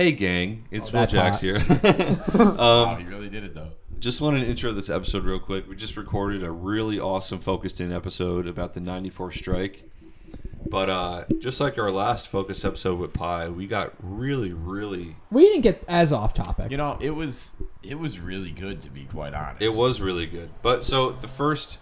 Hey, 0.00 0.12
gang, 0.12 0.66
it's 0.70 0.88
Oh, 0.88 0.92
Will 0.92 1.00
that's 1.00 1.12
Jax 1.12 1.36
hot. 1.36 1.42
here. 1.42 1.58
wow, 2.56 2.94
um, 2.94 3.04
he 3.04 3.10
really 3.12 3.28
did 3.28 3.44
it 3.44 3.52
though. 3.54 3.72
just 3.98 4.22
wanted 4.22 4.40
to 4.40 4.46
intro 4.46 4.72
this 4.72 4.88
episode 4.88 5.26
real 5.26 5.38
quick. 5.38 5.68
We 5.68 5.76
just 5.76 5.94
recorded 5.94 6.42
a 6.42 6.50
really 6.50 6.98
awesome 6.98 7.38
focused 7.38 7.82
in 7.82 7.92
episode 7.92 8.46
about 8.46 8.72
the 8.72 8.80
94 8.80 9.32
strike. 9.32 9.90
But 10.66 10.88
uh, 10.88 11.24
just 11.38 11.60
like 11.60 11.76
our 11.76 11.90
last 11.90 12.28
focus 12.28 12.64
episode 12.64 12.98
with 12.98 13.12
Pi, 13.12 13.50
we 13.50 13.66
got 13.66 13.92
really, 13.98 14.54
really. 14.54 15.16
We 15.30 15.42
didn't 15.44 15.60
get 15.64 15.84
as 15.86 16.14
off 16.14 16.32
topic. 16.32 16.70
You 16.70 16.78
know, 16.78 16.96
it 16.98 17.10
was 17.10 17.52
it 17.82 17.96
was 17.98 18.18
really 18.18 18.52
good 18.52 18.80
to 18.80 18.88
be 18.88 19.04
quite 19.04 19.34
honest. 19.34 19.60
It 19.60 19.74
was 19.74 20.00
really 20.00 20.24
good. 20.24 20.48
But 20.62 20.82
so 20.82 21.10
the 21.10 21.28
first, 21.28 21.76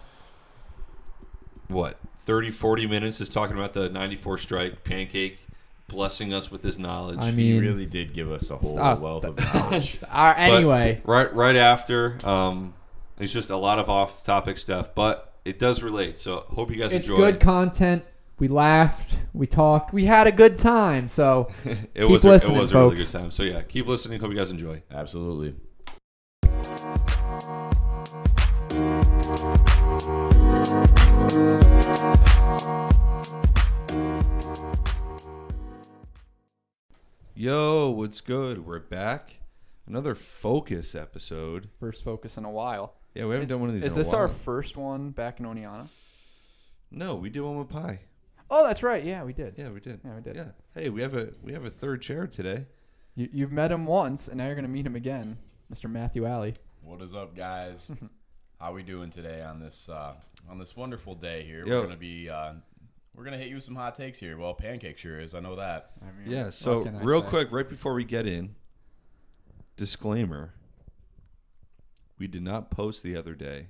what, 1.69 1.97
30, 2.25 2.51
40 2.51 2.85
minutes 2.85 3.21
is 3.21 3.29
talking 3.29 3.55
about 3.55 3.73
the 3.73 3.87
94 3.87 4.39
strike, 4.39 4.83
Pancake 4.83 5.39
blessing 5.89 6.33
us 6.33 6.49
with 6.49 6.63
his 6.63 6.77
knowledge. 6.79 7.17
I 7.19 7.31
He 7.31 7.57
really 7.59 7.85
did 7.85 8.13
give 8.13 8.31
us 8.31 8.49
a 8.49 8.55
whole 8.57 8.71
Stop, 8.73 8.99
wealth 9.01 9.25
of 9.25 9.39
stop. 9.39 9.71
knowledge. 9.71 9.99
All 10.03 10.23
right, 10.25 10.35
But 10.37 10.55
anyway, 10.55 11.01
right 11.05 11.33
right 11.33 11.55
after, 11.57 12.17
um, 12.25 12.73
it's 13.19 13.33
just 13.33 13.49
a 13.49 13.57
lot 13.57 13.79
of 13.79 13.89
off 13.89 14.23
topic 14.23 14.57
stuff, 14.57 14.95
but 14.95 15.33
it 15.43 15.59
does 15.59 15.83
relate. 15.83 16.19
So 16.19 16.45
hope 16.49 16.69
you 16.71 16.77
guys 16.77 16.93
it's 16.93 17.09
enjoy. 17.09 17.17
good 17.17 17.39
content. 17.41 18.03
We 18.39 18.47
laughed, 18.47 19.19
we 19.33 19.47
talked, 19.47 19.91
we 19.93 20.05
had 20.05 20.25
a 20.25 20.31
good 20.31 20.55
time. 20.55 21.09
So 21.09 21.49
it 21.65 21.89
Keep 21.95 22.09
was 22.09 22.23
a, 22.23 22.29
listening, 22.29 22.57
it 22.57 22.61
was 22.61 22.73
a 22.73 22.79
really 22.79 22.95
good 22.95 23.11
time. 23.11 23.31
So 23.31 23.43
yeah, 23.43 23.61
keep 23.63 23.85
listening. 23.87 24.21
Hope 24.21 24.31
you 24.31 24.37
guys 24.37 24.49
enjoy. 24.51 24.81
Absolutely. 24.89 25.55
Yo, 37.41 37.89
what's 37.91 38.19
good? 38.19 38.65
We're 38.65 38.79
back. 38.79 39.35
Another 39.87 40.13
focus 40.13 40.93
episode. 40.93 41.69
First 41.79 42.03
focus 42.03 42.37
in 42.37 42.43
a 42.43 42.51
while. 42.51 42.95
Yeah, 43.13 43.27
we 43.27 43.33
haven't 43.35 43.47
done 43.47 43.61
one 43.61 43.69
of 43.69 43.75
these. 43.75 43.85
Is 43.85 43.95
in 43.95 44.01
a 44.01 44.03
this 44.03 44.11
our 44.11 44.27
while. 44.27 44.35
first 44.35 44.75
one 44.75 45.11
back 45.11 45.39
in 45.39 45.45
Oneonta? 45.45 45.87
No, 46.91 47.15
we 47.15 47.29
did 47.29 47.39
one 47.39 47.57
with 47.57 47.69
pie. 47.69 48.01
Oh, 48.51 48.67
that's 48.67 48.83
right. 48.83 49.01
Yeah, 49.01 49.23
we 49.23 49.31
did. 49.31 49.53
Yeah, 49.57 49.69
we 49.69 49.79
did. 49.79 50.01
Yeah, 50.03 50.15
we 50.15 50.21
did. 50.21 50.35
Yeah. 50.35 50.47
Hey, 50.75 50.89
we 50.89 51.01
have 51.01 51.15
a 51.15 51.29
we 51.41 51.53
have 51.53 51.63
a 51.63 51.69
third 51.69 52.01
chair 52.01 52.27
today. 52.27 52.65
You, 53.15 53.29
you've 53.31 53.53
met 53.53 53.71
him 53.71 53.85
once, 53.85 54.27
and 54.27 54.37
now 54.37 54.47
you're 54.47 54.55
gonna 54.55 54.67
meet 54.67 54.85
him 54.85 54.97
again, 54.97 55.37
Mr. 55.73 55.89
Matthew 55.89 56.25
Alley. 56.25 56.55
What 56.81 57.01
is 57.01 57.15
up, 57.15 57.37
guys? 57.37 57.89
How 58.59 58.73
we 58.73 58.83
doing 58.83 59.11
today 59.11 59.41
on 59.43 59.61
this 59.61 59.87
uh, 59.87 60.15
on 60.49 60.59
this 60.59 60.75
wonderful 60.75 61.15
day 61.15 61.45
here? 61.45 61.65
Yo. 61.65 61.79
We're 61.79 61.85
gonna 61.85 61.95
be 61.95 62.29
uh, 62.29 62.55
we're 63.19 63.25
gonna 63.25 63.37
hit 63.37 63.49
you 63.49 63.55
with 63.55 63.65
some 63.65 63.75
hot 63.75 63.95
takes 63.95 64.17
here. 64.17 64.37
Well, 64.37 64.53
pancake 64.53 64.97
sure 64.97 65.19
is. 65.19 65.33
I 65.33 65.41
know 65.41 65.57
that. 65.57 65.91
I 66.01 66.05
mean, 66.05 66.31
Yeah. 66.33 66.51
So 66.51 66.79
real 66.79 67.21
say? 67.21 67.27
quick, 67.27 67.51
right 67.51 67.67
before 67.67 67.93
we 67.93 68.05
get 68.05 68.25
in, 68.25 68.55
disclaimer: 69.75 70.53
we 72.17 72.27
did 72.27 72.43
not 72.43 72.71
post 72.71 73.03
the 73.03 73.17
other 73.17 73.35
day 73.35 73.67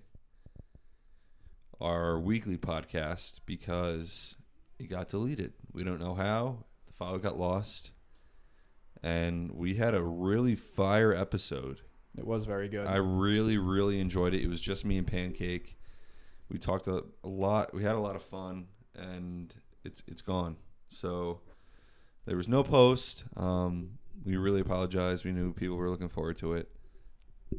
our 1.82 2.20
weekly 2.20 2.58
podcast 2.58 3.40
because 3.48 4.36
it 4.78 4.88
got 4.88 5.08
deleted. 5.08 5.54
We 5.74 5.84
don't 5.84 6.00
know 6.00 6.14
how. 6.14 6.66
The 6.86 6.94
file 6.94 7.18
got 7.18 7.40
lost, 7.40 7.90
and 9.02 9.52
we 9.52 9.76
had 9.76 9.96
a 9.96 10.04
really 10.04 10.54
fire 10.54 11.12
episode. 11.12 11.82
It 12.16 12.28
was 12.28 12.46
very 12.46 12.70
good. 12.70 12.86
I 12.86 12.98
really, 12.98 13.58
really 13.58 14.00
enjoyed 14.00 14.36
it. 14.36 14.44
It 14.44 14.48
was 14.48 14.62
just 14.62 14.86
me 14.86 15.00
and 15.00 15.08
Pancake. 15.08 15.76
We 16.52 16.60
talked 16.60 16.86
a, 16.86 17.04
a 17.24 17.28
lot. 17.28 17.74
We 17.74 17.82
had 17.82 17.96
a 17.96 18.00
lot 18.00 18.16
of 18.16 18.22
fun, 18.22 18.68
and 19.00 19.54
it's 19.84 20.04
it's 20.08 20.22
gone. 20.22 20.58
So 20.90 21.40
there 22.26 22.38
was 22.38 22.48
no 22.48 22.64
post. 22.64 23.24
Um, 23.38 23.92
we 24.26 24.36
really 24.38 24.62
apologize. 24.62 25.24
We 25.24 25.32
knew 25.32 25.54
people 25.54 25.78
were 25.78 25.90
looking 25.90 26.10
forward 26.10 26.38
to 26.38 26.54
it, 26.54 26.70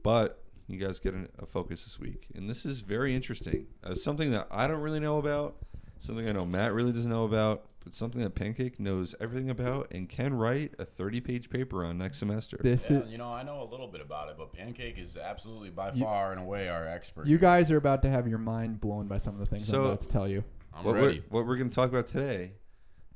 but 0.03 0.45
you 0.67 0.79
guys 0.79 0.99
get 0.99 1.15
an, 1.15 1.29
a 1.39 1.47
focus 1.47 1.85
this 1.85 1.99
week, 1.99 2.27
and 2.35 2.49
this 2.49 2.65
is 2.65 2.81
very 2.81 3.15
interesting. 3.15 3.67
Uh, 3.83 3.95
something 3.95 4.31
that 4.33 4.47
I 4.51 4.67
don't 4.67 4.81
really 4.81 5.01
know 5.01 5.19
about. 5.19 5.57
Something 6.03 6.27
I 6.29 6.33
know 6.33 6.47
Matt 6.47 6.73
really 6.73 6.93
doesn't 6.93 7.11
know 7.11 7.25
about, 7.27 7.67
but 7.85 7.93
something 7.93 8.23
that 8.23 8.35
Pancake 8.35 8.81
knows 8.81 9.15
everything 9.21 9.51
about 9.51 9.89
and 9.91 10.09
can 10.09 10.33
write 10.33 10.73
a 10.79 10.87
30-page 10.87 11.51
paper 11.51 11.85
on 11.85 11.99
next 11.99 12.21
semester. 12.21 12.59
this 12.63 12.91
Yeah, 12.91 13.01
is 13.01 13.11
you 13.11 13.19
know, 13.19 13.31
I 13.31 13.43
know 13.43 13.63
a 13.63 13.69
little 13.71 13.87
bit 13.87 14.01
about 14.01 14.31
it, 14.31 14.37
but 14.39 14.51
pancake 14.51 14.97
is 14.99 15.19
absolutely 15.19 15.69
by 15.69 15.93
You- 15.93 16.05
far 16.05 16.33
and 16.33 16.41
away 16.41 16.71
our 16.71 16.87
expert. 16.89 17.27
you 17.27 17.37
guys 17.37 17.71
are 17.71 17.77
about 17.77 18.01
to 18.01 18.09
have 18.09 18.27
your 18.27 18.39
mind 18.39 18.81
blown 18.81 19.09
by 19.09 19.19
some 19.19 19.35
of 19.35 19.41
the 19.41 19.45
things 19.47 19.67
So- 19.67 19.79
I'm 19.79 19.85
about 19.89 20.01
to 20.01 20.09
tell 20.09 20.27
you. 20.27 20.43
I'm 20.75 20.85
what 20.85 20.95
ready. 20.95 21.23
We're, 21.31 21.39
what 21.41 21.47
we're 21.49 21.57
going 21.57 21.71
to 21.71 21.75
talk 21.75 21.89
about 21.91 22.07
today, 22.07 22.53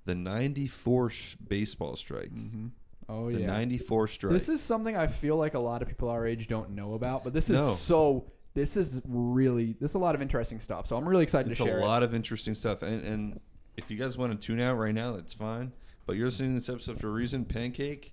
the 0.04 0.15
94 0.15 1.10
sh- 1.10 1.37
baseball 1.47 1.97
strike. 1.97 2.31
hmm 2.31 2.66
Oh 3.09 3.28
yeah. 3.28 3.37
The 3.37 3.41
yeah. 3.42 3.47
94 3.48 4.09
strike. 4.09 4.32
This 4.32 4.48
is 4.48 4.62
something 4.62 4.97
I 4.97 5.06
feel 5.09 5.37
like 5.37 5.53
a 5.54 5.59
lot 5.59 5.82
of 5.82 5.88
people 5.88 6.09
our 6.09 6.26
age 6.26 6.47
don't 6.48 6.70
know 6.70 6.94
about, 6.94 7.22
but 7.25 7.32
this 7.34 7.50
is 7.50 7.59
No. 7.60 7.69
so. 7.69 8.25
This 8.54 8.76
is 8.76 9.03
really 9.04 9.75
this 9.81 9.91
is 9.91 9.94
a 9.97 9.98
lot 9.98 10.15
of 10.15 10.22
interesting 10.22 10.60
stuff. 10.60 10.87
So 10.87 10.97
I'm 10.97 11.06
really 11.09 11.25
excited 11.25 11.50
it's 11.50 11.59
to 11.59 11.65
a 11.65 11.66
share. 11.66 11.78
it. 11.81 11.84
lot 11.84 12.03
of 12.04 12.15
interesting 12.15 12.54
stuff. 12.54 12.82
And, 12.82 13.04
and 13.04 13.41
if 13.76 13.91
you 13.91 13.97
guys 13.98 14.16
want 14.16 14.38
to 14.41 14.47
tune 14.47 14.60
out 14.60 14.76
right 14.78 14.94
now, 14.94 15.10
that's 15.16 15.32
fine. 15.32 15.72
But 16.06 16.15
you're 16.16 16.26
listening 16.26 16.50
to 16.50 16.60
this 16.60 16.69
episode 16.69 17.00
for 17.00 17.09
a 17.09 17.10
reason. 17.10 17.44
Pancake, 17.47 18.12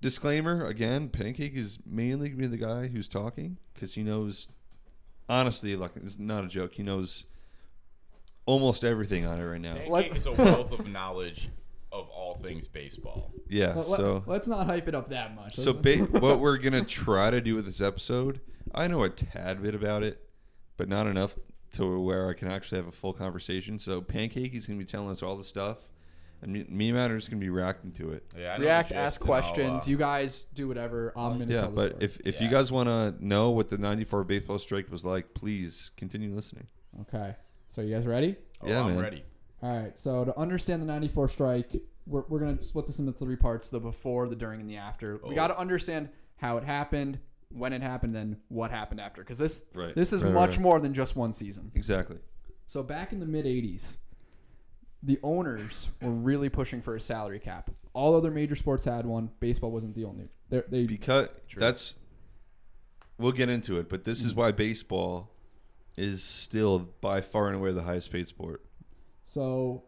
disclaimer 0.00 0.66
again, 0.66 1.08
Pancake 1.08 1.54
is 1.54 1.78
mainly 1.86 2.28
going 2.28 2.42
to 2.42 2.48
be 2.48 2.56
the 2.56 2.64
guy 2.64 2.88
who's 2.88 3.08
talking 3.08 3.56
because 3.72 3.94
he 3.94 4.02
knows, 4.02 4.46
honestly, 5.28 5.74
like, 5.76 5.92
it's 5.96 6.18
not 6.18 6.44
a 6.44 6.48
joke. 6.48 6.74
He 6.74 6.82
knows 6.82 7.24
almost 8.46 8.84
everything 8.84 9.24
on 9.26 9.40
it 9.40 9.44
right 9.44 9.60
now. 9.60 9.74
Pancake 9.74 10.16
is 10.16 10.26
a 10.26 10.32
wealth 10.32 10.72
of 10.72 10.86
knowledge 10.86 11.48
of 11.92 12.08
all 12.08 12.34
things 12.42 12.66
baseball. 12.66 13.30
Yeah, 13.48 13.74
Let, 13.74 13.86
so. 13.86 14.24
us 14.26 14.46
not 14.48 14.66
hype 14.66 14.88
it 14.88 14.94
up 14.94 15.10
that 15.10 15.34
much. 15.34 15.54
So 15.56 15.70
Let's- 15.70 16.10
ba- 16.10 16.18
what 16.20 16.40
we're 16.40 16.58
gonna 16.58 16.84
try 16.84 17.30
to 17.30 17.40
do 17.40 17.54
with 17.54 17.66
this 17.66 17.80
episode, 17.80 18.40
I 18.74 18.88
know 18.88 19.02
a 19.04 19.08
tad 19.10 19.62
bit 19.62 19.74
about 19.74 20.02
it, 20.02 20.20
but 20.76 20.88
not 20.88 21.06
enough 21.06 21.36
to 21.72 22.00
where 22.00 22.28
I 22.28 22.34
can 22.34 22.48
actually 22.48 22.78
have 22.78 22.88
a 22.88 22.92
full 22.92 23.12
conversation. 23.12 23.78
So 23.78 24.00
Pancake 24.00 24.54
is 24.54 24.66
gonna 24.66 24.78
be 24.78 24.84
telling 24.84 25.10
us 25.10 25.22
all 25.22 25.36
the 25.36 25.44
stuff, 25.44 25.78
and 26.42 26.52
me, 26.52 26.64
me 26.68 26.88
and 26.88 26.96
Matt 26.98 27.10
are 27.12 27.16
just 27.16 27.30
gonna 27.30 27.40
be 27.40 27.48
reacting 27.48 27.92
to 27.92 28.10
it. 28.12 28.24
Yeah, 28.36 28.54
I 28.54 28.58
react, 28.58 28.88
gist, 28.88 28.98
ask 28.98 29.20
questions. 29.20 29.82
uh, 29.86 29.90
you 29.90 29.96
guys 29.96 30.42
do 30.54 30.66
whatever. 30.66 31.12
I'm 31.16 31.38
gonna 31.38 31.52
Yeah, 31.52 31.60
tell 31.62 31.70
the 31.70 31.76
but 31.76 31.90
story. 31.92 32.04
if 32.04 32.20
if 32.24 32.40
you 32.40 32.48
guys 32.48 32.72
want 32.72 32.88
to 32.88 33.14
know 33.24 33.50
what 33.50 33.70
the 33.70 33.78
'94 33.78 34.24
baseball 34.24 34.58
strike 34.58 34.90
was 34.90 35.04
like, 35.04 35.32
please 35.34 35.90
continue 35.96 36.34
listening. 36.34 36.66
okay, 37.02 37.36
so 37.74 37.82
you 37.82 37.92
guys 37.94 38.06
ready? 38.06 38.36
oh, 38.62 38.68
Yeah, 38.68 38.80
I'm 38.82 38.94
man. 38.94 38.98
ready. 39.02 39.24
All 39.62 39.76
right. 39.76 39.98
So 39.98 40.24
to 40.24 40.38
understand 40.38 40.80
the 40.82 40.86
'94 40.86 41.28
strike, 41.28 41.82
we're 42.06 42.22
we're 42.28 42.38
gonna 42.38 42.62
split 42.62 42.86
this 42.86 42.98
into 42.98 43.12
three 43.12 43.36
parts: 43.36 43.68
the 43.68 43.80
before, 43.80 44.28
the 44.28 44.36
during, 44.36 44.60
and 44.60 44.68
the 44.70 44.76
after. 44.76 45.18
We 45.24 45.30
Oh. 45.32 45.34
got 45.34 45.48
to 45.48 45.58
understand 45.58 46.10
how 46.36 46.56
it 46.58 46.64
happened, 46.64 47.18
when 47.48 47.72
it 47.72 47.82
happened, 47.82 48.14
then 48.14 48.36
what 48.48 48.70
happened 48.70 49.00
after, 49.00 49.22
because 49.22 49.38
this 49.38 49.62
Right. 49.74 49.94
this 49.94 50.12
is 50.12 50.22
Right, 50.22 50.32
much 50.32 50.50
right. 50.52 50.60
more 50.60 50.80
than 50.80 50.92
just 50.94 51.16
one 51.16 51.32
season. 51.32 51.72
Exactly. 51.74 52.18
So 52.66 52.82
back 52.82 53.12
in 53.12 53.20
the 53.20 53.26
mid 53.26 53.46
'80s, 53.46 53.98
the 55.02 55.18
owners 55.22 55.90
were 56.02 56.10
really 56.10 56.48
pushing 56.48 56.80
for 56.82 56.94
a 56.94 57.00
salary 57.00 57.38
cap. 57.40 57.70
All 57.92 58.14
other 58.16 58.30
major 58.30 58.56
sports 58.56 58.84
had 58.84 59.06
one. 59.06 59.30
Baseball 59.40 59.70
wasn't 59.70 59.94
the 59.94 60.04
only. 60.04 60.28
They're, 60.50 60.64
they 60.68 60.86
Because 60.86 61.28
True. 61.48 61.60
that's 61.60 61.96
we'll 63.18 63.32
get 63.32 63.48
into 63.48 63.78
it, 63.78 63.88
but 63.88 64.04
this 64.04 64.22
Mm. 64.22 64.26
is 64.26 64.34
why 64.34 64.50
baseball 64.52 65.30
is 65.96 66.22
still 66.22 66.78
by 67.00 67.20
far 67.20 67.46
and 67.48 67.56
away 67.56 67.72
the 67.72 67.82
highest 67.82 68.10
paid 68.10 68.26
sport. 68.26 68.64
So 69.24 69.84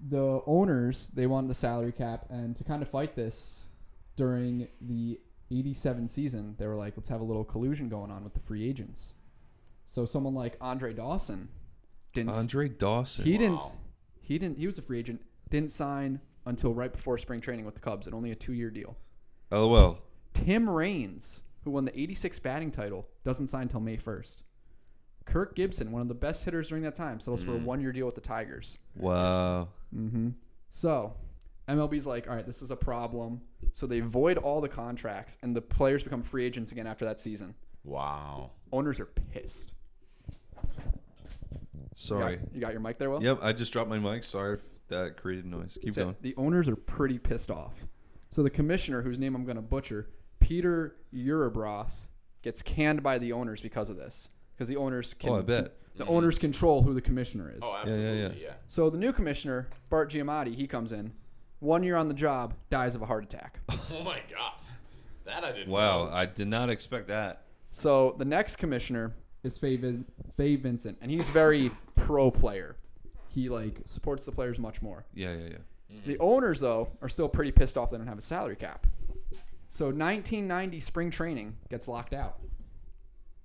the 0.00 0.42
owners 0.46 1.08
they 1.08 1.26
wanted 1.26 1.48
the 1.48 1.54
salary 1.54 1.92
cap, 1.92 2.26
and 2.28 2.54
to 2.56 2.64
kind 2.64 2.82
of 2.82 2.88
fight 2.88 3.14
this 3.14 3.68
during 4.16 4.68
the 4.80 5.20
'87 5.50 6.08
season, 6.08 6.54
they 6.58 6.66
were 6.66 6.76
like, 6.76 6.96
"Let's 6.96 7.08
have 7.08 7.20
a 7.20 7.24
little 7.24 7.44
collusion 7.44 7.88
going 7.88 8.10
on 8.10 8.24
with 8.24 8.34
the 8.34 8.40
free 8.40 8.68
agents." 8.68 9.14
So 9.86 10.04
someone 10.04 10.34
like 10.34 10.56
Andre 10.60 10.92
Dawson 10.92 11.48
didn't. 12.12 12.34
Andre 12.34 12.68
Dawson. 12.68 13.24
he 13.24 13.38
didn't. 13.38 13.60
He 14.20 14.38
didn't. 14.38 14.58
He 14.58 14.66
was 14.66 14.78
a 14.78 14.82
free 14.82 14.98
agent. 14.98 15.22
Didn't 15.48 15.70
sign 15.70 16.20
until 16.44 16.74
right 16.74 16.92
before 16.92 17.18
spring 17.18 17.40
training 17.40 17.64
with 17.64 17.76
the 17.76 17.80
Cubs, 17.80 18.06
and 18.06 18.14
only 18.14 18.32
a 18.32 18.34
two-year 18.34 18.70
deal. 18.70 18.96
Oh, 19.52 19.66
LOL. 19.68 19.98
Tim 20.34 20.68
Raines, 20.68 21.42
who 21.62 21.70
won 21.70 21.84
the 21.84 21.98
'86 21.98 22.38
batting 22.40 22.70
title, 22.72 23.06
doesn't 23.24 23.46
sign 23.48 23.62
until 23.62 23.80
May 23.80 23.96
1st. 23.96 24.42
Kirk 25.26 25.54
Gibson, 25.54 25.92
one 25.92 26.00
of 26.00 26.08
the 26.08 26.14
best 26.14 26.44
hitters 26.44 26.68
during 26.68 26.82
that 26.84 26.94
time, 26.94 27.20
settles 27.20 27.42
for 27.42 27.52
a 27.52 27.58
one-year 27.58 27.92
deal 27.92 28.06
with 28.06 28.14
the 28.14 28.20
Tigers. 28.20 28.78
Wow. 28.96 29.68
Mm-hmm. 29.94 30.30
So 30.70 31.14
MLB's 31.68 32.06
like, 32.06 32.28
all 32.28 32.34
right, 32.34 32.46
this 32.46 32.62
is 32.62 32.70
a 32.70 32.76
problem. 32.76 33.42
So 33.72 33.86
they 33.86 34.00
void 34.00 34.38
all 34.38 34.60
the 34.60 34.68
contracts, 34.68 35.36
and 35.42 35.54
the 35.54 35.60
players 35.60 36.02
become 36.02 36.22
free 36.22 36.44
agents 36.46 36.72
again 36.72 36.86
after 36.86 37.04
that 37.04 37.20
season. 37.20 37.54
Wow. 37.84 38.52
Owners 38.72 39.00
are 39.00 39.06
pissed. 39.06 39.74
You 41.76 41.82
Sorry. 41.96 42.36
got, 42.36 42.54
you 42.54 42.60
got 42.60 42.72
your 42.72 42.80
mic 42.80 42.98
there, 42.98 43.10
Will? 43.10 43.22
Yep, 43.22 43.40
I 43.42 43.52
just 43.52 43.72
dropped 43.72 43.90
my 43.90 43.98
mic. 43.98 44.24
Sorry 44.24 44.54
if 44.54 44.60
that 44.88 45.16
created 45.16 45.46
noise. 45.46 45.76
Keep 45.82 45.92
So 45.92 46.04
going. 46.04 46.16
The 46.22 46.34
owners 46.36 46.68
are 46.68 46.76
pretty 46.76 47.18
pissed 47.18 47.50
off. 47.50 47.86
So 48.30 48.42
the 48.42 48.50
commissioner, 48.50 49.02
whose 49.02 49.18
name 49.18 49.34
I'm 49.34 49.44
going 49.44 49.56
to 49.56 49.62
butcher, 49.62 50.10
Peter 50.40 50.96
Urabroth, 51.14 52.08
gets 52.42 52.62
canned 52.62 53.02
by 53.02 53.18
the 53.18 53.32
owners 53.32 53.60
because 53.60 53.90
of 53.90 53.96
this. 53.96 54.28
Because 54.56 54.68
the 54.68 54.76
owners 54.76 55.12
can, 55.14 55.30
Oh, 55.30 55.34
I 55.36 55.42
bet. 55.42 55.76
the 55.96 56.04
mm-hmm. 56.04 56.12
owners 56.12 56.38
control 56.38 56.82
who 56.82 56.94
the 56.94 57.00
commissioner 57.02 57.50
is. 57.54 57.60
Oh, 57.62 57.76
absolutely. 57.76 58.20
yeah. 58.22 58.30
Yeah. 58.48 58.52
So 58.68 58.88
the 58.88 58.96
new 58.98 59.12
commissioner, 59.12 59.68
Bart 59.90 60.10
Giamatti, 60.10 60.54
he 60.54 60.66
comes 60.66 60.92
in, 60.92 61.12
one 61.60 61.82
year 61.82 61.96
on 61.96 62.08
the 62.08 62.14
job, 62.14 62.54
dies 62.70 62.94
of 62.94 63.02
a 63.02 63.06
heart 63.06 63.24
attack. 63.24 63.60
Oh 63.92 64.02
my 64.02 64.20
god, 64.30 64.54
that 65.26 65.44
I 65.44 65.52
didn't. 65.52 65.70
Wow, 65.70 66.06
know. 66.06 66.10
I 66.12 66.26
did 66.26 66.48
not 66.48 66.70
expect 66.70 67.06
that. 67.08 67.42
So 67.70 68.14
the 68.18 68.24
next 68.24 68.56
commissioner 68.56 69.14
is 69.44 69.56
Fay, 69.58 69.76
Vin- 69.76 70.04
Fay 70.36 70.56
Vincent, 70.56 70.98
and 71.00 71.10
he's 71.10 71.28
very 71.28 71.70
pro 71.94 72.30
player. 72.32 72.76
He 73.28 73.48
like 73.48 73.80
supports 73.84 74.26
the 74.26 74.32
players 74.32 74.58
much 74.58 74.82
more. 74.82 75.04
Yeah, 75.14 75.32
yeah, 75.34 75.38
yeah. 75.44 75.56
Mm-hmm. 75.98 76.10
The 76.10 76.18
owners 76.18 76.60
though 76.60 76.88
are 77.00 77.08
still 77.08 77.28
pretty 77.28 77.52
pissed 77.52 77.78
off 77.78 77.90
they 77.90 77.96
don't 77.96 78.06
have 78.08 78.18
a 78.18 78.22
salary 78.22 78.56
cap. 78.56 78.86
So 79.68 79.86
1990 79.86 80.80
spring 80.80 81.10
training 81.10 81.56
gets 81.70 81.86
locked 81.86 82.12
out. 82.14 82.38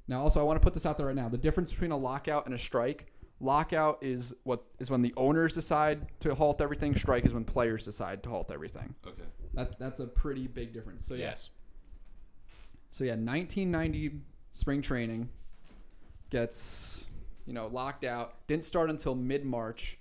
Now 0.08 0.22
also 0.22 0.40
I 0.40 0.44
want 0.44 0.60
to 0.60 0.64
put 0.64 0.74
this 0.74 0.86
out 0.86 0.98
there 0.98 1.08
right 1.08 1.16
now. 1.16 1.30
The 1.30 1.38
difference 1.38 1.72
between 1.72 1.92
a 1.92 1.98
lockout 1.98 2.46
and 2.46 2.56
a 2.56 2.58
strike, 2.58 3.12
lockout 3.40 4.00
is 4.02 4.34
what 4.44 4.64
is 4.80 4.90
when 4.90 5.02
the 5.02 5.14
owners 5.18 5.54
decide 5.54 6.08
to 6.22 6.36
halt 6.36 6.62
everything, 6.62 6.96
strike 6.96 7.26
is 7.26 7.34
when 7.34 7.44
players 7.44 7.86
decide 7.86 8.24
to 8.24 8.30
halt 8.30 8.52
everything. 8.52 8.96
Okay. 9.06 9.24
That 9.54 9.80
that's 9.80 10.00
a 10.00 10.08
pretty 10.08 10.48
big 10.48 10.74
difference. 10.74 11.06
So 11.06 11.14
yeah. 11.14 11.26
yes. 11.26 11.50
So 12.90 13.04
yeah, 13.04 13.12
1990 13.12 14.22
spring 14.54 14.82
training 14.82 15.30
gets 16.30 17.08
you 17.46 17.54
know 17.54 17.68
locked 17.68 18.04
out. 18.04 18.48
Didn't 18.48 18.64
start 18.64 18.90
until 18.90 19.16
mid 19.16 19.46
March. 19.46 19.98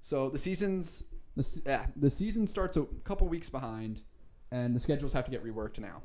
So 0.00 0.30
the 0.30 0.38
season's 0.38 1.04
the 1.36 1.62
yeah, 1.66 1.86
the 1.96 2.10
season 2.10 2.46
starts 2.46 2.76
a 2.76 2.84
couple 3.04 3.28
weeks 3.28 3.50
behind, 3.50 4.02
and 4.50 4.74
the 4.74 4.80
schedules 4.80 5.12
have 5.12 5.24
to 5.24 5.30
get 5.30 5.44
reworked 5.44 5.78
now. 5.78 6.02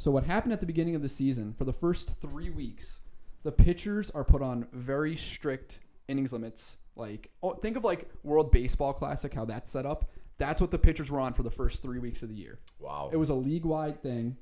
So 0.00 0.10
what 0.10 0.24
happened 0.24 0.54
at 0.54 0.60
the 0.60 0.66
beginning 0.66 0.94
of 0.94 1.02
the 1.02 1.10
season 1.10 1.52
for 1.52 1.66
the 1.66 1.74
first 1.74 2.22
three 2.22 2.48
weeks, 2.48 3.00
the 3.42 3.52
pitchers 3.52 4.10
are 4.10 4.24
put 4.24 4.40
on 4.40 4.66
very 4.72 5.14
strict 5.14 5.80
innings 6.08 6.32
limits. 6.32 6.78
Like 6.96 7.28
oh, 7.42 7.52
think 7.52 7.76
of 7.76 7.84
like 7.84 8.08
World 8.22 8.50
Baseball 8.50 8.94
Classic, 8.94 9.34
how 9.34 9.44
that's 9.44 9.70
set 9.70 9.84
up. 9.84 10.06
That's 10.38 10.58
what 10.58 10.70
the 10.70 10.78
pitchers 10.78 11.10
were 11.10 11.20
on 11.20 11.34
for 11.34 11.42
the 11.42 11.50
first 11.50 11.82
three 11.82 11.98
weeks 11.98 12.22
of 12.22 12.30
the 12.30 12.34
year. 12.34 12.60
Wow. 12.78 13.10
It 13.12 13.18
was 13.18 13.28
a 13.28 13.34
league 13.34 13.66
wide 13.66 14.02
thing. 14.02 14.38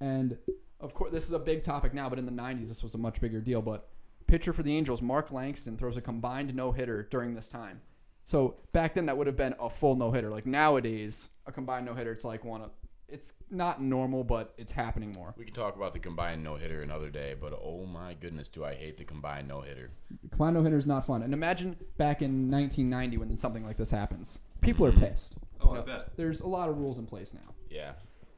And 0.00 0.36
of 0.80 0.94
course, 0.94 1.12
this 1.12 1.26
is 1.26 1.32
a 1.32 1.38
big 1.38 1.62
topic 1.62 1.94
now, 1.94 2.08
but 2.08 2.18
in 2.18 2.26
the 2.26 2.32
90s, 2.32 2.66
this 2.66 2.82
was 2.82 2.96
a 2.96 2.98
much 2.98 3.20
bigger 3.20 3.40
deal. 3.40 3.62
But 3.62 3.88
pitcher 4.26 4.52
for 4.52 4.64
the 4.64 4.76
Angels, 4.76 5.00
Mark 5.00 5.30
Langston, 5.30 5.76
throws 5.76 5.96
a 5.96 6.00
combined 6.00 6.56
no 6.56 6.72
hitter 6.72 7.04
during 7.04 7.34
this 7.34 7.46
time. 7.46 7.82
So 8.24 8.56
back 8.72 8.94
then, 8.94 9.06
that 9.06 9.16
would 9.16 9.28
have 9.28 9.36
been 9.36 9.54
a 9.60 9.70
full 9.70 9.94
no 9.94 10.10
hitter. 10.10 10.28
Like 10.28 10.44
nowadays, 10.44 11.28
a 11.46 11.52
combined 11.52 11.86
no 11.86 11.94
hitter, 11.94 12.10
it's 12.10 12.24
like 12.24 12.44
one 12.44 12.62
of, 12.62 12.72
it's 13.08 13.32
not 13.50 13.80
normal, 13.80 14.22
but 14.24 14.52
it's 14.58 14.72
happening 14.72 15.12
more. 15.12 15.34
we 15.38 15.44
could 15.44 15.54
talk 15.54 15.76
about 15.76 15.92
the 15.94 15.98
combined 15.98 16.44
no 16.44 16.56
hitter 16.56 16.82
another 16.82 17.08
day, 17.10 17.34
but 17.40 17.52
oh 17.62 17.86
my 17.86 18.14
goodness, 18.14 18.48
do 18.48 18.64
I 18.64 18.74
hate 18.74 18.98
the 18.98 19.04
combined 19.04 19.48
no 19.48 19.62
hitter. 19.62 19.90
The 20.22 20.28
combined 20.28 20.54
no 20.54 20.62
hitter 20.62 20.76
is 20.76 20.86
not 20.86 21.06
fun. 21.06 21.22
And 21.22 21.32
imagine 21.32 21.76
back 21.96 22.20
in 22.22 22.50
1990 22.50 23.16
when 23.16 23.36
something 23.36 23.64
like 23.64 23.76
this 23.78 23.90
happens. 23.90 24.40
People 24.60 24.84
are 24.86 24.92
Mhm. 24.92 24.98
pissed. 25.00 25.38
Oh, 25.60 25.74
You 25.74 25.80
I 25.80 25.84
bet. 25.84 26.16
There's 26.16 26.40
a 26.40 26.46
lot 26.46 26.68
of 26.68 26.76
rules 26.78 26.98
in 26.98 27.06
place 27.06 27.32
now. 27.32 27.54
Yeah. 27.70 27.94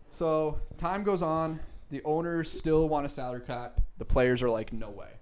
So 0.08 0.60
time 0.76 1.02
goes 1.02 1.22
on. 1.22 1.60
The 1.90 2.02
owners 2.04 2.50
still 2.50 2.88
want 2.88 3.06
a 3.06 3.08
salary 3.08 3.40
cap. 3.40 3.80
The 3.98 4.04
players 4.04 4.42
are 4.42 4.50
like, 4.50 4.72
no 4.72 4.90
way. 4.90 5.14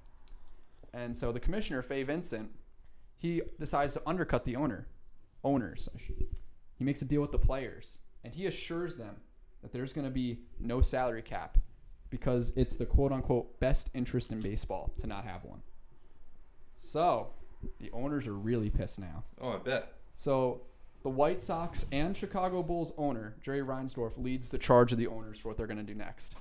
And 0.93 1.17
so 1.17 1.33
the 1.33 1.41
commissioner, 1.41 1.81
Fay 1.83 2.03
Vincent, 2.03 2.51
he 3.17 3.43
decides 3.59 3.95
to 3.95 4.03
undercut 4.07 4.45
the 4.45 4.57
owner, 4.57 4.87
owners. 5.43 5.89
He 6.77 6.85
makes 6.85 7.01
a 7.03 7.05
deal 7.05 7.21
with 7.21 7.33
the 7.33 7.39
players, 7.39 8.01
and 8.23 8.35
he 8.35 8.47
assures 8.47 8.97
them 8.97 9.17
that 9.63 9.73
there's 9.73 9.93
going 9.93 10.05
to 10.05 10.11
be 10.11 10.39
no 10.61 10.81
salary 10.81 11.23
cap 11.23 11.59
because 12.11 12.53
it's 12.57 12.77
the 12.77 12.87
quote 12.87 13.13
unquote 13.13 13.59
best 13.61 13.91
interest 13.95 14.33
in 14.33 14.41
baseball 14.41 14.93
to 14.99 15.07
not 15.07 15.25
have 15.25 15.45
one. 15.45 15.63
So 16.81 17.31
the 17.81 17.91
owners 17.93 18.27
are 18.27 18.35
really 18.35 18.71
pissed 18.71 19.01
now. 19.01 19.25
Oh, 19.41 19.51
I 19.51 19.59
bet. 19.59 19.93
So 20.17 20.63
the 21.03 21.09
White 21.09 21.43
Sox 21.43 21.87
and 21.93 22.17
Chicago 22.17 22.63
Bulls 22.63 22.93
owner, 22.97 23.37
Jerry 23.41 23.61
Reinsdorf, 23.61 24.17
leads 24.17 24.51
the 24.51 24.59
charge 24.59 24.93
of 24.93 24.99
the 24.99 25.07
owners 25.07 25.39
for 25.39 25.49
what 25.49 25.57
they're 25.57 25.67
going 25.67 25.79
to 25.79 25.83
do 25.83 25.95
next. 25.95 26.37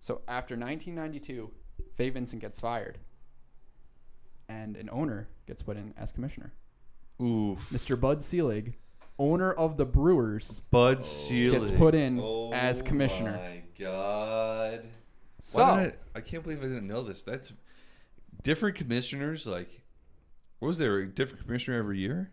So 0.00 0.22
after 0.28 0.54
1992, 0.54 1.50
Fay 1.96 2.10
Vincent 2.10 2.42
gets 2.42 2.60
fired. 2.60 2.98
And 4.48 4.76
an 4.76 4.88
owner 4.90 5.28
gets 5.46 5.62
put 5.62 5.76
in 5.76 5.92
as 5.96 6.10
commissioner. 6.10 6.52
Oof. 7.20 7.58
Mr. 7.70 8.00
Bud 8.00 8.22
Selig, 8.22 8.74
owner 9.18 9.52
of 9.52 9.76
the 9.76 9.84
Brewers, 9.84 10.60
Bud 10.70 10.98
Oh. 10.98 11.02
Selig 11.02 11.52
gets 11.52 11.70
put 11.70 11.94
in 11.94 12.20
oh 12.22 12.52
as 12.52 12.82
commissioner. 12.82 13.38
Oh 13.40 13.48
my 13.48 13.62
god. 13.78 14.84
So 15.40 15.62
Why 15.62 15.84
did 15.84 15.94
I, 16.14 16.18
I 16.18 16.20
can't 16.20 16.42
believe 16.42 16.60
I 16.60 16.64
didn't 16.66 16.86
know 16.86 17.02
this. 17.02 17.22
That's 17.22 17.52
different 18.42 18.76
commissioners. 18.76 19.46
Like, 19.46 19.82
what 20.58 20.68
was 20.68 20.78
there? 20.78 20.98
A 20.98 21.06
different 21.06 21.44
commissioner 21.44 21.78
every 21.78 21.98
year? 21.98 22.32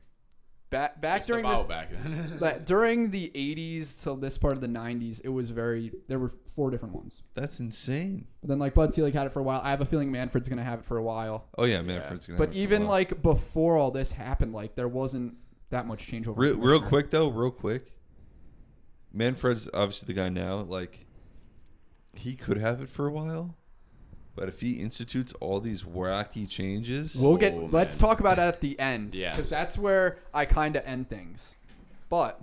back 0.76 1.00
back 1.00 1.20
Just 1.20 1.28
during 1.28 1.46
this 1.48 1.62
back 1.64 1.90
then. 1.92 2.38
that 2.40 2.66
during 2.66 3.12
the 3.12 3.32
80s 3.34 4.04
till 4.04 4.16
this 4.16 4.38
part 4.38 4.54
of 4.56 4.62
the 4.62 4.68
90s, 4.68 5.22
it 5.24 5.30
was 5.30 5.50
very 5.52 5.92
there 6.08 6.20
were 6.20 6.32
four 6.56 6.70
different 6.72 6.96
ones. 6.96 7.24
That's 7.34 7.60
insane. 7.60 8.28
But 8.42 8.50
then 8.50 8.60
like 8.60 8.74
Bud 8.74 8.94
Selig 8.94 9.14
had 9.14 9.28
it 9.28 9.32
for 9.32 9.40
a 9.40 9.44
while. 9.44 9.62
I 9.64 9.70
have 9.70 9.82
a 9.82 9.86
feeling 9.86 10.12
Manfred's 10.12 10.50
going 10.50 10.58
to 10.58 10.64
have 10.64 10.80
it 10.80 10.86
for 10.86 10.98
a 10.98 11.04
while. 11.04 11.46
Oh 11.58 11.66
yeah, 11.66 11.82
Manfred's 11.82 12.28
gonna. 12.28 12.38
But 12.38 12.50
have 12.50 12.56
it 12.56 12.58
for 12.58 12.60
a 12.60 12.64
even 12.64 12.82
while. 12.84 12.92
like 12.92 13.22
before 13.22 13.78
all 13.78 13.92
this 13.92 14.12
happened, 14.14 14.54
like 14.54 14.76
there 14.76 14.88
wasn't 14.88 15.36
that 15.76 15.86
much 15.88 16.08
change 16.08 16.28
over. 16.28 16.40
real, 16.42 16.58
real 16.58 16.82
quick 16.82 17.12
though, 17.12 17.28
real 17.30 17.52
quick. 17.52 17.92
Manfred's 19.14 19.70
obviously 19.74 20.08
the 20.08 20.14
guy 20.14 20.30
now. 20.30 20.60
Like, 20.60 21.06
he 22.14 22.36
could 22.36 22.58
have 22.58 22.82
it 22.82 22.90
for 22.90 23.08
a 23.08 23.12
while, 23.12 23.56
but 24.36 24.48
if 24.50 24.60
he 24.62 24.74
institutes 24.74 25.34
all 25.40 25.60
these 25.60 25.84
wacky 25.84 26.48
changes, 26.50 27.16
We'll 27.16 27.38
get. 27.38 27.54
Oh, 27.54 27.70
let's 27.72 28.00
man. 28.02 28.10
talk 28.10 28.20
about 28.20 28.38
it 28.38 28.42
at 28.42 28.62
the 28.62 28.78
end. 28.80 29.16
yeah, 29.16 29.32
Because 29.32 29.50
that's 29.50 29.78
where 29.78 30.20
I 30.34 30.46
kind 30.46 30.76
of 30.76 30.84
end 30.86 31.10
things. 31.10 31.56
But 32.10 32.42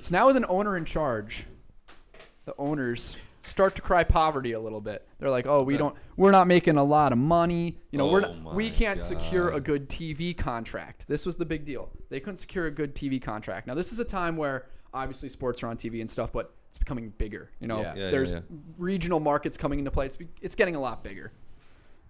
so 0.00 0.14
now 0.14 0.26
with 0.28 0.36
an 0.36 0.46
owner 0.48 0.76
in 0.76 0.84
charge, 0.84 1.46
the 2.44 2.54
owners 2.58 3.16
start 3.46 3.74
to 3.76 3.82
cry 3.82 4.04
poverty 4.04 4.52
a 4.52 4.60
little 4.60 4.80
bit. 4.80 5.06
They're 5.18 5.30
like, 5.30 5.46
"Oh, 5.46 5.62
we 5.62 5.76
don't. 5.76 5.96
We're 6.16 6.30
not 6.30 6.46
making 6.46 6.76
a 6.76 6.84
lot 6.84 7.12
of 7.12 7.18
money. 7.18 7.78
You 7.90 7.98
know, 7.98 8.06
we're 8.08 8.24
Oh 8.24 8.34
not, 8.34 8.54
we 8.54 8.70
my 8.70 8.76
can't 8.76 9.00
secure 9.02 9.50
a 9.50 9.60
good 9.60 9.88
TV 9.88 10.36
contract. 10.36 11.06
This 11.08 11.24
was 11.26 11.36
the 11.36 11.44
big 11.46 11.64
deal. 11.64 11.90
They 12.08 12.20
couldn't 12.20 12.38
secure 12.38 12.66
a 12.66 12.70
good 12.70 12.94
TV 12.94 13.20
contract. 13.20 13.66
Now, 13.66 13.74
this 13.74 13.92
is 13.92 13.98
a 13.98 14.04
time 14.04 14.36
where 14.36 14.66
obviously 14.92 15.28
sports 15.28 15.62
are 15.62 15.68
on 15.68 15.76
TV 15.76 16.00
and 16.00 16.10
stuff, 16.10 16.32
but 16.32 16.54
it's 16.68 16.78
becoming 16.78 17.10
bigger. 17.18 17.50
You 17.60 17.68
know, 17.68 17.80
Yeah. 17.80 17.94
Yeah, 17.94 18.04
yeah, 18.04 18.10
there's 18.10 18.30
yeah. 18.32 18.40
regional 18.78 19.20
markets 19.20 19.56
coming 19.56 19.78
into 19.78 19.90
play. 19.90 20.06
It's 20.06 20.16
be- 20.16 20.28
it's 20.40 20.54
getting 20.54 20.76
a 20.76 20.80
lot 20.80 21.02
bigger. 21.04 21.32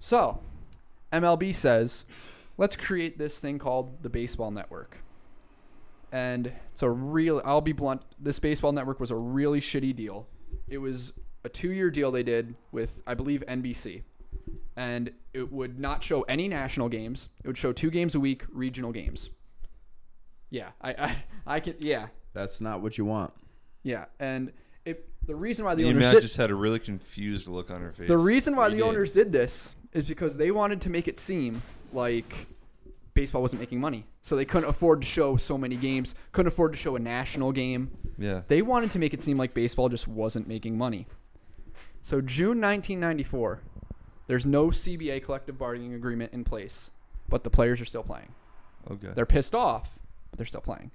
So, 0.01 0.41
MLB 1.13 1.55
says, 1.55 2.05
let's 2.57 2.77
create 2.77 3.19
this 3.19 3.41
thing 3.41 3.59
called 3.59 4.03
the 4.03 4.11
Baseball 4.11 4.51
Network. 4.51 4.99
And 6.13 6.53
it's 6.73 6.83
a 6.83 6.91
real, 6.91 7.43
I'll 7.45 7.61
be 7.61 7.73
blunt, 7.73 8.03
this 8.19 8.39
Baseball 8.39 8.73
Network 8.73 9.01
was 9.01 9.11
a 9.11 9.17
really 9.17 9.61
shitty 9.61 9.95
deal. 9.95 10.27
It 10.69 10.79
was 10.79 11.13
a 11.47 11.49
two 11.49 11.71
year 11.73 11.91
deal 11.91 12.11
they 12.11 12.23
did 12.23 12.55
with, 12.73 13.03
I 13.07 13.15
believe, 13.15 13.43
NBC. 13.49 14.03
And 14.77 15.13
it 15.33 15.51
would 15.51 15.79
not 15.79 16.03
show 16.05 16.23
any 16.23 16.49
national 16.49 16.89
games, 16.91 17.29
it 17.43 17.47
would 17.47 17.57
show 17.57 17.73
two 17.73 17.91
games 17.91 18.15
a 18.15 18.21
week, 18.21 18.45
regional 18.53 18.93
games. 18.93 19.31
Yeah, 20.51 20.69
I, 20.81 20.91
I, 20.93 21.17
I 21.57 21.61
can, 21.61 21.75
yeah, 21.81 22.09
That's 22.35 22.61
not 22.61 22.83
what 22.83 22.99
you 22.99 23.05
want. 23.05 23.33
yeah. 23.83 24.05
And 24.21 24.53
it, 24.85 25.09
the 25.27 25.35
reason 25.35 25.65
why 25.65 25.75
the 25.75 25.85
the 25.85 25.89
owners 25.91 26.13
did, 26.13 26.21
just 26.23 26.37
had 26.37 26.51
a 26.51 26.55
really 26.55 26.79
confused 26.79 27.49
look 27.49 27.71
on 27.71 27.81
her 27.81 27.93
face. 27.93 28.09
The 28.09 28.19
reason 28.19 28.55
why 28.55 28.69
He 28.69 28.77
the 28.77 28.83
did. 28.83 28.89
owners 28.89 29.13
did 29.13 29.33
this 29.33 29.75
is 29.93 30.07
because 30.07 30.37
they 30.37 30.51
wanted 30.51 30.81
to 30.83 30.91
make 30.91 31.09
it 31.09 31.19
seem 31.19 31.63
like 31.93 32.47
baseball 33.15 33.41
wasn't 33.43 33.61
making 33.61 33.81
money. 33.81 34.05
So 34.23 34.37
they 34.37 34.45
couldn't 34.45 34.69
afford 34.69 35.01
to 35.01 35.07
show 35.07 35.37
so 35.37 35.57
many 35.57 35.75
games, 35.77 36.15
couldn't 36.33 36.49
afford 36.49 36.73
to 36.75 36.79
show 36.79 36.97
a 36.97 36.99
national 36.99 37.51
game. 37.53 37.91
yeah, 38.19 38.43
They 38.47 38.61
wanted 38.61 38.91
to 38.93 38.99
make 38.99 39.15
it 39.15 39.23
seem 39.23 39.39
like 39.39 39.55
baseball 39.55 39.89
just 39.89 40.07
wasn't 40.07 40.47
making 40.47 40.77
money. 40.77 41.07
So 42.07 42.21
June 42.21 42.61
1994, 42.61 43.63
there's 44.29 44.47
no 44.47 44.69
CBA 44.69 45.25
collective 45.25 45.59
bargaining 45.59 45.93
agreement 45.95 46.33
in 46.33 46.45
place, 46.45 46.93
but 47.29 47.43
the 47.43 47.51
players 47.51 47.81
are 47.81 47.85
still 47.85 48.05
playing. 48.05 48.33
okay, 48.89 49.09
They're 49.13 49.27
pissed 49.27 49.57
off, 49.57 49.99
but 50.31 50.39
they're 50.39 50.47
still 50.47 50.61
playing. 50.61 50.93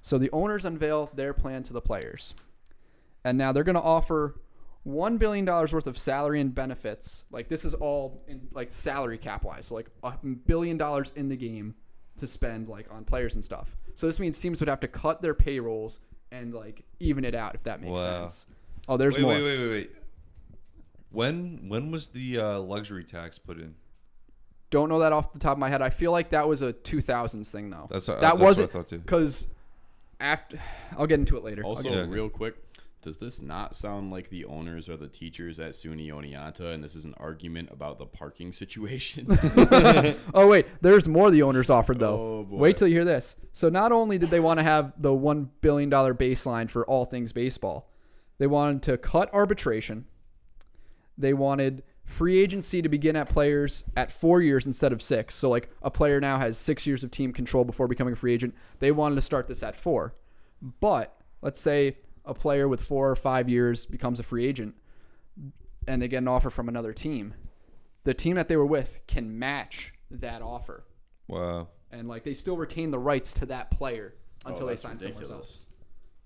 So 0.00 0.16
the 0.16 0.30
owners 0.30 0.64
unveil 0.64 1.10
their 1.14 1.34
plan 1.34 1.62
to 1.64 1.74
the 1.74 1.82
players. 1.82 2.34
And 3.22 3.36
now 3.36 3.52
they're 3.52 3.64
going 3.64 3.74
to 3.74 3.82
offer 3.82 4.40
$1 4.88 5.18
billion 5.18 5.44
worth 5.44 5.86
of 5.86 5.98
salary 5.98 6.40
and 6.40 6.54
benefits. 6.54 7.26
Like, 7.30 7.48
this 7.50 7.66
is 7.66 7.74
all 7.74 8.22
in, 8.26 8.48
like, 8.52 8.70
salary 8.70 9.18
cap 9.18 9.44
wise. 9.44 9.66
So, 9.66 9.74
like, 9.74 9.90
a 10.02 10.14
billion 10.24 10.78
dollars 10.78 11.12
in 11.16 11.28
the 11.28 11.36
game 11.36 11.74
to 12.16 12.26
spend, 12.26 12.66
like, 12.70 12.90
on 12.90 13.04
players 13.04 13.34
and 13.34 13.44
stuff. 13.44 13.76
So, 13.92 14.06
this 14.06 14.18
means 14.18 14.40
teams 14.40 14.60
would 14.60 14.70
have 14.70 14.80
to 14.80 14.88
cut 14.88 15.20
their 15.20 15.34
payrolls 15.34 16.00
and, 16.32 16.54
like, 16.54 16.82
even 16.98 17.26
it 17.26 17.34
out, 17.34 17.54
if 17.54 17.64
that 17.64 17.82
makes 17.82 18.00
Wow. 18.00 18.20
sense. 18.22 18.46
Oh, 18.88 18.96
there's 18.96 19.16
wait, 19.16 19.22
more. 19.22 19.32
wait, 19.34 19.42
wait, 19.42 19.58
wait, 19.58 19.68
wait. 19.68 19.90
When 21.10 21.68
when 21.68 21.90
was 21.90 22.08
the 22.08 22.38
uh, 22.38 22.58
luxury 22.60 23.04
tax 23.04 23.38
put 23.38 23.58
in? 23.58 23.74
Don't 24.70 24.88
know 24.88 24.98
that 24.98 25.12
off 25.12 25.32
the 25.32 25.38
top 25.38 25.52
of 25.52 25.58
my 25.58 25.68
head. 25.68 25.80
I 25.80 25.90
feel 25.90 26.10
like 26.12 26.30
that 26.30 26.48
was 26.48 26.60
a 26.60 26.72
2000s 26.72 27.50
thing, 27.50 27.70
though. 27.70 27.86
That's 27.88 28.08
what, 28.08 28.20
that 28.20 28.32
that's 28.32 28.42
wasn't 28.42 28.74
what 28.74 28.78
I 28.80 28.82
thought 28.82 28.88
too. 28.88 28.98
because 28.98 29.46
after 30.18 30.58
I'll 30.98 31.06
get 31.06 31.20
into 31.20 31.36
it 31.36 31.44
later. 31.44 31.62
Also, 31.62 31.84
get- 31.84 31.92
Okay, 31.92 32.00
okay. 32.00 32.10
real 32.10 32.28
quick, 32.28 32.56
Does 33.02 33.18
this 33.18 33.40
not 33.40 33.76
sound 33.76 34.10
like 34.10 34.28
the 34.30 34.44
owners 34.46 34.88
are 34.88 34.96
the 34.96 35.06
teachers 35.06 35.60
at 35.60 35.70
SUNY 35.72 36.08
Oneonta, 36.08 36.74
and 36.74 36.82
this 36.82 36.96
is 36.96 37.04
an 37.04 37.14
argument 37.18 37.68
about 37.70 37.98
the 38.00 38.06
parking 38.06 38.52
situation? 38.52 39.26
Oh 40.34 40.48
wait, 40.48 40.66
there's 40.80 41.06
more 41.06 41.30
the 41.30 41.42
owners 41.42 41.70
offered 41.70 42.00
though. 42.00 42.40
Oh, 42.40 42.44
boy. 42.44 42.56
Wait 42.56 42.76
till 42.76 42.88
you 42.88 42.94
hear 42.94 43.04
this. 43.04 43.36
So 43.52 43.68
not 43.68 43.92
only 43.92 44.18
did 44.18 44.30
they 44.30 44.40
want 44.40 44.58
to 44.58 44.64
have 44.64 44.92
the 45.00 45.14
one 45.14 45.50
billion 45.60 45.88
dollar 45.88 46.12
baseline 46.14 46.68
for 46.68 46.84
all 46.86 47.04
things 47.04 47.32
baseball, 47.32 47.88
they 48.38 48.48
wanted 48.48 48.82
to 48.82 48.98
cut 48.98 49.32
arbitration. 49.32 50.06
They 51.18 51.32
wanted 51.34 51.82
free 52.04 52.38
agency 52.38 52.80
to 52.82 52.88
begin 52.88 53.16
at 53.16 53.28
players 53.28 53.82
at 53.96 54.12
four 54.12 54.40
years 54.40 54.64
instead 54.66 54.92
of 54.92 55.02
six. 55.02 55.34
So 55.34 55.48
like 55.50 55.70
a 55.82 55.90
player 55.90 56.20
now 56.20 56.38
has 56.38 56.56
six 56.56 56.86
years 56.86 57.02
of 57.02 57.10
team 57.10 57.32
control 57.32 57.64
before 57.64 57.88
becoming 57.88 58.12
a 58.12 58.16
free 58.16 58.32
agent. 58.32 58.54
They 58.78 58.92
wanted 58.92 59.16
to 59.16 59.22
start 59.22 59.48
this 59.48 59.62
at 59.62 59.74
four. 59.74 60.14
But 60.80 61.16
let's 61.42 61.60
say 61.60 61.98
a 62.24 62.32
player 62.34 62.68
with 62.68 62.80
four 62.82 63.10
or 63.10 63.16
five 63.16 63.48
years 63.48 63.86
becomes 63.86 64.20
a 64.20 64.22
free 64.22 64.46
agent 64.46 64.74
and 65.88 66.00
they 66.02 66.08
get 66.08 66.18
an 66.18 66.28
offer 66.28 66.50
from 66.50 66.68
another 66.68 66.92
team. 66.92 67.34
The 68.04 68.14
team 68.14 68.36
that 68.36 68.48
they 68.48 68.56
were 68.56 68.66
with 68.66 69.00
can 69.06 69.38
match 69.38 69.92
that 70.10 70.42
offer 70.42 70.84
Wow. 71.28 71.68
and 71.90 72.06
like 72.08 72.22
they 72.24 72.34
still 72.34 72.56
retain 72.56 72.90
the 72.92 72.98
rights 72.98 73.32
to 73.34 73.46
that 73.46 73.70
player 73.72 74.14
Oh, 74.44 74.50
until 74.50 74.66
they 74.66 74.72
that's 74.72 74.82
sign 74.82 75.00
somewhere 75.00 75.18
ridiculous. 75.20 75.46
else. 75.48 75.66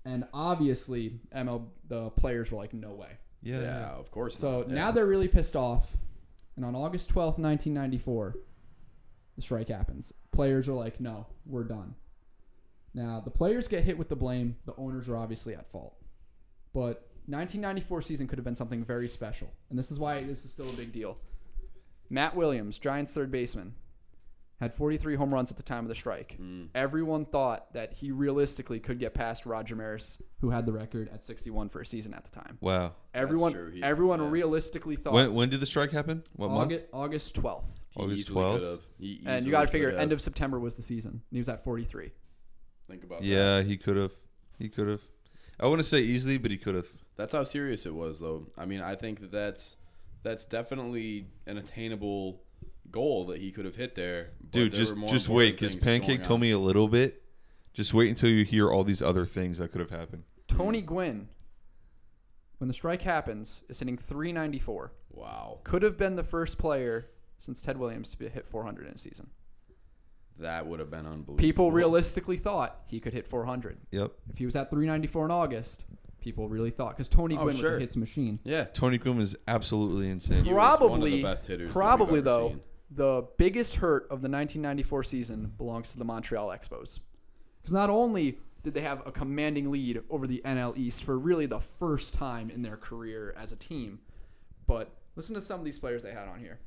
And 0.05 0.25
obviously, 0.33 1.19
ML 1.35 1.67
the 1.87 2.09
players 2.11 2.51
were 2.51 2.57
like, 2.57 2.73
"No 2.73 2.93
way." 2.93 3.17
Yeah. 3.41 3.61
yeah, 3.61 3.89
of 3.91 4.11
course. 4.11 4.37
So 4.37 4.59
not. 4.59 4.69
now 4.69 4.85
Yeah. 4.87 4.91
they're 4.91 5.07
really 5.07 5.27
pissed 5.27 5.55
off. 5.55 5.97
And 6.55 6.65
on 6.65 6.75
August 6.75 7.09
twelfth, 7.09 7.39
nineteen 7.39 7.73
ninety 7.73 7.97
four, 7.97 8.35
the 9.35 9.41
strike 9.41 9.69
happens. 9.69 10.13
Players 10.31 10.67
are 10.69 10.73
like, 10.73 10.99
"No, 10.99 11.25
we're 11.45 11.63
done." 11.63 11.95
Now 12.93 13.21
the 13.23 13.31
players 13.31 13.67
get 13.67 13.83
hit 13.83 13.97
with 13.97 14.09
the 14.09 14.15
blame. 14.15 14.57
The 14.65 14.75
owners 14.77 15.07
are 15.09 15.15
obviously 15.17 15.55
at 15.55 15.69
fault. 15.71 15.95
But 16.73 17.07
1994 17.27 18.01
season 18.01 18.27
could 18.27 18.37
have 18.37 18.43
been 18.45 18.55
something 18.55 18.83
very 18.83 19.07
special, 19.07 19.49
and 19.69 19.79
this 19.79 19.91
is 19.91 19.99
why 19.99 20.23
this 20.23 20.43
is 20.45 20.51
still 20.51 20.69
a 20.69 20.73
big 20.73 20.91
deal. 20.91 21.17
Matt 22.09 22.35
Williams, 22.35 22.77
Giants 22.79 23.13
third 23.13 23.31
baseman, 23.31 23.73
had 24.61 24.75
43 24.75 25.15
home 25.15 25.33
runs 25.33 25.49
at 25.49 25.57
the 25.57 25.63
time 25.63 25.83
of 25.83 25.89
the 25.89 25.95
strike. 25.95 26.37
Mm. 26.39 26.67
Everyone 26.75 27.25
thought 27.25 27.73
that 27.73 27.93
he 27.93 28.11
realistically 28.11 28.79
could 28.79 28.99
get 28.99 29.15
past 29.15 29.47
Roger 29.47 29.75
Maris, 29.75 30.21
who 30.39 30.51
had 30.51 30.67
the 30.67 30.71
record 30.71 31.09
at 31.11 31.25
61 31.25 31.69
for 31.69 31.81
a 31.81 31.85
season 31.85 32.13
at 32.13 32.23
the 32.23 32.29
time. 32.29 32.59
Wow. 32.61 32.93
Everyone, 33.15 33.53
true. 33.53 33.71
He- 33.71 33.81
everyone 33.81 34.21
yeah. 34.21 34.29
realistically 34.29 34.95
thought 34.95 35.13
When 35.13 35.33
when 35.33 35.49
did 35.49 35.61
the 35.61 35.65
strike 35.65 35.91
happen? 35.91 36.23
What 36.35 36.51
month? 36.51 36.73
August, 36.93 37.33
August 37.33 37.35
12th. 37.41 37.83
He 37.89 38.01
August 38.01 38.27
12th? 38.29 38.79
And 39.25 39.45
you 39.45 39.51
got 39.51 39.61
to 39.61 39.67
figure, 39.67 39.89
could've. 39.89 39.99
end 39.99 40.11
of 40.11 40.21
September 40.21 40.59
was 40.59 40.75
the 40.75 40.83
season. 40.83 41.11
And 41.11 41.21
he 41.31 41.39
was 41.39 41.49
at 41.49 41.63
43. 41.63 42.11
Think 42.87 43.03
about 43.03 43.21
that. 43.21 43.25
Yeah, 43.25 43.63
he 43.63 43.77
could 43.77 43.97
have. 43.97 44.11
He 44.59 44.69
could 44.69 44.87
have. 44.87 45.01
I 45.59 45.65
wouldn't 45.65 45.87
say 45.87 46.01
easily, 46.01 46.37
but 46.37 46.51
he 46.51 46.57
could 46.57 46.75
have. 46.75 46.87
That's 47.17 47.33
how 47.33 47.43
serious 47.43 47.87
it 47.87 47.95
was, 47.95 48.19
though. 48.19 48.47
I 48.57 48.65
mean, 48.65 48.81
I 48.81 48.95
think 48.95 49.21
that 49.21 49.31
that's 49.31 49.77
that's 50.23 50.45
definitely 50.45 51.27
an 51.47 51.57
attainable 51.57 52.43
goal 52.91 53.25
that 53.27 53.39
he 53.39 53.51
could 53.51 53.65
have 53.65 53.75
hit 53.75 53.95
there. 53.95 54.31
Dude, 54.49 54.71
there 54.71 54.79
just 54.79 54.95
more 54.95 55.09
just 55.09 55.29
wait, 55.29 55.51
because 55.59 55.75
Pancake 55.75 56.23
told 56.23 56.37
on. 56.37 56.41
me 56.41 56.51
a 56.51 56.59
little 56.59 56.87
bit. 56.87 57.21
Just 57.73 57.93
wait 57.93 58.09
until 58.09 58.29
you 58.29 58.43
hear 58.43 58.69
all 58.71 58.83
these 58.83 59.01
other 59.01 59.25
things 59.25 59.57
that 59.59 59.71
could 59.71 59.79
have 59.81 59.91
happened. 59.91 60.23
Tony 60.47 60.81
Gwynn, 60.81 61.29
when 62.57 62.67
the 62.67 62.73
strike 62.73 63.01
happens, 63.03 63.63
is 63.69 63.79
hitting 63.79 63.97
394. 63.97 64.91
Wow, 65.11 65.59
Could 65.63 65.83
have 65.83 65.97
been 65.97 66.15
the 66.15 66.23
first 66.23 66.57
player 66.57 67.07
since 67.39 67.61
Ted 67.61 67.77
Williams 67.77 68.11
to 68.11 68.17
be 68.17 68.27
hit 68.29 68.45
400 68.47 68.87
in 68.87 68.93
a 68.93 68.97
season. 68.97 69.29
that 70.39 70.65
would 70.65 70.79
have 70.79 70.89
been 70.89 71.05
unbelievable. 71.05 71.35
People 71.35 71.71
realistically 71.71 72.37
thought 72.37 72.81
he 72.87 72.99
could 72.99 73.13
hit 73.13 73.27
400. 73.27 73.77
Yep. 73.91 74.11
If 74.29 74.37
he 74.37 74.45
was 74.45 74.55
at 74.55 74.69
394 74.71 75.25
in 75.25 75.31
August, 75.31 75.85
people 76.19 76.49
really 76.49 76.71
thought 76.71 76.95
because 76.97 77.07
Tony 77.07 77.35
Oh, 77.35 77.43
Gwynn 77.43 77.57
was 77.57 77.65
sure. 77.65 77.77
a 77.77 77.79
hits 77.79 77.95
machine. 77.95 78.39
Yeah, 78.43 78.63
Tony 78.65 78.97
Gwynn 78.97 79.17
was 79.17 79.35
absolally 79.47 80.09
insane. 80.09 80.43
He 80.45 80.51
was 80.53 80.57
one 80.57 80.71
of 80.73 80.77
probably, 80.79 81.11
the 81.17 81.23
best 81.23 81.47
hitters 81.47 81.59
that 81.59 81.65
we've 81.67 81.73
probably 81.83 82.19
ever 82.19 82.21
though, 82.29 82.47
seen. 82.49 82.61
The 82.93 83.25
biggest 83.37 83.77
hurt 83.77 84.03
of 84.03 84.21
the 84.21 84.27
1994 84.29 85.03
season 85.03 85.53
belongs 85.57 85.93
to 85.93 85.97
the 85.97 86.03
Montreal 86.05 86.49
Expos, 86.49 86.99
because 87.61 87.73
not 87.73 87.89
only 87.89 88.37
did 88.63 88.73
they 88.73 88.81
have 88.81 89.01
a 89.07 89.11
commanding 89.11 89.71
lead 89.71 90.01
over 90.09 90.27
the 90.27 90.41
NL 90.43 90.77
East 90.77 91.03
for 91.03 91.17
really 91.17 91.45
the 91.45 91.59
first 91.59 92.13
time 92.13 92.49
in 92.49 92.61
their 92.61 92.77
career 92.77 93.33
as 93.37 93.51
a 93.51 93.55
team, 93.55 93.99
but 94.67 94.91
listen 95.15 95.33
to 95.35 95.41
some 95.41 95.59
of 95.59 95.65
these 95.65 95.79
players 95.79 96.03
they 96.03 96.11
had 96.11 96.27
on 96.27 96.39
here. 96.39 96.59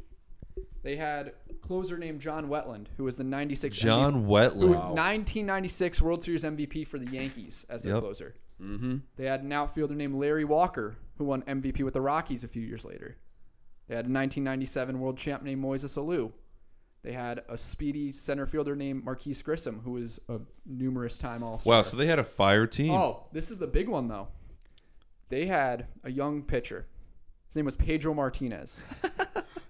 They 0.83 0.97
had 0.97 1.33
closer 1.63 1.99
named 1.99 2.21
John 2.21 2.49
Wetteland, 2.49 2.87
who 2.97 3.05
was 3.05 3.17
the 3.17 3.25
96 3.25 3.77
John 3.77 4.25
who, 4.25 4.29
Wetteland. 4.33 4.71
1996 4.95 6.01
World 6.01 6.23
Series 6.23 6.45
MVP 6.45 6.87
for 6.87 6.99
the 6.99 7.11
Yankees 7.11 7.67
as 7.69 7.83
their 7.83 7.95
Yep. 7.95 8.03
closer. 8.03 8.35
Mm-hmm. 8.63 8.97
They 9.17 9.25
had 9.27 9.43
an 9.43 9.53
outfielder 9.53 9.95
named 9.95 10.15
Larry 10.15 10.45
Walker, 10.45 10.97
who 11.19 11.25
won 11.25 11.43
MVP 11.43 11.83
with 11.85 11.95
the 11.95 12.01
Rockies 12.01 12.45
a 12.45 12.49
few 12.49 12.63
years 12.63 12.85
later. 12.85 13.17
They 13.89 13.95
had 13.95 14.07
a 14.07 14.09
1997 14.13 14.99
world 14.99 15.19
champ 15.19 15.43
named 15.43 15.63
Moises 15.63 15.99
Alou. 15.99 16.33
They 17.03 17.13
had 17.13 17.43
a 17.49 17.59
speedy 17.59 18.13
center 18.13 18.47
fielder 18.47 18.75
named 18.75 19.05
Marquis 19.05 19.37
Grissom, 19.45 19.81
who 19.85 19.93
was 19.93 20.19
a 20.29 20.41
numerous 20.65 21.19
time 21.19 21.43
All 21.43 21.59
Star. 21.59 21.77
Wow, 21.79 21.83
so 21.83 21.97
they 21.99 22.07
had 22.07 22.19
a 22.19 22.25
fire 22.25 22.67
team. 22.67 22.93
oh, 22.93 23.27
this 23.33 23.51
is 23.51 23.59
the 23.59 23.67
big 23.67 23.89
one 23.89 24.09
though. 24.09 24.29
They 25.29 25.47
had 25.47 25.87
a 26.03 26.11
young 26.11 26.43
pitcher. 26.43 26.87
His 27.49 27.57
name 27.57 27.65
was 27.67 27.77
Pedro 27.77 28.15
Martinez. 28.15 28.83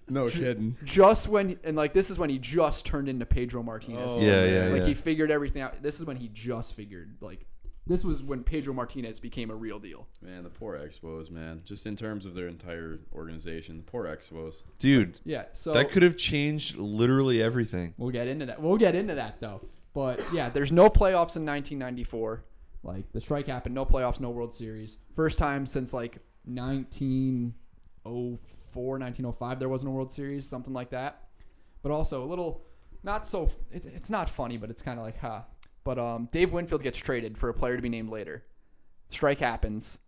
No 0.07 0.29
kidding. 0.29 0.77
Just 0.83 1.27
when, 1.27 1.57
and 1.63 1.75
like 1.75 1.93
this 1.93 2.11
is 2.11 2.19
when 2.19 2.29
he 2.29 2.37
just 2.37 2.85
turned 2.85 3.09
into 3.09 3.25
Pedro 3.25 3.63
Martinez. 3.63 4.11
Oh, 4.13 4.21
Yeah, 4.21 4.41
man. 4.43 4.53
yeah, 4.53 4.65
like 4.73 4.81
yeah. 4.81 4.87
he 4.89 4.93
figured 4.93 5.31
everything 5.31 5.63
out. 5.63 5.81
This 5.81 5.99
is 5.99 6.05
when 6.05 6.15
he 6.15 6.27
just 6.27 6.75
figured 6.75 7.15
like 7.21 7.47
this 7.87 8.03
was 8.03 8.23
when 8.23 8.43
Pedro 8.43 8.73
Martinez 8.73 9.19
became 9.19 9.51
a 9.51 9.55
real 9.55 9.77
deal. 9.79 10.07
Man, 10.21 10.43
the 10.43 10.49
poor 10.49 10.77
Expos, 10.77 11.29
man. 11.29 11.61
Just 11.65 11.85
in 11.85 11.95
terms 11.95 12.25
of 12.25 12.33
their 12.33 12.47
entire 12.47 12.97
organization, 13.13 13.77
the 13.77 13.83
poor 13.83 14.05
Expos. 14.05 14.63
Dude, 14.79 15.19
Yeah, 15.23 15.45
so 15.53 15.71
that 15.73 15.91
could 15.91 16.01
have 16.01 16.17
changed 16.17 16.77
literally 16.77 17.43
everything. 17.43 17.93
We'll 17.97 18.09
get 18.11 18.27
into 18.27 18.47
that. 18.47 18.59
We'll 18.61 18.77
get 18.77 18.95
into 18.95 19.13
that 19.15 19.39
though. 19.39 19.61
But 19.93 20.19
yeah, 20.33 20.49
there's 20.49 20.71
no 20.71 20.89
playoffs 20.89 21.37
in 21.37 21.45
1994. 21.45 22.43
Like 22.83 23.11
the 23.11 23.21
strike 23.21 23.45
happened, 23.47 23.75
no 23.75 23.85
playoffs, 23.85 24.19
no 24.19 24.31
World 24.31 24.53
Series. 24.53 24.97
First 25.15 25.37
time 25.39 25.65
since 25.65 25.93
like 25.93 26.17
1904, 26.45 28.99
1905 28.99 29.59
there 29.59 29.69
wasn't 29.69 29.89
a 29.89 29.91
World 29.91 30.11
Series, 30.11 30.47
something 30.47 30.73
like 30.73 30.89
that. 30.89 31.27
But 31.81 31.91
also 31.91 32.23
a 32.23 32.27
little 32.27 32.63
not 33.03 33.27
so 33.27 33.51
it, 33.71 33.85
it's 33.85 34.09
not 34.09 34.27
funny, 34.29 34.57
but 34.57 34.69
it's 34.71 34.81
kind 34.81 34.99
of 34.99 35.05
like 35.05 35.19
huh. 35.19 35.41
But 35.85 35.97
um 35.97 36.27
Dave 36.31 36.51
Winfield 36.51 36.83
gets 36.83 36.97
traded 36.97 37.37
for 37.37 37.47
a 37.47 37.53
player 37.53 37.77
to 37.77 37.81
be 37.81 37.87
named 37.87 38.09
later. 38.09 38.43
Strike 39.07 39.39
happens. 39.39 39.99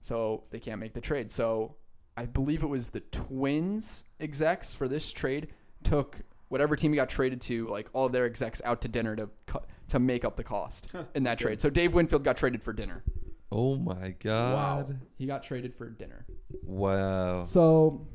So 0.00 0.44
they 0.50 0.60
can't 0.60 0.80
make 0.80 0.94
the 0.94 1.00
trade. 1.02 1.30
So 1.30 1.76
I 2.16 2.24
believe 2.24 2.62
it 2.62 2.68
was 2.68 2.90
the 2.90 3.00
Twins 3.00 4.04
execs 4.20 4.72
for 4.72 4.88
this 4.88 5.12
trade 5.12 5.48
took 5.82 6.20
whatever 6.48 6.76
team 6.76 6.92
he 6.92 6.96
got 6.96 7.08
traded 7.08 7.40
to, 7.42 7.68
like 7.68 7.88
all 7.92 8.06
of 8.06 8.12
their 8.12 8.24
execs 8.24 8.62
out 8.64 8.80
to 8.82 8.88
dinner 8.88 9.16
to 9.16 9.28
cut 9.46 9.66
to 9.88 9.98
make 9.98 10.24
up 10.24 10.36
the 10.36 10.44
cost 10.44 10.88
in 11.14 11.24
that 11.24 11.38
trade. 11.38 11.60
So 11.60 11.70
Dave 11.70 11.92
Winfield 11.94 12.24
got 12.24 12.36
traded 12.36 12.62
for 12.62 12.72
dinner. 12.72 13.04
Oh 13.52 13.76
my 13.76 14.14
god. 14.18 14.54
Wow, 14.54 14.94
He 15.16 15.26
got 15.26 15.42
traded 15.42 15.74
for 15.74 15.88
dinner. 15.88 16.26
Wow. 16.64 17.44
So 17.44 18.06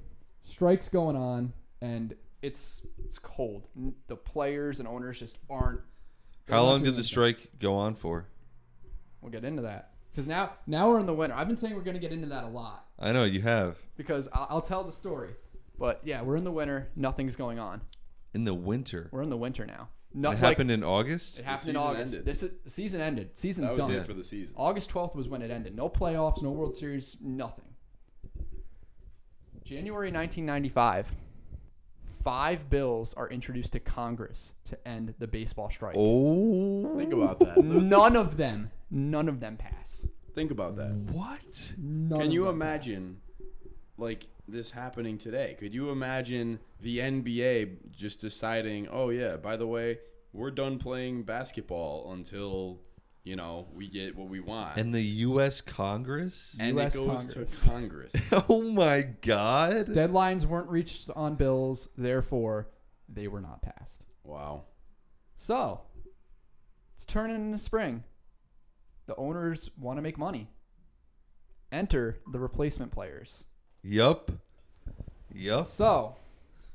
strikes 0.43 0.89
going 0.89 1.15
on, 1.15 1.53
and 1.81 2.15
it's 2.41 2.85
it's 3.03 3.19
cold. 3.19 3.67
The 4.07 4.15
players 4.15 4.79
and 4.79 4.87
owners 4.87 5.19
just 5.19 5.37
aren't. 5.49 5.81
They're 6.51 6.59
How 6.59 6.65
long 6.65 6.83
did 6.83 6.95
the 6.97 7.03
strike 7.03 7.49
go 7.59 7.75
on 7.75 7.95
for? 7.95 8.25
We'll 9.21 9.31
get 9.31 9.45
into 9.45 9.61
that 9.63 9.91
because 10.11 10.27
now 10.27 10.53
now 10.67 10.89
we're 10.89 10.99
in 10.99 11.05
the 11.05 11.13
winter. 11.13 11.35
I've 11.35 11.47
been 11.47 11.57
saying 11.57 11.75
we're 11.75 11.81
gonna 11.81 11.99
get 11.99 12.11
into 12.11 12.27
that 12.29 12.43
a 12.43 12.47
lot 12.47 12.85
I 12.99 13.11
know 13.11 13.23
you 13.23 13.41
have. 13.41 13.77
because 13.95 14.27
I'll, 14.33 14.47
I'll 14.49 14.61
tell 14.61 14.83
the 14.83 14.91
story. 14.91 15.31
But 15.77 16.01
yeah, 16.03 16.21
we're 16.21 16.35
in 16.37 16.43
the 16.43 16.51
winter. 16.51 16.89
Nothing's 16.95 17.35
going 17.35 17.57
on. 17.59 17.81
In 18.33 18.43
the 18.45 18.53
winter. 18.53 19.09
We're 19.11 19.21
in 19.23 19.29
the 19.29 19.37
winter 19.37 19.65
now. 19.65 19.89
It 20.13 20.21
like 20.21 20.37
happened 20.39 20.71
in 20.71 20.83
August? 20.83 21.39
it 21.39 21.45
happened 21.45 21.69
in 21.69 21.75
season 21.75 21.87
August. 21.89 22.13
ended. 22.13 22.25
This 22.25 22.43
is, 22.43 22.51
the 22.65 22.69
season 22.69 23.01
ended. 23.01 23.37
Season's 23.37 23.71
That 23.71 23.77
was 23.77 23.87
done. 23.87 23.95
it 23.95 24.05
for 24.05 24.13
the 24.13 24.23
season. 24.25 24.53
August 24.57 24.91
12th 24.91 25.15
was 25.15 25.29
when 25.29 25.41
it 25.41 25.49
ended. 25.51 25.73
No 25.75 25.87
playoffs, 25.87 26.43
no 26.43 26.51
World 26.51 26.75
Series, 26.75 27.15
nothing. 27.21 27.65
January 29.63 30.11
1995, 30.11 31.15
five 32.23 32.69
bills 32.69 33.13
are 33.15 33.29
introduced 33.29 33.73
to 33.73 33.79
Congress 33.79 34.53
to 34.65 34.87
end 34.87 35.13
the 35.19 35.27
baseball 35.27 35.69
strike. 35.69 35.95
Oh. 35.97 36.95
Think 36.97 37.13
about 37.13 37.39
that. 37.39 37.57
None 37.63 38.15
of 38.15 38.37
them, 38.37 38.71
none 38.89 39.27
of 39.27 39.39
them 39.39 39.57
pass. 39.57 40.07
Think 40.33 40.51
about 40.51 40.75
that. 40.77 40.91
What? 41.11 41.73
None 41.77 42.19
Can 42.19 42.27
of 42.27 42.33
you 42.33 42.45
them 42.45 42.55
imagine, 42.55 43.21
like 43.97 44.27
this 44.47 44.71
happening 44.71 45.17
today? 45.17 45.55
Could 45.59 45.73
you 45.73 45.89
imagine 45.89 46.59
the 46.79 46.99
NBA 46.99 47.91
just 47.91 48.21
deciding, 48.21 48.87
"Oh 48.89 49.09
yeah, 49.09 49.37
by 49.37 49.57
the 49.57 49.67
way, 49.67 49.99
we're 50.33 50.51
done 50.51 50.77
playing 50.77 51.23
basketball 51.23 52.13
until 52.13 52.79
you 53.23 53.35
know 53.35 53.67
we 53.73 53.87
get 53.87 54.15
what 54.15 54.29
we 54.29 54.39
want," 54.39 54.77
And 54.77 54.93
the 54.93 55.01
U.S. 55.01 55.61
Congress? 55.61 56.55
And 56.59 56.77
US 56.77 56.95
it 56.95 56.99
goes 56.99 57.25
Congress. 57.25 57.61
to 57.63 57.69
Congress. 57.69 58.13
Oh 58.49 58.61
my 58.71 59.01
god. 59.01 59.87
Deadlines 59.87 60.45
weren't 60.45 60.69
reached 60.69 61.09
on 61.15 61.35
bills, 61.35 61.89
therefore, 61.97 62.69
they 63.07 63.27
were 63.27 63.41
not 63.41 63.61
passed. 63.61 64.05
wow. 64.23 64.63
So, 65.35 65.81
it's 66.93 67.05
turning 67.05 67.37
into 67.37 67.57
spring. 67.57 68.03
The 69.07 69.15
owners 69.15 69.71
want 69.77 69.97
to 69.97 70.01
make 70.01 70.17
money. 70.17 70.49
enter 71.71 72.19
the 72.31 72.39
replacement 72.39 72.91
players. 72.91 73.45
Yup. 73.83 74.31
Yup. 75.33 75.65
So, 75.65 76.15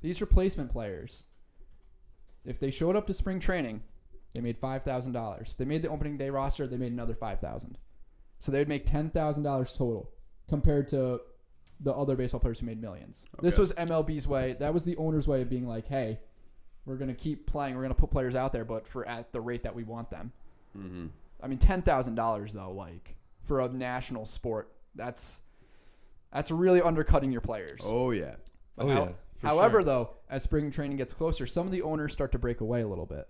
these 0.00 0.20
replacement 0.20 0.72
players, 0.72 1.24
if 2.44 2.58
they 2.58 2.70
showed 2.70 2.96
up 2.96 3.06
to 3.06 3.14
spring 3.14 3.38
training, 3.40 3.82
they 4.36 4.42
made 4.42 4.58
five 4.58 4.82
thousand 4.82 5.12
dollars. 5.12 5.50
If 5.52 5.56
they 5.56 5.64
made 5.64 5.82
the 5.82 5.88
opening 5.88 6.16
day 6.16 6.30
roster, 6.30 6.66
they 6.66 6.76
made 6.76 6.92
another 6.92 7.14
five 7.14 7.40
thousand. 7.40 7.78
So 8.38 8.52
they 8.52 8.58
would 8.58 8.68
make 8.68 8.86
ten 8.86 9.10
thousand 9.10 9.44
dollars 9.44 9.72
total, 9.72 10.10
compared 10.48 10.88
to 10.88 11.20
the 11.80 11.92
other 11.92 12.16
baseball 12.16 12.40
players 12.40 12.60
who 12.60 12.66
made 12.66 12.80
millions. 12.80 13.26
This 13.42 13.58
was 13.58 13.72
MLB's 13.72 14.26
way. 14.26 14.56
That 14.58 14.72
was 14.72 14.84
the 14.84 14.96
owner's 14.96 15.26
way 15.28 15.42
of 15.42 15.50
being 15.50 15.66
like, 15.66 15.86
"Hey, 15.88 16.20
we're 16.84 16.96
gonna 16.96 17.14
keep 17.14 17.46
playing. 17.46 17.76
We're 17.76 17.82
gonna 17.82 17.94
put 17.94 18.10
players 18.10 18.36
out 18.36 18.52
there, 18.52 18.64
but 18.64 18.86
for 18.86 19.06
at 19.06 19.32
the 19.32 19.40
rate 19.40 19.62
that 19.64 19.74
we 19.74 19.84
want 19.84 20.10
them." 20.10 20.32
Mm-hmm. 20.76 21.06
I 21.42 21.48
mean, 21.48 21.58
ten 21.58 21.82
thousand 21.82 22.14
dollars 22.14 22.52
though, 22.52 22.72
like 22.72 23.16
for 23.42 23.60
a 23.60 23.68
national 23.68 24.26
sport, 24.26 24.72
that's 24.94 25.42
that's 26.32 26.50
really 26.50 26.82
undercutting 26.82 27.32
your 27.32 27.40
players. 27.40 27.80
Oh 27.84 28.10
yeah. 28.10 28.36
Oh, 28.78 28.88
How- 28.88 29.02
yeah. 29.04 29.08
However, 29.42 29.78
sure. 29.78 29.84
though, 29.84 30.10
as 30.30 30.42
spring 30.42 30.70
training 30.70 30.96
gets 30.96 31.12
closer, 31.12 31.46
some 31.46 31.66
of 31.66 31.72
the 31.72 31.82
owners 31.82 32.12
start 32.12 32.32
to 32.32 32.38
break 32.38 32.62
away 32.62 32.80
a 32.80 32.88
little 32.88 33.04
bit. 33.06 33.28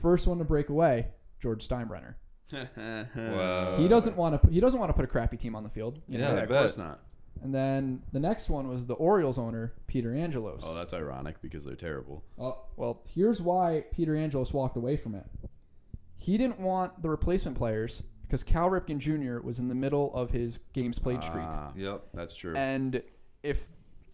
First 0.00 0.26
one 0.26 0.38
to 0.38 0.44
break 0.44 0.68
away, 0.68 1.08
George 1.40 1.66
Steinbrenner. 1.66 2.14
He 3.78 3.88
doesn't 3.88 4.16
want 4.16 4.42
to. 4.42 4.50
He 4.50 4.60
doesn't 4.60 4.78
want 4.78 4.90
to 4.90 4.94
put 4.94 5.04
a 5.04 5.08
crappy 5.08 5.36
team 5.36 5.54
on 5.54 5.62
the 5.62 5.70
field. 5.70 6.00
you 6.08 6.18
Yeah, 6.18 6.32
know? 6.32 6.36
I 6.36 6.40
of 6.42 6.48
bet. 6.48 6.60
course 6.62 6.76
not. 6.76 7.00
And 7.42 7.54
then 7.54 8.02
the 8.12 8.20
next 8.20 8.48
one 8.50 8.68
was 8.68 8.86
the 8.86 8.94
Orioles 8.94 9.38
owner, 9.38 9.72
Peter 9.86 10.14
Angelos. 10.14 10.62
Oh, 10.64 10.74
that's 10.76 10.92
ironic 10.92 11.40
because 11.40 11.64
they're 11.64 11.74
terrible. 11.74 12.22
Oh, 12.38 12.58
well, 12.76 13.02
here's 13.14 13.40
why 13.40 13.84
Peter 13.90 14.14
Angelos 14.14 14.52
walked 14.52 14.76
away 14.76 14.96
from 14.96 15.14
it. 15.14 15.24
He 16.18 16.36
didn't 16.38 16.60
want 16.60 17.02
the 17.02 17.08
replacement 17.08 17.56
players 17.58 18.02
because 18.22 18.44
Cal 18.44 18.70
Ripken 18.70 18.98
Jr. 18.98 19.44
was 19.44 19.58
in 19.58 19.68
the 19.68 19.74
middle 19.74 20.14
of 20.14 20.30
his 20.30 20.58
games 20.72 20.98
played 20.98 21.24
streak. 21.24 21.42
Ah, 21.44 21.72
Yep. 21.74 22.04
that's 22.14 22.34
true. 22.34 22.54
And 22.54 23.02
if 23.42 23.70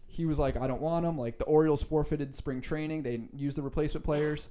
he 0.07 0.25
was 0.25 0.39
like, 0.39 0.57
I 0.57 0.65
don't 0.65 0.81
want 0.81 1.05
them, 1.05 1.17
like 1.17 1.37
the 1.37 1.45
Orioles 1.45 1.83
forfeited 1.83 2.33
spring 2.33 2.61
training, 2.61 3.03
they 3.03 3.27
used 3.35 3.57
the 3.57 3.61
replacement 3.61 4.03
players. 4.05 4.49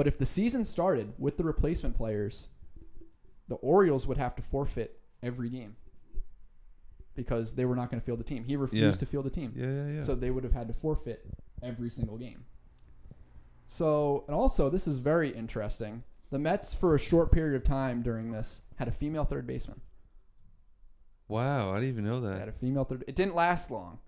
But 0.00 0.06
if 0.06 0.16
the 0.16 0.24
season 0.24 0.64
started 0.64 1.12
with 1.18 1.36
the 1.36 1.44
replacement 1.44 1.94
players, 1.94 2.48
the 3.48 3.56
Orioles 3.56 4.06
would 4.06 4.16
have 4.16 4.34
to 4.36 4.42
forfeit 4.42 4.98
every 5.22 5.50
game 5.50 5.76
because 7.14 7.54
they 7.54 7.66
were 7.66 7.76
not 7.76 7.90
going 7.90 8.00
to 8.00 8.04
field 8.06 8.18
the 8.18 8.24
team. 8.24 8.44
He 8.46 8.56
refused 8.56 8.96
Yeah. 8.96 9.00
to 9.00 9.04
field 9.04 9.26
the 9.26 9.30
team. 9.30 9.52
Yeah, 9.54 9.66
yeah, 9.66 9.86
yeah. 9.96 10.00
So 10.00 10.14
they 10.14 10.30
would 10.30 10.42
have 10.42 10.54
had 10.54 10.68
to 10.68 10.72
forfeit 10.72 11.26
every 11.62 11.90
single 11.90 12.16
game. 12.16 12.46
So, 13.66 14.24
and 14.26 14.34
also, 14.34 14.70
this 14.70 14.88
is 14.88 15.00
very 15.00 15.28
interesting. 15.36 16.02
The 16.30 16.38
Mets, 16.38 16.72
for 16.72 16.94
a 16.94 16.98
short 16.98 17.30
period 17.30 17.54
of 17.56 17.62
time 17.62 18.00
during 18.00 18.32
this, 18.32 18.62
had 18.76 18.88
a 18.88 18.92
female 18.92 19.26
third 19.26 19.46
baseman. 19.46 19.82
wow, 21.28 21.72
I 21.72 21.74
didn't 21.74 21.90
even 21.90 22.04
know 22.06 22.22
They 22.22 22.30
had 22.30 22.40
that. 22.40 22.48
a 22.48 22.52
female 22.52 22.84
third. 22.84 23.04
It 23.06 23.16
didn't 23.16 23.34
last 23.34 23.70
long, 23.70 23.98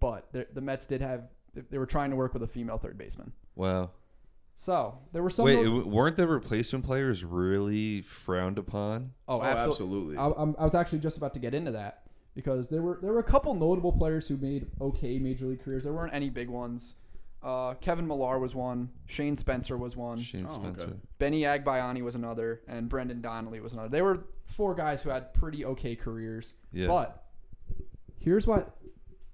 but 0.00 0.32
the, 0.32 0.46
the 0.54 0.62
Mets 0.62 0.86
did 0.86 1.02
have. 1.02 1.28
They 1.52 1.76
were 1.76 1.84
trying 1.84 2.08
to 2.08 2.16
work 2.16 2.32
with 2.32 2.42
a 2.42 2.46
female 2.48 2.78
third 2.78 2.96
baseman. 2.96 3.32
Wow. 3.54 3.90
So 4.56 4.98
there 5.12 5.22
were 5.22 5.30
some. 5.30 5.44
Wait, 5.44 5.62
no- 5.64 5.80
it- 5.80 5.86
weren't 5.86 6.16
the 6.16 6.26
replacement 6.26 6.84
players 6.84 7.22
really 7.24 8.00
frowned 8.02 8.58
upon? 8.58 9.12
oh, 9.28 9.40
oh, 9.40 9.42
absolutely. 9.42 10.16
absolutely. 10.16 10.16
I, 10.16 10.26
I'm- 10.28 10.56
I 10.58 10.64
was 10.64 10.74
actually 10.74 11.00
just 11.00 11.16
about 11.18 11.34
to 11.34 11.40
get 11.40 11.54
into 11.54 11.72
that 11.72 12.04
because 12.34 12.68
there 12.70 12.80
were 12.82 12.98
there 13.02 13.12
were 13.12 13.18
a 13.18 13.24
couple 13.24 13.54
notable 13.54 13.92
players 13.92 14.26
who 14.28 14.36
made 14.38 14.66
okay 14.80 15.18
major 15.18 15.46
league 15.46 15.62
careers. 15.62 15.84
There 15.84 15.92
weren't 15.92 16.14
any 16.14 16.30
big 16.30 16.48
ones. 16.48 16.94
Uh, 17.42 17.74
Kevin 17.74 18.06
Millar 18.08 18.38
was 18.40 18.54
one. 18.56 18.88
Shane 19.04 19.36
Spencer 19.36 19.76
was 19.76 19.94
one. 19.96 20.18
Shane 20.20 20.46
Oh, 20.48 20.54
Spencer. 20.54 20.86
okay. 20.86 20.92
Benny 21.18 21.42
Agbayani 21.42 22.02
was 22.02 22.14
another, 22.16 22.62
and 22.66 22.88
Brendan 22.88 23.20
Donnelly 23.20 23.60
was 23.60 23.74
another. 23.74 23.88
They 23.90 24.02
were 24.02 24.24
four 24.46 24.74
guys 24.74 25.02
who 25.02 25.10
had 25.10 25.32
pretty 25.34 25.64
okay 25.64 25.94
careers. 25.94 26.54
Yeah. 26.72 26.88
But 26.88 27.22
here's 28.18 28.46
what 28.46 28.74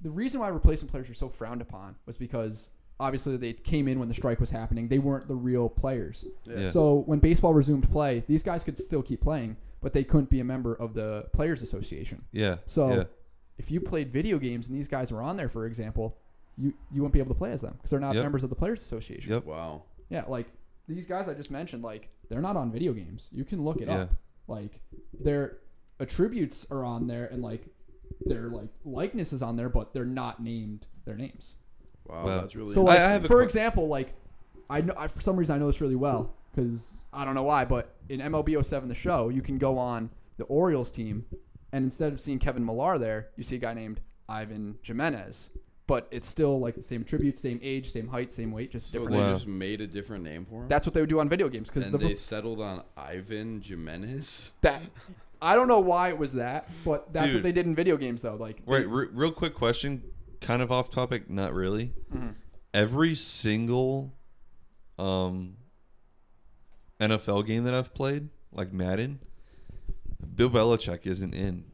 the 0.01 0.11
reason 0.11 0.41
why 0.41 0.49
replacement 0.49 0.91
players 0.91 1.09
are 1.09 1.15
so 1.15 1.29
frowned 1.29 1.63
upon 1.63 1.95
was 2.05 2.17
because 2.17 2.71
obviously 3.03 3.37
they 3.37 3.53
came 3.53 3.89
in 3.89 3.99
when 3.99 4.07
the 4.09 4.15
strike 4.15 4.39
was 4.39 4.51
happening. 4.51 4.87
They 4.87 5.01
weren't 5.01 5.27
the 5.27 5.35
real 5.35 5.69
players. 5.69 6.25
Yeah. 6.45 6.67
So 6.67 6.99
when 7.07 7.19
baseball 7.19 7.53
resumed 7.53 7.91
play, 7.91 8.23
these 8.29 8.45
guys 8.45 8.63
could 8.63 8.79
still 8.79 9.03
keep 9.03 9.21
playing, 9.21 9.57
but 9.81 9.93
they 9.93 10.05
couldn't 10.05 10.31
be 10.31 10.39
a 10.39 10.45
member 10.45 10.73
of 10.75 10.95
the 10.95 11.27
Players 11.33 11.63
Association. 11.63 12.25
Yeah. 12.31 12.59
So 12.67 12.95
yeah. 12.95 13.05
if 13.59 13.71
you 13.73 13.81
played 13.81 14.13
video 14.13 14.39
games 14.39 14.69
and 14.69 14.77
these 14.77 14.87
guys 14.87 15.11
were 15.11 15.21
on 15.21 15.37
there, 15.37 15.49
for 15.49 15.67
example, 15.67 16.17
you 16.57 16.73
you 16.93 17.03
wouldn't 17.03 17.13
be 17.13 17.19
able 17.19 17.35
to 17.35 17.39
play 17.39 17.51
as 17.51 17.63
them 17.63 17.75
because 17.75 17.91
they're 17.91 17.99
not 18.01 18.15
Yep. 18.15 18.23
members 18.23 18.45
of 18.45 18.51
the 18.51 18.57
Players 18.57 18.81
Association. 18.81 19.33
Yep. 19.33 19.45
wow. 19.47 19.83
Yeah, 20.09 20.25
like 20.29 20.47
these 20.87 21.07
guys 21.07 21.29
I 21.29 21.35
just 21.35 21.51
mentioned, 21.51 21.83
like 21.83 22.09
they're 22.29 22.41
not 22.41 22.57
on 22.57 22.71
video 22.71 22.93
games. 22.93 23.31
You 23.33 23.45
can 23.45 23.65
look 23.65 23.81
it 23.81 23.89
Yeah. 23.89 24.03
up. 24.03 24.15
Like 24.47 24.81
their 25.19 25.59
attributes 25.99 26.67
are 26.71 26.85
on 26.85 27.09
there, 27.09 27.27
and 27.27 27.43
like 27.43 27.67
their 28.21 28.49
like 28.49 28.69
likeness 28.85 29.33
is 29.33 29.43
on 29.43 29.57
there, 29.57 29.69
but 29.69 29.93
they're 29.93 30.05
not 30.05 30.41
named 30.41 30.87
their 31.05 31.17
names. 31.17 31.55
Wow, 32.13 32.27
Wow. 32.27 32.41
that's 32.41 32.55
really 32.55 32.69
So, 32.73 32.83
like, 32.85 32.99
I 32.99 33.13
have 33.13 33.27
for 33.27 33.39
que- 33.39 33.45
example, 33.45 33.89
like 33.89 34.13
I 34.71 34.81
know 34.83 34.95
I, 34.97 35.07
for 35.09 35.21
some 35.21 35.37
reason 35.37 35.57
I 35.57 35.59
know 35.59 35.67
this 35.67 35.81
really 35.81 35.97
well 35.97 36.33
because 36.55 37.05
I 37.13 37.25
don't 37.25 37.35
know 37.35 37.43
why, 37.43 37.65
but 37.65 37.95
in 38.09 38.21
MLB 38.21 38.57
07, 38.63 38.89
the 38.89 38.95
show, 38.95 39.29
you 39.31 39.41
can 39.43 39.59
go 39.59 39.79
on 39.79 40.11
the 40.37 40.45
Orioles 40.45 40.91
team, 40.91 41.25
and 41.73 41.85
instead 41.85 42.13
of 42.13 42.21
seeing 42.21 42.39
Kevin 42.39 42.65
Millar 42.65 42.99
there, 42.99 43.29
you 43.37 43.43
see 43.43 43.57
a 43.57 43.59
guy 43.59 43.73
named 43.75 44.01
Ivan 44.29 44.77
Jimenez. 44.83 45.51
But 45.87 46.07
it's 46.11 46.27
still 46.27 46.61
like 46.61 46.75
the 46.75 46.83
same 46.83 47.03
attributes, 47.03 47.41
same 47.41 47.59
age, 47.63 47.91
same 47.91 48.09
height, 48.09 48.33
same 48.33 48.53
weight, 48.53 48.71
just 48.71 48.93
so 48.93 48.99
different. 49.01 49.17
they 49.19 49.23
Wow. 49.25 49.35
just 49.35 49.47
made 49.49 49.81
a 49.81 49.87
different 49.87 50.25
name 50.25 50.47
for 50.47 50.63
him. 50.63 50.69
That's 50.69 50.87
what 50.87 50.95
they 50.95 51.01
would 51.01 51.11
do 51.11 51.21
on 51.21 51.29
video 51.29 51.49
games 51.49 51.69
because 51.69 51.91
the 51.91 51.99
they 51.99 52.15
settled 52.15 52.61
on 52.61 52.83
Ivan 52.97 53.61
Jimenez. 53.63 54.53
that 54.61 54.83
I 55.43 55.55
don't 55.57 55.67
know 55.69 55.81
why 55.81 56.09
it 56.11 56.19
was 56.19 56.35
that, 56.35 56.69
but 56.85 57.13
that's 57.13 57.35
what 57.35 57.43
they 57.43 57.51
did 57.53 57.67
in 57.67 57.75
video 57.75 57.97
games 57.97 58.23
though. 58.23 58.37
Like 58.37 58.63
Wait, 58.65 58.87
re- 58.89 59.09
real 59.13 59.33
quick 59.33 59.55
question, 59.55 60.03
kind 60.43 60.61
of 60.63 60.71
off 60.71 60.91
topic, 60.91 61.31
not 61.31 61.55
really. 61.55 61.95
Mhm. 62.15 62.35
Every 62.75 63.15
single 63.15 64.15
um 64.99 65.57
NFL 67.01 67.47
game 67.47 67.65
that 67.65 67.75
I've 67.75 67.93
played, 67.95 68.29
like 68.53 68.73
Madden, 68.73 69.21
Bill 70.35 70.51
Belichick 70.51 71.07
isn't 71.07 71.35
in. 71.35 71.65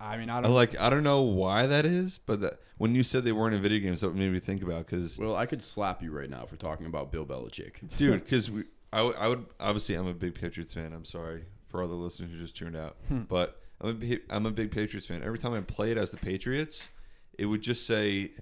I 0.00 0.16
mean 0.16 0.30
I 0.30 0.38
I 0.38 0.40
don't 0.42 0.52
like 0.52 0.78
I 0.80 0.90
don't 0.90 1.04
know 1.04 1.22
why 1.22 1.66
that 1.66 1.86
is, 1.86 2.18
but 2.18 2.40
that, 2.40 2.58
when 2.76 2.94
you 2.94 3.02
said 3.04 3.24
they 3.24 3.30
weren't 3.32 3.54
in 3.54 3.62
video 3.62 3.78
games, 3.78 4.00
that 4.00 4.14
made 4.14 4.32
me 4.32 4.40
think 4.40 4.62
about 4.62 4.86
because 4.86 5.16
Well, 5.18 5.36
I 5.36 5.46
could 5.46 5.62
slap 5.62 6.02
you 6.02 6.10
right 6.10 6.28
now 6.28 6.44
for 6.44 6.56
talking 6.56 6.86
about 6.86 7.12
Bill 7.12 7.24
Belichick. 7.24 7.96
dude, 7.96 8.24
because 8.24 8.50
we 8.50 8.64
I, 8.92 8.98
w- 8.98 9.16
I 9.18 9.28
would 9.28 9.46
obviously 9.60 9.94
I'm 9.94 10.06
a 10.08 10.12
big 10.14 10.34
Patriots 10.34 10.74
fan. 10.74 10.92
I'm 10.92 11.04
sorry 11.04 11.44
for 11.68 11.80
all 11.82 11.88
the 11.88 11.94
listeners 11.94 12.30
who 12.30 12.38
just 12.38 12.56
tuned 12.56 12.76
out, 12.76 12.96
but 13.28 13.58
I'm 13.80 13.88
a 13.88 13.94
big, 13.94 14.20
I'm 14.28 14.44
a 14.44 14.50
big 14.50 14.70
Patriots 14.70 15.06
fan. 15.06 15.22
Every 15.22 15.38
time 15.38 15.54
I 15.54 15.60
played 15.60 15.96
as 15.96 16.10
the 16.10 16.18
Patriots, 16.18 16.90
it 17.38 17.46
would 17.46 17.62
just 17.62 17.86
say 17.86 18.32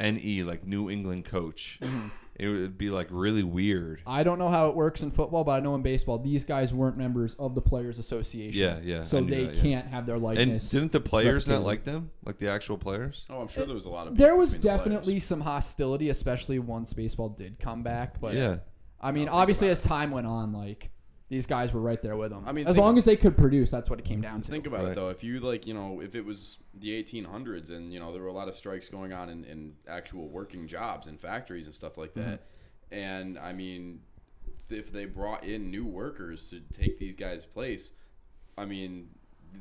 NE 0.00 0.42
like 0.42 0.66
New 0.66 0.90
England 0.90 1.24
coach. 1.24 1.78
It 2.34 2.48
would 2.48 2.78
be 2.78 2.88
like 2.88 3.08
really 3.10 3.42
weird. 3.42 4.00
I 4.06 4.22
don't 4.24 4.38
know 4.38 4.48
how 4.48 4.68
it 4.70 4.74
works 4.74 5.02
in 5.02 5.10
football, 5.10 5.44
but 5.44 5.52
I 5.52 5.60
know 5.60 5.74
in 5.74 5.82
baseball 5.82 6.18
these 6.18 6.44
guys 6.46 6.72
weren't 6.72 6.96
members 6.96 7.34
of 7.34 7.54
the 7.54 7.60
Players 7.60 7.98
Association. 7.98 8.58
Yeah, 8.60 8.78
yeah. 8.82 9.02
So 9.02 9.20
knew 9.20 9.30
they 9.30 9.44
that, 9.44 9.54
yeah. 9.56 9.62
can't 9.62 9.86
have 9.88 10.06
their 10.06 10.14
And 10.16 10.24
likeness. 10.24 10.70
didn't 10.70 10.92
the 10.92 10.98
players 11.00 11.46
not 11.46 11.60
replicated. 11.60 11.64
like 11.64 11.84
them, 11.84 12.10
like 12.24 12.38
the 12.38 12.48
actual 12.48 12.78
players? 12.78 13.26
Oh, 13.28 13.42
I'm 13.42 13.48
sure 13.48 13.66
there 13.66 13.74
was 13.74 13.84
a 13.84 13.90
lot 13.90 14.06
of. 14.06 14.16
there 14.16 14.34
was 14.34 14.54
between 14.56 14.62
the 14.72 14.78
definitely 14.78 15.18
some 15.20 15.42
hostility, 15.42 16.08
especially 16.08 16.58
once 16.58 16.94
baseball 16.94 17.28
did 17.28 17.60
come 17.60 17.82
back. 17.82 18.18
But 18.18 18.34
yeah, 18.34 18.56
I 18.98 19.12
mean, 19.12 19.26
Now 19.26 19.34
obviously, 19.34 19.68
as 19.68 19.82
time 19.82 20.10
went 20.10 20.26
on, 20.26 20.54
like 20.54 20.90
these 21.32 21.46
guys 21.46 21.72
were 21.72 21.80
right 21.80 22.00
there 22.02 22.16
with 22.16 22.30
them. 22.30 22.44
I 22.46 22.52
mean, 22.52 22.66
as 22.68 22.76
think- 22.76 22.84
long 22.84 22.98
as 22.98 23.04
they 23.04 23.16
could 23.16 23.36
produce, 23.36 23.70
that's 23.70 23.88
what 23.88 23.98
it 23.98 24.04
came 24.04 24.20
down 24.20 24.42
to. 24.42 24.50
Think 24.50 24.66
about 24.66 24.82
Right. 24.84 24.92
it 24.92 24.94
though. 24.96 25.08
If 25.08 25.24
you 25.24 25.40
like, 25.40 25.66
you 25.66 25.74
know, 25.74 26.00
if 26.00 26.14
it 26.14 26.24
was 26.24 26.58
the 26.74 26.90
1800s 26.90 27.70
and 27.70 27.92
you 27.92 27.98
know 27.98 28.12
there 28.12 28.20
were 28.22 28.28
a 28.28 28.32
lot 28.32 28.48
of 28.48 28.54
strikes 28.54 28.88
going 28.88 29.12
on 29.12 29.28
in, 29.30 29.44
in 29.44 29.74
actual 29.88 30.28
working 30.28 30.66
jobs 30.68 31.06
and 31.06 31.18
factories 31.18 31.66
and 31.66 31.74
stuff 31.74 31.96
like 31.96 32.14
that, 32.14 32.42
and 32.90 33.38
I 33.38 33.52
mean, 33.52 34.00
if 34.70 34.92
they 34.92 35.06
brought 35.06 35.44
in 35.44 35.70
new 35.70 35.84
workers 35.86 36.48
to 36.50 36.60
take 36.72 36.98
these 36.98 37.16
guys' 37.16 37.44
place, 37.44 37.92
I 38.58 38.64
mean, 38.66 39.08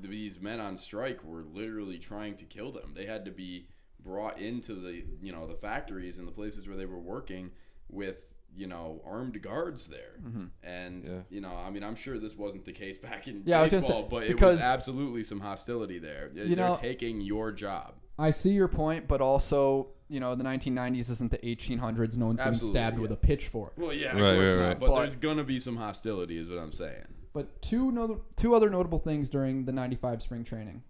th- 0.01 0.09
these 0.11 0.39
men 0.41 0.59
on 0.59 0.77
strike 0.77 1.23
were 1.23 1.41
literally 1.43 1.97
trying 1.99 2.35
to 2.37 2.45
kill 2.45 2.71
them. 2.71 2.91
They 2.95 3.05
had 3.05 3.23
to 3.25 3.31
be 3.31 3.67
brought 4.03 4.39
into 4.39 4.73
the 4.75 5.03
you 5.21 5.31
know 5.31 5.47
the 5.47 5.55
factories 5.55 6.17
and 6.17 6.27
the 6.27 6.31
places 6.31 6.67
where 6.67 6.75
they 6.75 6.85
were 6.85 6.99
working 6.99 7.51
with 7.89 8.25
you 8.55 8.67
know 8.67 9.01
armed 9.05 9.41
guards 9.41 9.87
there 9.87 10.19
mm-hmm. 10.21 10.45
and 10.63 11.03
Yeah. 11.05 11.11
you 11.29 11.39
know 11.41 11.55
i 11.55 11.69
mean 11.69 11.83
i'm 11.83 11.95
sure 11.95 12.19
this 12.19 12.35
wasn't 12.35 12.65
the 12.65 12.73
case 12.73 12.97
back 13.09 13.27
in 13.27 13.43
Yeah, 13.45 13.59
I 13.59 13.61
was 13.61 13.71
gonna 13.71 13.81
baseball 13.81 14.03
say, 14.03 14.07
but 14.09 14.23
it 14.23 14.41
was 14.41 14.61
absolutely 14.61 15.23
some 15.23 15.39
hostility 15.39 15.99
there 15.99 16.29
They're 16.33 16.45
You 16.45 16.55
know- 16.55 16.77
taking 16.81 17.21
your 17.21 17.51
job 17.51 17.95
I 18.19 18.29
see 18.29 18.51
your 18.51 18.67
point, 18.67 19.07
but 19.07 19.19
also, 19.19 19.87
you 20.07 20.19
know, 20.19 20.35
the 20.35 20.43
1990s 20.43 21.09
isn't 21.09 21.31
the 21.31 21.39
1800s. 21.39 22.17
No 22.17 22.27
one's 22.27 22.39
getting 22.39 22.53
Absolutely, 22.53 22.67
stabbed 22.79 22.99
with 22.99 23.11
a 23.11 23.15
pitchfork. 23.15 23.73
well 23.77 23.93
yeah 23.93 24.09
of 24.15 24.21
Right, 24.21 24.35
course 24.35 24.49
right, 24.49 24.55
not 24.59 24.67
right. 24.67 24.79
but, 24.79 24.87
But- 24.89 24.95
there's 24.99 25.15
gonna 25.15 25.43
be 25.43 25.59
some 25.59 25.77
hostility 25.77 26.37
is 26.37 26.47
what 26.49 26.59
i'm 26.59 26.73
saying 26.73 27.07
But 27.33 27.61
two 27.61 27.91
no, 27.91 28.21
two 28.35 28.53
other 28.53 28.69
notable 28.69 28.99
things 28.99 29.29
during 29.29 29.65
the 29.65 29.71
95 29.71 30.21
spring 30.21 30.43
training. 30.43 30.83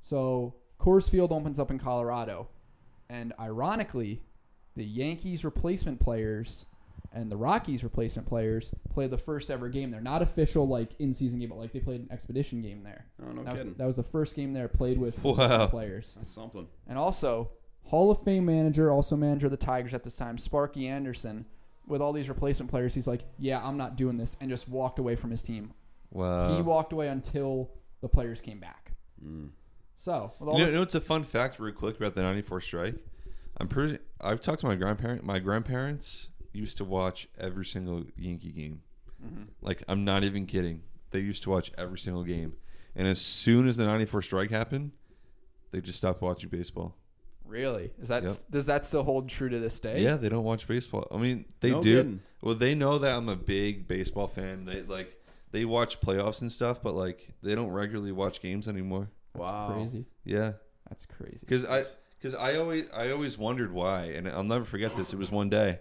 So, 0.00 0.54
Coors 0.80 1.08
Field 1.08 1.30
opens 1.32 1.60
up 1.60 1.70
in 1.70 1.78
Colorado, 1.78 2.48
and 3.08 3.32
ironically, 3.38 4.22
the 4.76 4.84
Yankees 4.84 5.44
replacement 5.44 6.00
players 6.00 6.66
and 7.14 7.30
the 7.30 7.36
Rockies 7.36 7.82
replacement 7.84 8.28
players 8.28 8.72
played 8.90 9.10
the 9.10 9.18
first 9.18 9.50
ever 9.50 9.68
game 9.68 9.90
there. 9.90 10.00
Not 10.00 10.20
official 10.20 10.66
like 10.68 10.94
in 10.98 11.12
season 11.14 11.40
game, 11.40 11.48
but 11.48 11.58
like 11.58 11.72
they 11.72 11.80
played 11.80 12.00
an 12.00 12.08
expedition 12.10 12.60
game 12.60 12.82
there. 12.82 13.06
Oh 13.22 13.32
no 13.32 13.42
that, 13.44 13.52
was, 13.52 13.62
kidding. 13.62 13.74
that 13.78 13.86
was 13.86 13.96
the 13.96 14.02
first 14.02 14.34
game 14.36 14.52
there 14.52 14.68
played 14.68 14.98
with 14.98 15.22
Wow. 15.24 15.66
players. 15.68 16.16
That's 16.16 16.32
something. 16.32 16.66
And 16.86 16.98
also, 16.98 17.50
Hall 17.84 18.10
of 18.10 18.22
Fame 18.22 18.44
manager, 18.46 18.90
also 18.90 19.16
manager 19.16 19.46
of 19.46 19.50
the 19.52 19.56
Tigers 19.56 19.94
at 19.94 20.02
this 20.04 20.16
time, 20.16 20.36
Sparky 20.38 20.88
Anderson, 20.88 21.46
with 21.86 22.00
all 22.00 22.12
these 22.12 22.28
replacement 22.28 22.70
players, 22.70 22.94
he's 22.94 23.06
like, 23.06 23.24
"Yeah, 23.38 23.64
I'm 23.66 23.76
not 23.76 23.96
doing 23.96 24.16
this," 24.16 24.36
and 24.40 24.50
just 24.50 24.68
walked 24.68 24.98
away 24.98 25.16
from 25.16 25.30
his 25.30 25.42
team. 25.42 25.72
Wow. 26.10 26.54
he 26.56 26.62
walked 26.62 26.92
away 26.92 27.08
until 27.08 27.70
the 28.00 28.08
players 28.08 28.40
came 28.40 28.60
back. 28.60 28.92
Mm. 29.24 29.50
So, 29.96 30.32
with 30.38 30.48
all 30.48 30.54
You 30.54 30.60
know, 30.60 30.64
this, 30.66 30.70
you 30.72 30.74
know 30.76 30.80
what's 30.82 30.94
a 30.94 31.00
fun 31.00 31.24
fact, 31.24 31.58
real 31.58 31.72
quick, 31.74 31.96
about 31.96 32.14
the 32.14 32.22
'94 32.22 32.60
strike? 32.60 32.94
I'm 33.58 33.68
pretty. 33.68 33.98
I've 34.20 34.40
talked 34.40 34.60
to 34.60 34.66
my 34.66 34.74
grandparent. 34.76 35.24
My 35.24 35.38
grandparents 35.38 36.28
used 36.54 36.76
to 36.78 36.84
watch 36.84 37.28
every 37.38 37.64
single 37.66 38.04
Yankee 38.16 38.52
game. 38.52 38.82
Mm-hmm. 39.24 39.42
Like 39.60 39.82
I'm 39.88 40.04
not 40.04 40.24
even 40.24 40.46
kidding. 40.46 40.82
They 41.10 41.20
used 41.20 41.42
to 41.44 41.50
watch 41.50 41.70
every 41.78 41.98
single 41.98 42.24
game, 42.24 42.54
and 42.96 43.06
as 43.06 43.20
soon 43.20 43.68
as 43.68 43.76
the 43.76 43.84
'94 43.84 44.22
strike 44.22 44.50
happened, 44.50 44.92
they 45.70 45.80
just 45.80 45.98
stopped 45.98 46.22
watching 46.22 46.48
baseball. 46.48 46.96
really, 47.46 47.90
is 48.00 48.08
that 48.08 48.22
Yep. 48.22 48.32
does 48.50 48.66
that 48.66 48.86
still 48.86 49.02
hold 49.04 49.28
true 49.28 49.48
to 49.50 49.58
this 49.60 49.78
day? 49.78 50.00
Yeah, 50.02 50.16
they 50.16 50.28
don't 50.30 50.44
watch 50.44 50.66
baseball. 50.66 51.06
I 51.12 51.18
mean, 51.18 51.44
they 51.60 51.70
No 51.72 51.82
do. 51.82 51.96
kidding. 51.96 52.20
Well, 52.42 52.54
they 52.54 52.74
know 52.74 52.98
that 52.98 53.12
I'm 53.12 53.28
a 53.28 53.36
big 53.36 53.86
baseball 53.86 54.26
fan. 54.28 54.64
They 54.64 54.82
like 54.82 55.20
they 55.52 55.64
watch 55.64 56.00
playoffs 56.00 56.40
and 56.40 56.50
stuff, 56.50 56.82
but 56.82 56.94
like 56.94 57.28
they 57.42 57.54
don't 57.54 57.68
regularly 57.70 58.12
watch 58.12 58.40
games 58.42 58.66
anymore. 58.66 59.08
That's 59.34 59.48
Wow. 59.50 59.72
crazy. 59.74 60.06
Yeah. 60.24 60.52
That's 60.88 61.06
crazy. 61.06 61.46
because 61.46 61.64
I 61.64 61.84
because 62.18 62.34
I 62.34 62.56
always 62.56 62.86
I 62.92 63.10
always 63.10 63.38
wondered 63.38 63.72
why, 63.72 64.04
and 64.06 64.28
I'll 64.28 64.42
never 64.42 64.64
forget 64.64 64.96
this. 64.96 65.12
It 65.12 65.18
was 65.18 65.30
one 65.30 65.48
day, 65.50 65.80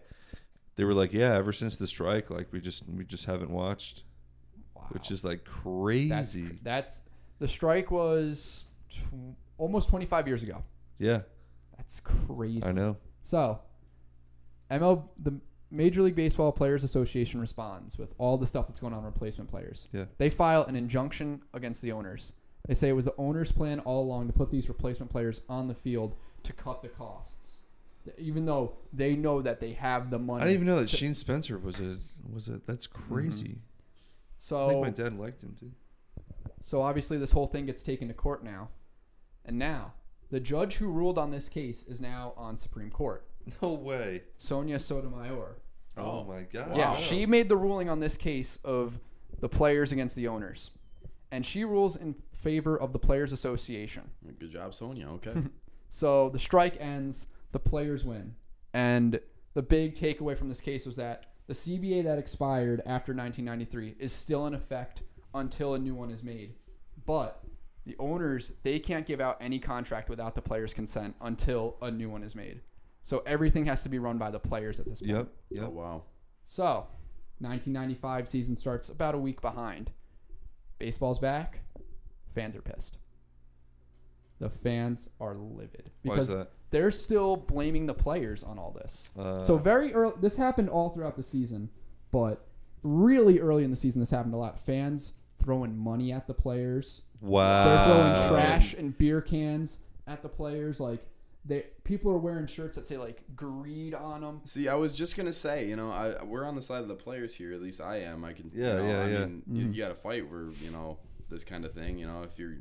they 0.76 0.84
were 0.84 0.94
like, 0.94 1.14
"Yeah, 1.14 1.34
ever 1.36 1.54
since 1.54 1.78
the 1.78 1.88
strike, 1.88 2.30
like 2.30 2.48
we 2.52 2.60
just 2.60 2.84
we 2.90 3.04
just 3.06 3.26
haven't 3.26 3.52
watched," 3.52 4.04
Wow. 4.76 4.88
which 4.92 5.12
is 5.12 5.24
like 5.24 5.46
crazy. 5.46 6.46
cr- 6.48 6.54
that's 6.64 7.04
the 7.40 7.48
strike 7.48 7.92
was 7.92 8.66
tw- 8.90 9.36
almost 9.58 9.90
25 9.90 10.28
years 10.28 10.44
ago. 10.44 10.64
yeah, 11.00 11.22
That's 11.78 12.00
crazy. 12.00 12.64
I 12.66 12.72
know. 12.72 12.98
So, 13.22 13.60
ML 14.72 15.10
the 15.20 15.40
Major 15.72 16.04
League 16.04 16.16
Baseball 16.16 16.52
Players 16.52 16.84
Association 16.84 17.40
responds 17.40 17.98
with 17.98 18.14
all 18.20 18.38
the 18.38 18.46
stuff 18.46 18.68
that's 18.68 18.80
going 18.80 18.94
on 18.94 19.04
replacement 19.04 19.50
players. 19.50 19.88
Yeah. 19.92 20.06
They 20.20 20.30
file 20.30 20.64
an 20.66 20.76
injunction 20.76 21.42
against 21.54 21.82
the 21.82 21.92
owners. 21.92 22.34
They 22.68 22.76
say 22.76 22.90
it 22.90 22.94
was 22.94 23.06
the 23.06 23.16
owners' 23.18 23.52
plan 23.52 23.80
all 23.80 24.04
along 24.04 24.28
to 24.28 24.34
put 24.34 24.52
these 24.52 24.70
replacement 24.70 25.12
players 25.12 25.42
on 25.50 25.68
the 25.68 25.74
field 25.76 26.16
to 26.44 26.54
cut 26.54 26.82
the 26.84 26.90
costs, 26.90 27.63
even 28.18 28.46
though 28.46 28.78
they 28.92 29.16
know 29.16 29.42
that 29.42 29.60
they 29.60 29.74
have 29.74 30.10
the 30.10 30.20
money. 30.20 30.42
I 30.42 30.46
didn't 30.46 30.56
even 30.56 30.68
know 30.68 30.80
that 30.80 30.88
to- 30.90 30.98
Shane 30.98 31.16
Spencer 31.16 31.58
was 31.58 31.80
a 31.80 31.98
was 32.32 32.48
a 32.48 32.62
that's 32.66 32.88
mm-hmm. 32.88 33.14
crazy. 33.14 33.58
so 34.38 34.66
I 34.66 34.70
think 34.70 34.82
my 34.82 34.90
dad 34.90 35.18
liked 35.20 35.44
him 35.44 35.56
too. 35.60 35.72
So 36.64 36.82
obviously, 36.82 37.18
this 37.18 37.32
whole 37.32 37.46
thing 37.46 37.66
gets 37.66 37.84
taken 37.84 38.08
to 38.08 38.14
court 38.14 38.44
now, 38.44 38.70
and 39.46 39.58
now 39.60 39.94
the 40.30 40.40
judge 40.40 40.76
who 40.78 40.88
ruled 40.88 41.18
on 41.18 41.32
this 41.32 41.50
case 41.50 41.84
is 41.84 42.00
now 42.02 42.34
on 42.38 42.58
Supreme 42.58 42.90
Court, 42.90 43.26
No 43.62 43.74
way. 43.74 44.24
Sonia 44.40 44.80
Sotomayor. 44.80 45.58
Oh, 45.98 46.02
Oh. 46.02 46.24
my 46.24 46.44
god. 46.44 46.76
Yeah, 46.76 46.92
Wow. 46.92 46.96
she 46.96 47.26
made 47.26 47.50
the 47.50 47.58
ruling 47.58 47.90
on 47.90 48.00
this 48.00 48.18
case 48.18 48.58
of 48.64 49.00
the 49.40 49.50
players 49.50 49.92
against 49.92 50.16
the 50.16 50.28
owners, 50.28 50.72
and 51.32 51.46
she 51.46 51.64
rules 51.66 51.96
in 51.96 52.16
favor 52.32 52.80
of 52.80 52.94
the 52.94 53.00
players' 53.00 53.32
association. 53.34 54.10
Good 54.40 54.50
job, 54.50 54.74
Sonia. 54.74 55.10
Okay. 55.10 55.34
So 55.90 56.30
the 56.30 56.40
strike 56.40 56.76
ends, 56.80 57.28
the 57.54 57.60
players 57.60 58.04
win. 58.04 58.36
And 58.74 59.22
the 59.54 59.62
big 59.62 59.96
takeaway 59.96 60.38
from 60.38 60.50
this 60.50 60.60
case 60.60 60.86
was 60.86 60.98
that 60.98 61.28
the 61.48 61.54
CBA 61.54 62.04
that 62.04 62.20
expired 62.20 62.82
after 62.86 63.14
1993 63.14 63.96
is 64.00 64.12
still 64.12 64.46
in 64.48 64.54
effect 64.54 65.04
until 65.34 65.76
a 65.76 65.80
new 65.80 65.96
one 65.96 66.10
is 66.10 66.24
made. 66.24 66.56
But 67.06 67.44
the 67.86 67.96
owners, 68.00 68.54
they 68.64 68.80
can't 68.80 69.06
give 69.06 69.22
out 69.22 69.38
any 69.40 69.60
contract 69.60 70.10
without 70.10 70.36
the 70.36 70.42
players' 70.42 70.74
consent 70.74 71.16
until 71.22 71.78
a 71.82 71.92
new 71.92 72.10
one 72.10 72.24
is 72.24 72.36
made. 72.36 72.62
So 73.04 73.22
everything 73.26 73.66
has 73.66 73.84
to 73.84 73.90
be 73.90 74.00
run 74.00 74.18
by 74.18 74.32
the 74.32 74.40
players 74.40 74.80
at 74.80 74.88
this 74.88 75.02
point. 75.02 75.28
Yep. 75.52 75.64
oh 75.66 75.70
wow. 75.70 76.04
So, 76.46 76.88
1995 77.40 78.28
season 78.28 78.58
starts 78.58 78.90
about 78.90 79.16
a 79.16 79.18
week 79.18 79.42
behind. 79.42 79.92
Baseball's 80.80 81.20
back. 81.20 81.62
Fans 82.34 82.56
are 82.56 82.62
pissed. 82.62 82.98
The 84.44 84.50
fans 84.50 85.10
are 85.20 85.36
livid 85.36 85.92
Why 86.04 86.16
is 86.16 86.30
because 86.30 86.30
that? 86.30 86.52
they're 86.72 86.92
still 86.92 87.36
blaming 87.38 87.86
the 87.86 87.94
players 87.94 88.44
on 88.44 88.60
all 88.60 88.72
this. 88.72 89.12
Uh, 89.18 89.42
so 89.42 89.58
very 89.58 89.94
early, 89.94 90.14
this 90.22 90.36
happened 90.36 90.70
all 90.70 90.90
throughout 90.90 91.16
the 91.16 91.24
season, 91.24 91.70
but 92.12 92.46
really 92.82 93.40
early 93.40 93.64
in 93.64 93.70
the 93.70 93.76
season, 93.78 94.02
this 94.02 94.10
happened 94.12 94.34
a 94.34 94.38
lot. 94.38 94.60
Fans 94.60 95.14
throwing 95.40 95.78
money 95.78 96.12
at 96.12 96.28
the 96.28 96.34
players. 96.34 97.04
wow. 97.22 97.66
They're 97.66 97.86
throwing 97.86 98.30
trash 98.30 98.74
and 98.74 98.98
beer 98.98 99.22
cans 99.22 99.80
at 100.08 100.22
the 100.22 100.30
players. 100.30 100.80
Like 100.80 101.06
they, 101.46 101.66
people 101.84 102.12
are 102.12 102.18
wearing 102.18 102.48
shirts 102.48 102.76
that 102.78 102.88
say 102.88 102.98
like 102.98 103.22
"greed" 103.36 103.94
on 103.94 104.22
them. 104.22 104.42
See, 104.46 104.68
I 104.68 104.76
was 104.76 104.94
just 104.94 105.16
gonna 105.18 105.34
say, 105.34 105.68
you 105.68 105.76
know, 105.76 105.92
I 105.92 106.24
we're 106.24 106.46
on 106.46 106.56
the 106.56 106.62
side 106.62 106.82
of 106.82 106.88
the 106.88 106.96
players 106.96 107.34
here. 107.36 107.54
At 107.54 107.62
least 107.62 107.82
I 107.82 107.98
am. 108.02 108.24
I 108.26 108.34
can. 108.34 108.52
Yeah, 108.54 108.74
you 108.74 108.78
know, 108.78 108.88
yeah, 108.88 109.02
I 109.04 109.08
yeah. 109.10 109.26
Mean, 109.26 109.44
you, 109.52 109.66
you 109.68 109.82
got 109.82 109.90
to 109.90 109.96
fight 109.96 110.28
for 110.30 110.52
you 110.62 110.72
know 110.72 110.98
this 111.30 111.44
kind 111.44 111.66
of 111.66 111.74
thing. 111.74 111.98
You 111.98 112.08
know, 112.08 112.24
if 112.24 112.38
you're, 112.40 112.56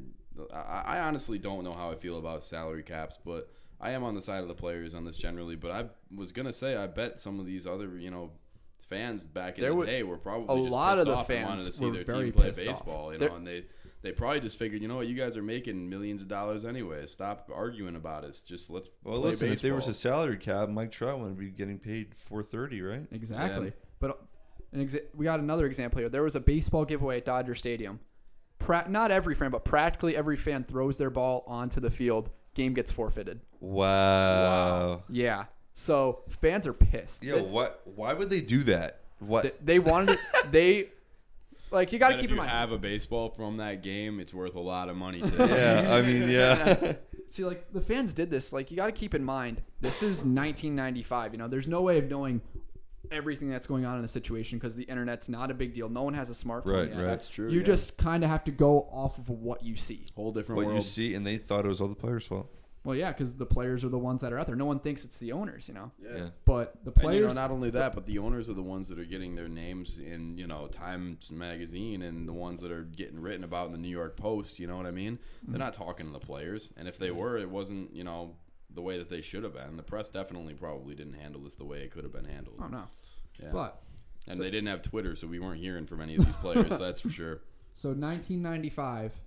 I, 0.53 0.83
I 0.87 1.01
honestly 1.01 1.39
don't 1.39 1.65
know 1.65 1.73
how 1.75 1.91
I 1.91 1.95
feel 1.95 2.19
about 2.19 2.43
salary 2.43 2.83
caps, 2.83 3.19
but 3.25 3.51
I 3.81 3.91
am 3.93 4.03
on 4.05 4.15
the 4.15 4.23
side 4.23 4.43
of 4.43 4.49
the 4.49 4.55
players 4.55 4.95
on 4.95 5.05
this 5.05 5.17
generally. 5.17 5.57
But 5.57 5.71
I 5.73 5.85
was 6.15 6.33
gonna 6.33 6.53
say, 6.53 6.77
I 6.77 6.87
bet 6.87 7.21
some 7.21 7.39
of 7.41 7.47
these 7.47 7.67
other, 7.67 7.99
you 7.99 8.11
know. 8.11 8.33
Fans 8.89 9.25
back 9.25 9.55
in 9.57 9.63
There 9.63 9.71
the 9.71 9.77
were- 9.77 9.87
day 9.87 10.03
were 10.03 10.19
probably 10.19 10.55
a 10.55 10.65
just 10.67 10.71
lot 10.71 10.99
of 10.99 11.07
pissed 11.07 11.07
the 11.07 11.15
off 11.15 11.31
and 11.31 11.49
wanted 11.49 11.65
to 11.65 11.73
see 11.73 11.85
were 11.87 11.93
their 11.93 12.05
very 12.05 12.25
team 12.25 12.33
play 12.35 12.49
pissed 12.51 12.67
off. 12.67 12.77
baseball, 12.81 13.13
you 13.15 13.19
There- 13.19 13.31
know, 13.31 13.37
and 13.37 13.47
they 13.47 13.65
they 14.03 14.13
probably 14.13 14.41
just 14.41 14.59
figured, 14.59 14.83
you 14.83 14.89
know 14.89 14.97
what, 14.97 15.07
you 15.07 15.15
guys 15.15 15.35
are 15.39 15.43
making 15.43 15.89
millions 15.89 16.21
of 16.21 16.29
dollars 16.29 16.67
anyway. 16.67 17.07
Stop 17.07 17.49
arguing 17.55 17.97
about 17.97 18.25
it. 18.25 18.39
Just 18.45 18.69
let's 18.69 18.91
Well, 19.03 19.19
play 19.21 19.31
listen, 19.31 19.51
if 19.51 19.63
there 19.63 19.75
was 19.75 19.87
a 19.89 19.95
salary 19.95 20.37
cap, 20.37 20.69
Mike 20.69 20.93
Trout 20.93 21.21
would 21.21 21.39
be 21.39 21.49
getting 21.51 21.79
paid 21.79 22.15
four 22.17 22.43
thirty, 22.43 22.83
right? 22.83 23.07
Exactly. 23.13 23.69
Yeah. 23.69 23.73
But 23.99 24.21
an 24.73 24.87
exa- 24.87 25.07
we 25.15 25.25
got 25.25 25.41
another 25.41 25.65
example 25.65 26.01
here. 26.01 26.11
There 26.11 26.23
was 26.25 26.37
a 26.37 26.41
baseball 26.41 26.85
giveaway 26.85 27.17
at 27.19 27.25
Dodger 27.25 27.55
Stadium. 27.55 28.01
Pra- 28.65 28.87
not 28.89 29.11
every 29.11 29.35
fan, 29.35 29.51
but 29.51 29.65
practically 29.65 30.17
every 30.17 30.37
fan 30.37 30.65
throws 30.65 30.99
their 30.99 31.11
ball 31.11 31.45
onto 31.47 31.81
the 31.81 31.91
field. 31.91 32.31
Game 32.55 32.75
gets 32.75 32.93
forfeited. 32.93 33.41
Wow. 33.61 35.03
Yeah. 35.09 35.45
So 35.75 36.21
fans 36.29 36.67
are 36.67 36.73
pissed. 36.73 37.23
Yo, 37.25 37.37
They, 37.37 37.43
what? 37.43 37.81
Why 37.85 38.13
would 38.13 38.31
they 38.31 38.41
do 38.41 38.63
that? 38.65 39.01
What? 39.21 39.43
they, 39.45 39.53
they 39.63 39.79
wanted 39.79 40.11
it. 40.11 40.19
They 40.51 40.89
like 41.71 41.93
you 41.93 41.99
got 41.99 42.09
to 42.09 42.15
But 42.15 42.21
keep 42.21 42.25
if 42.27 42.31
in 42.33 42.37
you 42.37 42.43
mind. 42.43 42.51
have 42.51 42.73
a 42.73 42.79
baseball 42.79 43.31
from 43.31 43.57
that 43.57 43.83
game, 43.83 44.21
it's 44.21 44.35
worth 44.35 44.55
a 44.57 44.61
lot 44.61 44.89
of 44.91 44.97
money. 44.97 45.21
To 45.23 45.47
yeah, 45.47 45.95
I 45.95 46.03
mean, 46.03 46.29
yeah. 46.29 46.95
See, 47.29 47.45
like 47.45 47.73
the 47.73 47.81
fans 47.81 48.13
did 48.13 48.31
this. 48.31 48.53
Like 48.53 48.71
you 48.71 48.77
got 48.77 48.87
to 48.87 48.93
keep 48.93 49.15
in 49.15 49.25
mind, 49.25 49.63
this 49.81 50.03
is 50.03 50.19
1995. 50.25 51.33
You 51.33 51.39
know, 51.39 51.49
there's 51.49 51.69
no 51.69 51.81
way 51.81 51.97
of 51.99 52.11
knowing 52.11 52.43
everything 53.11 53.51
that's 53.51 53.67
going 53.67 53.85
on 53.85 53.99
in 53.99 54.05
a 54.05 54.09
situation 54.09 54.59
because 54.59 54.77
the 54.77 54.85
internet's 54.85 55.29
not 55.29 55.51
a 55.51 55.55
big 55.55 55.75
deal. 55.75 55.89
No 55.89 56.03
one 56.03 56.15
has 56.15 56.31
a 56.31 56.33
smartphone 56.33 56.73
Right, 56.73 56.89
yet. 56.89 56.97
right. 56.99 57.07
That's 57.07 57.29
true. 57.29 57.51
You 57.51 57.59
yeah. 57.61 57.65
just 57.67 57.99
kind 57.99 58.25
of 58.25 58.31
have 58.31 58.45
to 58.45 58.51
go 58.51 58.89
off 58.93 59.19
of 59.19 59.29
what 59.31 59.63
you 59.65 59.77
see. 59.77 60.07
whole 60.15 60.33
different 60.33 60.57
what 60.57 60.67
world. 60.67 60.79
you 60.79 60.83
see, 60.83 61.15
and 61.15 61.27
they 61.27 61.37
thought 61.39 61.65
it 61.65 61.69
was 61.69 61.81
all 61.81 61.89
the 61.89 61.95
players' 61.95 62.27
fault. 62.27 62.49
Well, 62.85 62.97
yeah, 62.97 63.13
because 63.13 63.37
the 63.37 63.47
players 63.47 63.85
are 63.85 63.89
the 63.91 63.99
ones 63.99 64.23
that 64.23 64.33
are 64.33 64.41
out 64.41 64.49
there. 64.49 64.57
No 64.57 64.65
one 64.65 64.81
thinks 64.81 65.05
it's 65.05 65.19
the 65.19 65.31
owners, 65.31 65.69
you 65.69 65.75
know. 65.75 65.93
yeah. 66.03 66.17
Yeah. 66.17 66.29
But 66.45 66.75
the 66.85 66.91
And, 66.91 66.97
you 66.97 67.01
players, 67.01 67.35
know, 67.37 67.41
not 67.41 67.51
only 67.53 67.71
that, 67.71 67.95
but 67.95 68.07
the 68.07 68.19
owners 68.19 68.49
are 68.49 68.55
the 68.55 68.63
ones 68.63 68.89
that 68.89 68.99
are 68.99 69.05
getting 69.05 69.37
their 69.37 69.47
names 69.49 70.01
in, 70.01 70.37
you 70.37 70.49
know, 70.49 70.67
Times 70.67 71.31
Magazine 71.31 72.03
and 72.03 72.27
the 72.27 72.33
ones 72.33 72.61
that 72.61 72.73
are 72.73 72.83
getting 72.83 73.21
written 73.21 73.45
about 73.45 73.67
in 73.67 73.73
the 73.73 73.79
New 73.79 73.87
York 73.89 74.17
Post. 74.17 74.59
You 74.59 74.67
know 74.67 74.77
what 74.77 74.87
I 74.87 74.91
mean? 74.91 75.21
They're 75.45 75.51
mm-hmm. 75.53 75.59
not 75.61 75.75
talking 75.75 76.07
to 76.07 76.13
the 76.13 76.19
players, 76.19 76.73
and 76.77 76.89
if 76.89 76.99
they 76.99 77.13
were, 77.13 77.39
it 77.39 77.49
wasn't, 77.49 77.95
you 77.95 78.03
know, 78.03 78.35
the 78.75 78.83
way 78.83 78.99
that 78.99 79.09
they 79.11 79.21
should 79.21 79.45
have 79.45 79.55
been. 79.55 79.77
The 79.77 79.83
press 79.83 80.09
definitely 80.09 80.55
probably 80.55 80.95
didn't 80.95 81.15
handle 81.15 81.41
this 81.43 81.55
the 81.55 81.65
way 81.65 81.83
it 81.83 81.91
could 81.91 82.05
have 82.05 82.13
been 82.13 82.25
handled. 82.25 82.57
oh 82.63 82.69
no. 82.69 82.85
Yeah. 83.43 83.51
But 83.53 83.83
and 84.29 84.39
they 84.39 84.51
didn't 84.51 84.69
have 84.69 84.83
Twitter, 84.83 85.17
so 85.17 85.27
we 85.27 85.41
weren't 85.41 85.61
hearing 85.61 85.87
from 85.87 86.01
any 86.01 86.17
of 86.17 86.25
these 86.25 86.37
players. 86.37 86.79
that's 86.79 87.01
for 87.01 87.11
sure. 87.11 87.41
so 87.75 87.89
1995, 87.89 89.21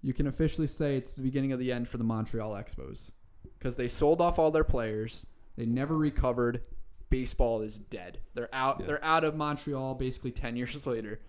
you 0.00 0.12
can 0.12 0.26
officially 0.26 0.66
say 0.66 0.96
it's 0.96 1.14
the 1.14 1.22
beginning 1.22 1.52
of 1.52 1.58
the 1.58 1.70
end 1.72 1.88
for 1.88 1.98
the 1.98 2.04
Montreal 2.04 2.52
Expos 2.54 3.12
because 3.58 3.76
they 3.76 3.88
sold 3.88 4.20
off 4.20 4.38
all 4.38 4.50
their 4.50 4.64
players. 4.64 5.26
They 5.56 5.66
never 5.66 5.96
recovered. 5.96 6.62
Baseball 7.10 7.60
is 7.60 7.78
dead. 7.78 8.18
They're 8.34 8.52
out. 8.54 8.80
Yeah. 8.80 8.86
They're 8.86 9.04
out 9.04 9.22
of 9.22 9.36
Montreal 9.36 9.94
basically 9.94 10.32
10 10.32 10.56
years 10.62 10.86
later. 10.86 11.20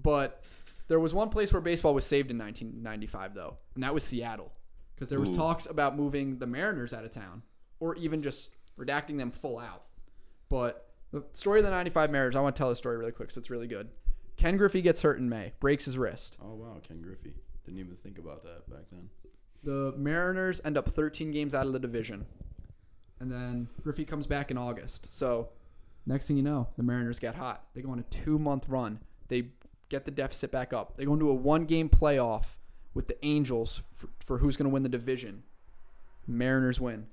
But 0.00 0.42
there 0.88 1.00
was 1.00 1.14
one 1.14 1.28
place 1.30 1.52
where 1.52 1.60
baseball 1.60 1.94
was 1.94 2.04
saved 2.06 2.30
in 2.30 2.38
1995 2.38 3.34
though, 3.34 3.56
and 3.74 3.82
that 3.82 3.94
was 3.94 4.04
Seattle. 4.04 4.52
Because 4.94 5.08
there 5.10 5.20
was 5.20 5.30
Ooh. 5.30 5.34
talks 5.36 5.66
about 5.66 5.94
moving 5.96 6.38
the 6.38 6.46
Mariners 6.46 6.94
out 6.94 7.04
of 7.04 7.10
town 7.10 7.42
or 7.80 7.94
even 7.96 8.22
just 8.22 8.50
redacting 8.78 9.18
them 9.18 9.30
full 9.30 9.58
out. 9.58 9.84
But 10.48 10.88
the 11.12 11.22
story 11.32 11.58
of 11.60 11.64
the 11.66 11.70
95 11.70 12.10
Mariners, 12.10 12.34
I 12.34 12.40
want 12.40 12.56
to 12.56 12.58
tell 12.60 12.70
the 12.70 12.76
story 12.76 12.96
really 12.96 13.12
quick, 13.12 13.30
so 13.30 13.38
it's 13.38 13.50
really 13.50 13.66
good. 13.66 13.90
Ken 14.38 14.56
Griffey 14.56 14.80
gets 14.80 15.02
hurt 15.02 15.18
in 15.18 15.28
May, 15.28 15.52
breaks 15.60 15.84
his 15.84 15.98
wrist. 15.98 16.38
Oh 16.42 16.54
wow, 16.54 16.78
Ken 16.86 17.02
Griffey. 17.02 17.34
Didn't 17.66 17.80
even 17.80 17.96
think 17.96 18.18
about 18.18 18.42
that 18.44 18.70
back 18.70 18.84
then. 18.90 19.10
The 19.62 19.92
Mariners 19.98 20.60
end 20.64 20.78
up 20.78 20.88
13 20.88 21.30
games 21.30 21.54
out 21.54 21.66
of 21.66 21.72
the 21.72 21.78
division. 21.78 22.26
and 23.20 23.30
then 23.32 23.68
Griffey 23.82 24.04
comes 24.04 24.26
back 24.26 24.50
in 24.50 24.56
August. 24.58 25.12
So 25.14 25.48
next 26.06 26.26
thing 26.28 26.36
you 26.36 26.42
know, 26.42 26.68
the 26.76 26.82
Mariners 26.82 27.18
get 27.18 27.34
hot. 27.34 27.64
They 27.74 27.82
go 27.82 27.90
on 27.90 27.98
a 27.98 28.02
two 28.04 28.38
month 28.38 28.68
run. 28.68 29.00
They 29.28 29.48
get 29.88 30.04
the 30.04 30.10
deficit 30.10 30.50
back 30.50 30.72
up. 30.72 30.96
They 30.96 31.04
go 31.04 31.12
into 31.14 31.30
a 31.30 31.34
one 31.34 31.64
game 31.64 31.88
playoff 31.88 32.56
with 32.94 33.06
the 33.06 33.24
Angels 33.24 33.82
for, 33.92 34.08
for 34.18 34.38
who's 34.38 34.56
going 34.56 34.68
to 34.68 34.72
win 34.72 34.82
the 34.82 34.88
division. 34.88 35.42
Mariners 36.26 36.80
win. 36.80 37.06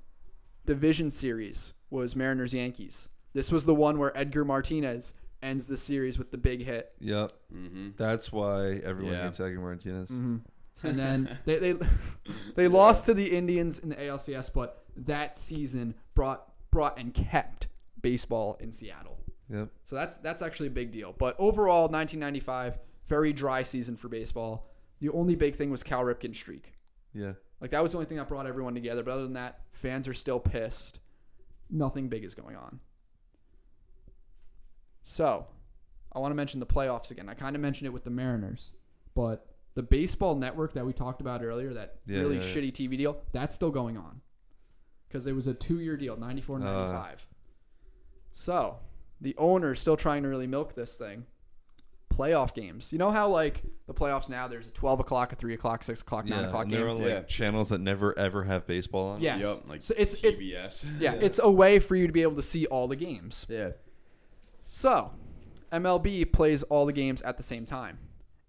Division 0.66 1.12
series 1.12 1.74
was 1.90 2.16
Mariners 2.16 2.54
Yankees. 2.54 3.10
This 3.34 3.52
was 3.52 3.66
the 3.66 3.76
one 3.76 3.98
where 3.98 4.16
Edgar 4.18 4.46
Martinez 4.46 5.14
ends 5.42 5.68
the 5.68 5.76
series 5.78 6.18
with 6.18 6.32
the 6.32 6.38
big 6.38 6.64
hit. 6.64 6.94
Yep. 7.00 7.32
Mm-hmm. 7.54 7.90
That's 7.98 8.32
why 8.32 8.82
everyone 8.84 9.14
Yeah. 9.14 9.26
hates 9.26 9.40
Edgar 9.40 9.60
Martinez. 9.60 10.10
Mm-hmm. 10.10 10.38
And 10.86 11.00
then 11.00 11.38
they 11.46 11.60
they, 11.60 11.76
they 12.56 12.68
lost 12.68 13.06
to 13.06 13.14
the 13.14 13.32
Indians 13.38 13.80
in 13.80 13.88
the 13.88 13.96
ALCS, 13.96 14.52
but 14.54 14.84
that 14.98 15.38
season 15.38 15.96
brought 16.14 16.44
brought 16.72 17.00
and 17.00 17.14
kept 17.14 17.68
baseball 18.02 18.58
in 18.60 18.74
Seattle. 18.74 19.12
Yep. 19.54 19.70
So 19.86 19.96
that's 19.96 20.18
that's 20.18 20.42
actually 20.42 20.68
a 20.68 20.72
big 20.72 20.92
deal. 20.92 21.13
But 21.18 21.36
overall, 21.39 21.84
1995, 21.84 22.80
very 23.08 23.32
dry 23.34 23.62
season 23.62 23.96
for 23.96 24.10
baseball. 24.10 24.70
The 25.00 25.10
only 25.10 25.36
big 25.36 25.56
thing 25.56 25.70
was 25.70 25.84
Cal 25.84 26.02
Ripken's 26.04 26.38
streak. 26.38 26.74
Yeah. 27.13 27.34
Like 27.62 27.70
that 27.72 27.82
was 27.84 27.92
the 27.92 27.98
only 28.00 28.08
thing 28.08 28.18
that 28.18 28.28
brought 28.28 28.48
everyone 28.48 28.74
together. 28.74 29.04
But 29.04 29.12
other 29.12 29.24
than 29.24 29.34
that, 29.34 29.60
fans 29.72 30.08
are 30.08 30.13
still 30.13 30.39
pissed. 30.39 31.00
Nothing 31.70 32.10
big 32.10 32.24
is 32.24 32.34
going 32.36 32.56
on. 32.56 32.80
So, 35.04 35.48
I 36.13 36.20
want 36.20 36.32
to 36.32 36.36
mention 36.36 36.60
the 36.60 36.66
playoffs 36.66 37.12
again. 37.12 37.28
I 37.30 37.34
kind 37.34 37.56
of 37.56 37.62
mentioned 37.62 37.88
it 37.88 37.92
with 37.92 38.04
the 38.06 38.10
Mariners, 38.10 38.74
but 39.16 39.48
the 39.76 39.84
baseball 39.84 40.36
network 40.36 40.74
that 40.74 40.86
we 40.86 40.94
talked 40.94 41.20
about 41.20 41.44
earlier, 41.44 41.74
that 41.74 42.00
Yeah, 42.06 42.20
really 42.20 42.38
yeah, 42.38 42.44
yeah. 42.44 42.56
shitty 42.56 42.72
TV 42.74 42.98
deal, 42.98 43.18
that's 43.34 43.54
still 43.56 43.72
going 43.72 43.98
on. 43.98 44.22
Because 45.08 45.26
there 45.26 45.36
was 45.36 45.48
a 45.48 45.54
two 45.54 45.80
year 45.80 45.98
deal, 45.98 46.16
94 46.16 46.58
Uh. 46.58 46.60
95. 46.60 47.28
so, 48.32 48.78
the 49.24 49.36
owner's 49.40 49.80
still 49.80 49.98
trying 49.98 50.22
to 50.22 50.30
really 50.30 50.46
milk 50.46 50.76
this 50.76 50.96
thing. 50.98 51.26
Playoff 52.14 52.54
games. 52.54 52.94
You 52.94 53.00
know 53.00 53.10
how, 53.10 53.28
like, 53.30 53.64
the 53.88 53.94
playoffs 53.96 54.30
now, 54.30 54.48
there's 54.48 54.68
a 54.68 54.72
12 54.72 55.00
o'clock, 55.00 55.32
a 55.34 55.36
3 55.36 55.56
o'clock, 55.56 55.84
6 55.84 56.02
o'clock, 56.04 56.26
9 56.28 56.46
o'clock 56.46 56.64
And 56.64 56.72
game? 56.72 56.80
they're 56.82 56.90
on 56.90 56.98
like 57.00 57.08
Yeah. 57.08 57.22
channels 57.24 57.70
that 57.70 57.80
never 57.82 58.16
ever 58.20 58.44
have 58.44 58.68
baseball 58.68 59.08
on. 59.14 59.22
Yes. 59.22 59.40
Yep, 59.44 59.68
like 59.68 59.82
so 59.82 59.96
it's 59.98 60.14
it's 60.22 60.40
TBS. 60.44 60.86
yeah, 61.00 61.14
it's 61.14 61.40
a 61.42 61.50
way 61.50 61.80
for 61.80 61.96
you 61.96 62.06
to 62.06 62.14
be 62.14 62.22
able 62.22 62.36
to 62.36 62.44
see 62.44 62.68
all 62.68 62.88
the 62.88 62.96
games. 62.96 63.48
yeah. 63.50 63.72
So, 64.62 65.12
MLB 65.72 66.32
plays 66.32 66.64
all 66.64 66.86
the 66.86 66.94
games 66.94 67.22
at 67.24 67.38
the 67.38 67.44
same 67.44 67.66
time. 67.66 67.98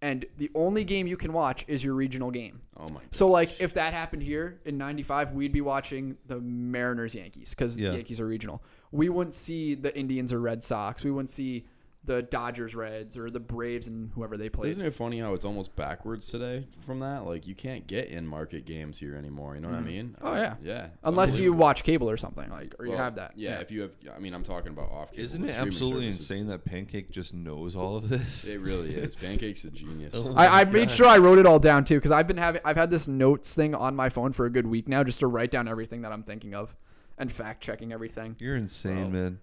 And 0.03 0.27
the 0.37 0.51
only 0.55 0.85
game 0.85 1.07
you 1.07 1.17
can 1.17 1.33
watch 1.33 1.65
is 1.67 1.83
your 1.83 1.95
regional 1.95 2.31
game. 2.31 2.61
Oh 2.77 2.91
my. 2.91 3.01
So 3.13 3.27
like 3.29 3.59
if 3.63 3.73
that 3.75 3.95
happened 3.95 4.23
here 4.23 4.61
in 4.67 4.77
95, 4.77 5.33
we'd 5.33 5.53
be 5.53 5.63
watching 5.63 6.19
the 6.27 6.39
Mariners 6.43 7.15
Yankees 7.15 7.55
cuz 7.55 7.79
Yeah. 7.79 7.91
the 7.91 7.97
Yankees 7.97 8.21
are 8.21 8.27
regional. 8.27 8.63
We 8.95 9.09
wouldn't 9.09 9.35
see 9.35 9.75
the 9.75 9.97
Indians 9.97 10.33
or 10.33 10.41
Red 10.41 10.63
Sox. 10.63 11.05
We 11.05 11.11
wouldn't 11.11 11.31
see 11.31 11.65
the 12.07 12.23
Dodgers 12.23 12.75
Reds 12.75 13.17
or 13.17 13.31
the 13.31 13.41
Braves 13.41 13.87
and 13.87 14.11
whoever 14.15 14.37
they 14.37 14.49
play. 14.49 14.69
Isn't 14.69 14.85
it 14.85 14.95
funny 14.95 15.21
how 15.21 15.33
it's 15.33 15.45
almost 15.45 15.75
backwards 15.75 16.29
today 16.29 16.67
from 16.85 16.99
that? 16.99 17.25
Like 17.25 17.47
you 17.47 17.55
can't 17.55 17.87
get 17.87 18.09
in 18.09 18.27
market 18.27 18.67
games 18.67 18.99
here 18.99 19.17
anymore. 19.17 19.55
You 19.55 19.63
know 19.63 19.69
what 19.69 19.77
I 19.77 19.79
mm-hmm. 19.79 19.87
mean? 19.87 20.17
Oh, 20.21 20.35
yeah. 20.35 20.57
Yeah. 20.63 20.89
Unless 21.03 21.39
you 21.39 21.53
watch 21.53 21.83
cable 21.83 22.11
or 22.11 22.17
something 22.17 22.49
like 22.51 22.75
or 22.79 22.87
you 22.87 22.97
have 22.97 23.15
that. 23.15 23.33
Yeah, 23.37 23.61
if 23.61 23.71
you 23.71 23.83
have. 23.83 23.93
I 24.15 24.19
mean, 24.19 24.35
I'm 24.35 24.45
talking 24.45 24.73
about 24.73 24.91
off. 24.91 25.13
cable 25.13 25.25
Isn't 25.25 25.45
it 25.45 25.57
absolutely 25.59 26.07
services. 26.07 26.31
insane 26.31 26.47
that 26.49 26.65
Pancake 26.65 27.11
just 27.11 27.33
knows 27.33 27.75
all 27.75 27.97
of 27.97 28.09
this? 28.09 28.45
It 28.45 28.61
really 28.61 28.95
is. 28.95 29.15
Pancake's 29.25 29.65
a 29.65 29.71
genius. 29.71 30.15
Oh. 30.15 30.35
I, 30.35 30.61
I 30.61 30.65
made 30.65 30.91
sure 30.91 31.07
I 31.07 31.19
wrote 31.19 31.39
it 31.39 31.47
all 31.47 31.59
down 31.59 31.85
too 31.85 31.97
because 31.97 32.13
I've 32.13 32.29
been 32.29 32.37
having 32.37 32.61
I've 32.65 32.77
had 32.77 32.91
this 32.91 33.09
notes 33.09 33.55
thing 33.55 33.75
on 33.75 33.97
my 33.97 34.11
phone 34.11 34.33
for 34.33 34.45
a 34.45 34.51
good 34.51 34.67
week 34.67 34.89
now 34.89 35.03
just 35.05 35.21
to 35.21 35.27
write 35.27 35.51
down 35.51 35.69
everything 35.69 36.03
that 36.03 36.13
I'm 36.13 36.23
thinking 36.23 36.55
of 36.55 36.77
and 37.19 37.31
fact 37.33 37.63
checking 37.63 37.93
everything. 37.93 38.37
You're 38.39 38.57
insane, 38.57 38.97
Well, 38.97 39.09
man. 39.11 39.39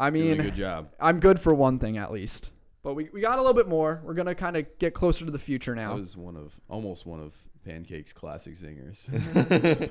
I 0.00 0.10
Doing 0.10 0.30
mean, 0.30 0.40
a 0.40 0.44
good 0.44 0.54
job. 0.54 0.88
I'm 1.00 1.20
good 1.20 1.38
for 1.38 1.54
one 1.54 1.78
thing 1.78 1.96
at 1.98 2.10
least, 2.12 2.50
but 2.82 2.94
we, 2.94 3.08
we 3.12 3.20
got 3.20 3.38
a 3.38 3.40
little 3.40 3.54
bit 3.54 3.68
more. 3.68 4.00
We're 4.04 4.14
gonna 4.14 4.34
kind 4.34 4.56
of 4.56 4.66
get 4.78 4.94
closer 4.94 5.24
to 5.24 5.30
the 5.30 5.38
future 5.38 5.74
That 5.74 5.82
now. 5.82 5.96
was 5.96 6.16
one 6.16 6.36
of 6.36 6.52
almost 6.68 7.06
one 7.06 7.20
of 7.20 7.32
Pancake's 7.64 8.12
classic 8.12 8.56
singers. 8.56 9.06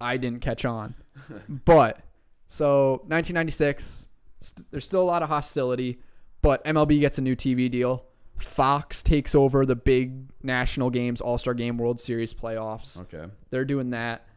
I 0.00 0.16
didn't 0.16 0.40
catch 0.40 0.64
on, 0.64 0.94
but 1.64 2.00
so 2.48 2.92
1996, 3.06 4.06
st- 4.42 4.70
there's 4.70 4.84
still 4.84 5.02
a 5.02 5.04
lot 5.04 5.22
of 5.22 5.28
hostility, 5.28 6.00
but 6.42 6.62
MLB 6.64 7.00
gets 7.00 7.18
a 7.18 7.22
new 7.22 7.34
TV 7.34 7.70
deal. 7.70 8.04
Fox 8.36 9.02
takes 9.02 9.34
over 9.34 9.66
the 9.66 9.74
big 9.74 10.28
national 10.44 10.90
games, 10.90 11.20
All 11.20 11.38
Star 11.38 11.54
Game, 11.54 11.78
World 11.78 11.98
Series 12.00 12.32
playoffs. 12.34 13.00
okay. 13.00 13.24
They're 13.50 13.64
doing 13.64 13.90
that. 13.90 14.27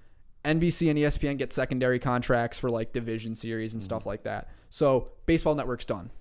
NBC 0.43 0.89
and 0.89 0.97
ESPN 0.97 1.37
get 1.37 1.53
secondary 1.53 1.99
contracts 1.99 2.57
for 2.57 2.69
like 2.69 2.93
division 2.93 3.35
series 3.35 3.73
and 3.73 3.83
stuff 3.83 4.01
mm-hmm. 4.01 4.09
like 4.09 4.23
that. 4.23 4.49
So 4.69 5.09
baseball 5.25 5.55
network's 5.55 5.85
done. 5.85 6.11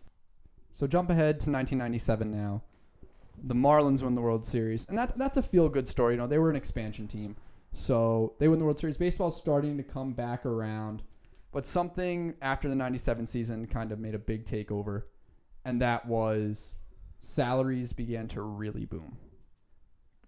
So 0.73 0.87
jump 0.87 1.11
ahead 1.11 1.41
to 1.41 1.51
1997 1.51 2.31
now. 2.31 2.63
The 3.43 3.55
Marlins 3.55 4.03
win 4.03 4.15
the 4.15 4.21
World 4.21 4.45
Series, 4.45 4.85
and 4.87 4.99
that's 4.99 5.13
that's 5.13 5.39
a 5.39 5.43
feel 5.43 5.71
good 5.71 5.89
story. 5.89 6.15
You 6.15 6.19
know, 6.19 6.27
they 6.27 6.39
were 6.39 6.51
an 6.51 6.57
expansion 6.57 7.09
team, 7.09 7.37
so 7.73 8.35
they 8.39 8.49
win 8.49 8.59
the 8.59 8.67
World 8.67 8.79
Series. 8.79 8.99
Baseball's 8.99 9.37
starting 9.37 9.79
to 9.79 9.83
come 9.83 10.13
back 10.13 10.45
around, 10.45 11.03
but 11.51 11.65
something 11.65 12.35
after 12.43 12.69
the 12.69 12.75
97 12.75 13.25
season 13.25 13.67
kind 13.67 13.93
of 13.93 13.99
made 13.99 14.15
a 14.15 14.19
big 14.19 14.45
takeover, 14.45 15.05
and 15.65 15.81
that 15.81 16.07
was 16.07 16.75
salaries 17.21 17.95
began 17.95 18.29
to 18.29 18.43
really 18.43 18.85
boom 18.85 19.17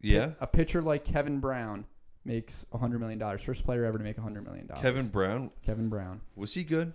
Yeah. 0.01 0.33
a 0.41 0.47
pitcher 0.47 0.81
like 0.81 1.05
Kevin 1.05 1.39
Brown 1.39 1.87
makes 2.25 2.67
$100 2.73 2.99
million. 3.01 3.39
First 3.39 3.65
player 3.65 3.85
ever 3.85 3.99
to 3.99 4.05
make 4.05 4.17
$100 4.17 4.45
million. 4.45 4.69
Kevin 4.81 5.09
Brown 5.09 5.51
Kevin 5.65 5.89
Brown. 5.89 6.21
was 6.37 6.55
he 6.55 6.65
good? 6.65 6.93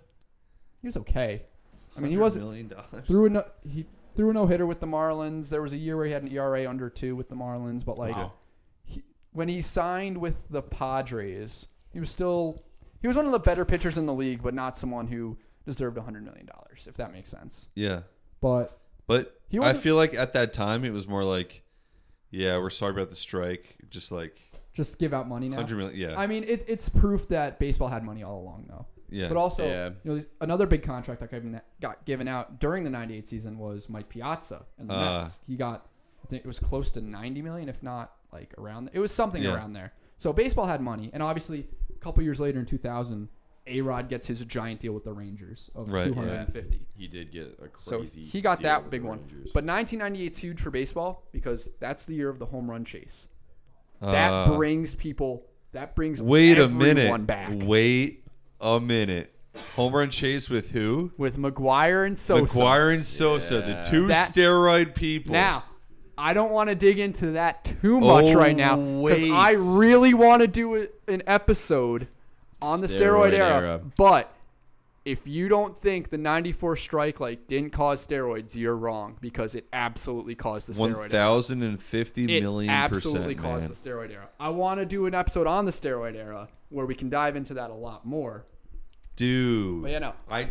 He 0.82 0.88
was 0.88 0.96
okay. 0.96 1.42
I 1.96 2.00
mean, 2.00 2.12
he 2.12 2.16
wasn't 2.18 2.44
million 2.44 2.68
dollars. 2.68 3.06
threw 3.06 3.26
a 3.26 3.30
no, 3.30 3.44
he 3.68 3.84
threw 4.14 4.30
a 4.30 4.32
no 4.32 4.46
hitter 4.46 4.66
with 4.66 4.78
the 4.80 4.86
Marlins. 4.86 5.50
There 5.50 5.60
was 5.62 5.72
a 5.72 5.76
year 5.76 5.96
where 5.96 6.06
he 6.06 6.12
had 6.12 6.22
an 6.22 6.30
ERA 6.32 6.68
under 6.68 6.88
two 6.88 7.16
with 7.16 7.28
the 7.28 7.34
Marlins, 7.34 7.84
but 7.84 7.98
like 7.98 8.14
Wow. 8.16 8.32
he, 8.84 9.02
when 9.32 9.48
he 9.48 9.60
signed 9.60 10.18
with 10.18 10.48
the 10.48 10.62
Padres, 10.62 11.66
he 11.92 11.98
was 11.98 12.10
still 12.10 12.62
he 13.02 13.08
was 13.08 13.16
one 13.16 13.26
of 13.26 13.32
the 13.32 13.38
better 13.40 13.64
pitchers 13.64 13.98
in 13.98 14.06
the 14.06 14.14
league, 14.14 14.42
but 14.42 14.54
not 14.54 14.76
someone 14.76 15.08
who 15.08 15.36
deserved 15.66 15.96
$100 15.96 16.22
million, 16.22 16.48
if 16.86 16.94
that 16.94 17.12
makes 17.12 17.30
sense. 17.30 17.68
Yeah, 17.74 18.02
But 18.40 18.78
but 19.06 19.40
He 19.48 19.58
I 19.58 19.72
feel 19.72 19.96
like 19.96 20.14
at 20.14 20.32
that 20.34 20.52
time 20.52 20.84
it 20.84 20.90
was 20.92 21.06
more 21.08 21.24
like, 21.24 21.62
yeah, 22.30 22.58
we're 22.58 22.70
sorry 22.70 22.92
about 22.92 23.10
the 23.10 23.16
strike. 23.16 23.76
Just 23.90 24.12
like 24.12 24.40
just 24.78 24.98
give 24.98 25.12
out 25.12 25.28
money 25.28 25.48
now. 25.48 25.56
hundred 25.56 25.76
million. 25.76 25.98
Yeah, 25.98 26.18
I 26.18 26.26
mean, 26.26 26.44
it, 26.44 26.64
it's 26.68 26.88
proof 26.88 27.28
that 27.28 27.58
baseball 27.58 27.88
had 27.88 28.02
money 28.04 28.22
all 28.22 28.40
along, 28.40 28.66
though. 28.68 28.86
yeah. 29.10 29.26
But 29.28 29.36
also, 29.36 29.66
Yeah. 29.66 29.90
you 30.04 30.14
know, 30.16 30.22
another 30.40 30.66
big 30.66 30.82
contract 30.84 31.20
that 31.20 31.30
got 31.80 32.04
given- 32.06 32.28
out 32.28 32.60
during 32.60 32.84
the 32.84 32.90
'98 32.90 33.26
season 33.26 33.58
was 33.58 33.88
Mike 33.88 34.08
Piazza 34.08 34.64
and 34.78 34.88
the 34.88 34.94
Uh. 34.94 35.14
Mets. 35.16 35.40
He 35.48 35.56
got, 35.56 35.88
I 36.24 36.26
think 36.28 36.44
it 36.44 36.46
was 36.46 36.58
close 36.60 36.92
to 36.92 37.00
90 37.00 37.42
million, 37.42 37.68
if 37.68 37.82
not 37.82 38.12
like 38.32 38.54
around. 38.56 38.90
It 38.92 39.00
was 39.00 39.12
something 39.12 39.42
Yeah. 39.42 39.54
around 39.54 39.72
there. 39.72 39.92
So 40.16 40.32
baseball 40.32 40.66
had 40.66 40.80
money, 40.80 41.10
and 41.12 41.22
obviously, 41.22 41.66
a 41.90 41.98
couple 41.98 42.22
years 42.22 42.40
later 42.40 42.58
in 42.60 42.66
2000, 42.66 43.28
A 43.66 43.80
Rod 43.82 44.08
gets 44.08 44.26
his 44.28 44.42
giant 44.46 44.80
deal 44.80 44.92
with 44.94 45.04
the 45.04 45.12
Rangers 45.12 45.70
of 45.74 45.90
Right, 45.90 46.06
yeah. 46.08 46.14
250. 46.14 46.86
He 46.96 47.06
did 47.06 47.30
get 47.32 47.58
a 47.62 47.68
crazy. 47.68 47.80
So 47.80 48.02
he 48.32 48.40
got 48.40 48.58
deal 48.60 48.64
that 48.64 48.82
with 48.84 48.90
big 48.90 49.02
one. 49.02 49.18
Rangers. 49.18 49.50
But 49.52 49.64
1998's 49.64 50.38
huge 50.38 50.60
for 50.60 50.70
baseball 50.70 51.24
because 51.32 51.68
that's 51.78 52.06
the 52.06 52.14
year 52.14 52.28
of 52.30 52.38
the 52.38 52.46
home 52.46 52.70
run 52.70 52.84
chase. 52.86 53.28
That 54.00 54.30
Uh, 54.30 54.56
brings 54.56 54.94
people. 54.94 55.44
That 55.72 55.94
brings 55.94 56.22
Wait 56.22 56.58
a 56.58 56.62
everyone 56.64 56.96
minute. 56.96 57.26
back 57.26 57.50
Wait 57.52 58.24
a 58.60 58.80
minute. 58.80 59.34
Home 59.74 59.92
run 59.94 60.08
chase 60.10 60.48
with 60.48 60.70
who? 60.70 61.10
with 61.18 61.36
McGwire 61.36 62.06
and 62.06 62.16
Sosa. 62.18 62.58
McGwire 62.60 62.94
and 62.94 63.04
Sosa, 63.04 63.54
Yeah. 63.56 63.82
the 63.82 63.88
two 63.88 64.06
That- 64.06 64.32
steroid 64.32 64.94
people. 64.94 65.32
Now, 65.32 65.64
I 66.16 66.32
don't 66.32 66.52
want 66.52 66.68
to 66.68 66.74
dig 66.74 66.98
into 66.98 67.32
that 67.32 67.64
too 67.82 68.00
much 68.00 68.24
Oh, 68.26 68.34
right 68.34 68.56
now 68.56 68.76
because. 68.76 69.28
I 69.30 69.52
really 69.52 70.14
want 70.14 70.42
to 70.42 70.48
do 70.48 70.88
an 71.08 71.22
episode 71.26 72.08
on 72.62 72.80
the 72.80 72.86
steroid, 72.86 73.30
Steroid 73.30 73.32
era. 73.34 73.60
era. 73.60 73.80
But 73.96 74.32
if 75.10 75.26
you 75.26 75.48
don't 75.48 75.76
think 75.76 76.10
the 76.10 76.18
94 76.18 76.76
strike 76.76 77.18
like 77.20 77.46
didn't 77.46 77.70
cause 77.70 78.06
steroids, 78.06 78.54
you're 78.56 78.76
wrong 78.76 79.16
because 79.20 79.54
it 79.54 79.66
absolutely 79.72 80.34
caused 80.34 80.68
the 80.68 80.72
steroid 80.74 80.96
era. 80.96 81.08
thousand 81.08 81.62
and 81.62 81.82
fifty 81.82 82.24
It 82.36 82.42
million 82.42 82.70
absolutely 82.70 83.34
percent, 83.34 83.52
caused 83.52 83.86
man. 83.86 83.96
the 83.96 84.06
steroid 84.08 84.12
era. 84.14 84.28
I 84.38 84.50
want 84.50 84.80
to 84.80 84.86
do 84.86 85.06
an 85.06 85.14
episode 85.14 85.46
on 85.46 85.64
the 85.64 85.70
steroid 85.72 86.14
era 86.14 86.48
where 86.68 86.84
we 86.84 86.94
can 86.94 87.08
dive 87.08 87.36
into 87.36 87.54
that 87.54 87.70
a 87.70 87.74
lot 87.74 88.04
more. 88.04 88.44
Dude, 89.16 89.82
But 89.82 89.90
yeah, 89.92 89.98
no. 89.98 90.12
I 90.30 90.50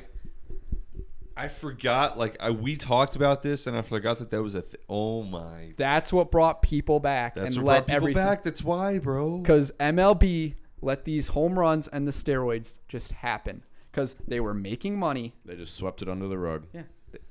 I 1.38 1.50
forgot. 1.50 2.18
Like 2.18 2.36
I, 2.40 2.50
we 2.50 2.76
talked 2.78 3.16
about 3.16 3.44
this, 3.44 3.68
and 3.68 3.78
I 3.78 3.84
forgot 3.84 4.18
that 4.18 4.32
that 4.32 4.42
was 4.42 4.56
a. 4.56 4.64
Th- 4.64 4.82
oh 4.90 5.22
my, 5.24 5.74
That's 5.78 6.12
what 6.12 6.32
brought 6.32 6.64
people 6.64 7.00
back 7.00 7.36
that's 7.36 7.56
and 7.56 7.64
what 7.64 7.72
let 7.74 7.78
brought 7.80 7.86
people 7.88 7.96
everything 7.96 8.24
back. 8.24 8.44
That's 8.44 8.64
why, 8.64 8.98
bro. 8.98 9.38
because 9.38 9.72
MLB 9.80 10.56
let 10.82 11.06
these 11.06 11.28
home 11.28 11.58
runs 11.60 11.88
and 11.88 12.08
the 12.08 12.12
steroids 12.12 12.80
just 12.88 13.12
happen 13.12 13.64
because 13.98 14.16
they 14.28 14.40
were 14.40 14.54
making 14.54 15.00
money. 15.00 15.34
they 15.44 15.56
just 15.56 15.74
swept 15.76 16.04
it 16.04 16.08
under 16.08 16.28
the 16.28 16.38
rug. 16.38 16.68
Yeah, 16.72 16.84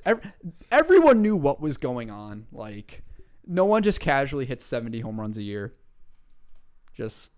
Ev- 0.04 0.20
everyone 0.72 1.22
knew 1.22 1.36
what 1.36 1.60
was 1.60 1.76
going 1.76 2.10
on. 2.10 2.46
Like, 2.50 3.04
no 3.46 3.64
one 3.64 3.84
just 3.84 4.00
casually 4.00 4.46
hits 4.46 4.64
seventy 4.64 4.98
home 4.98 5.20
runs 5.20 5.38
a 5.38 5.44
year. 5.44 5.74
Just 6.92 7.30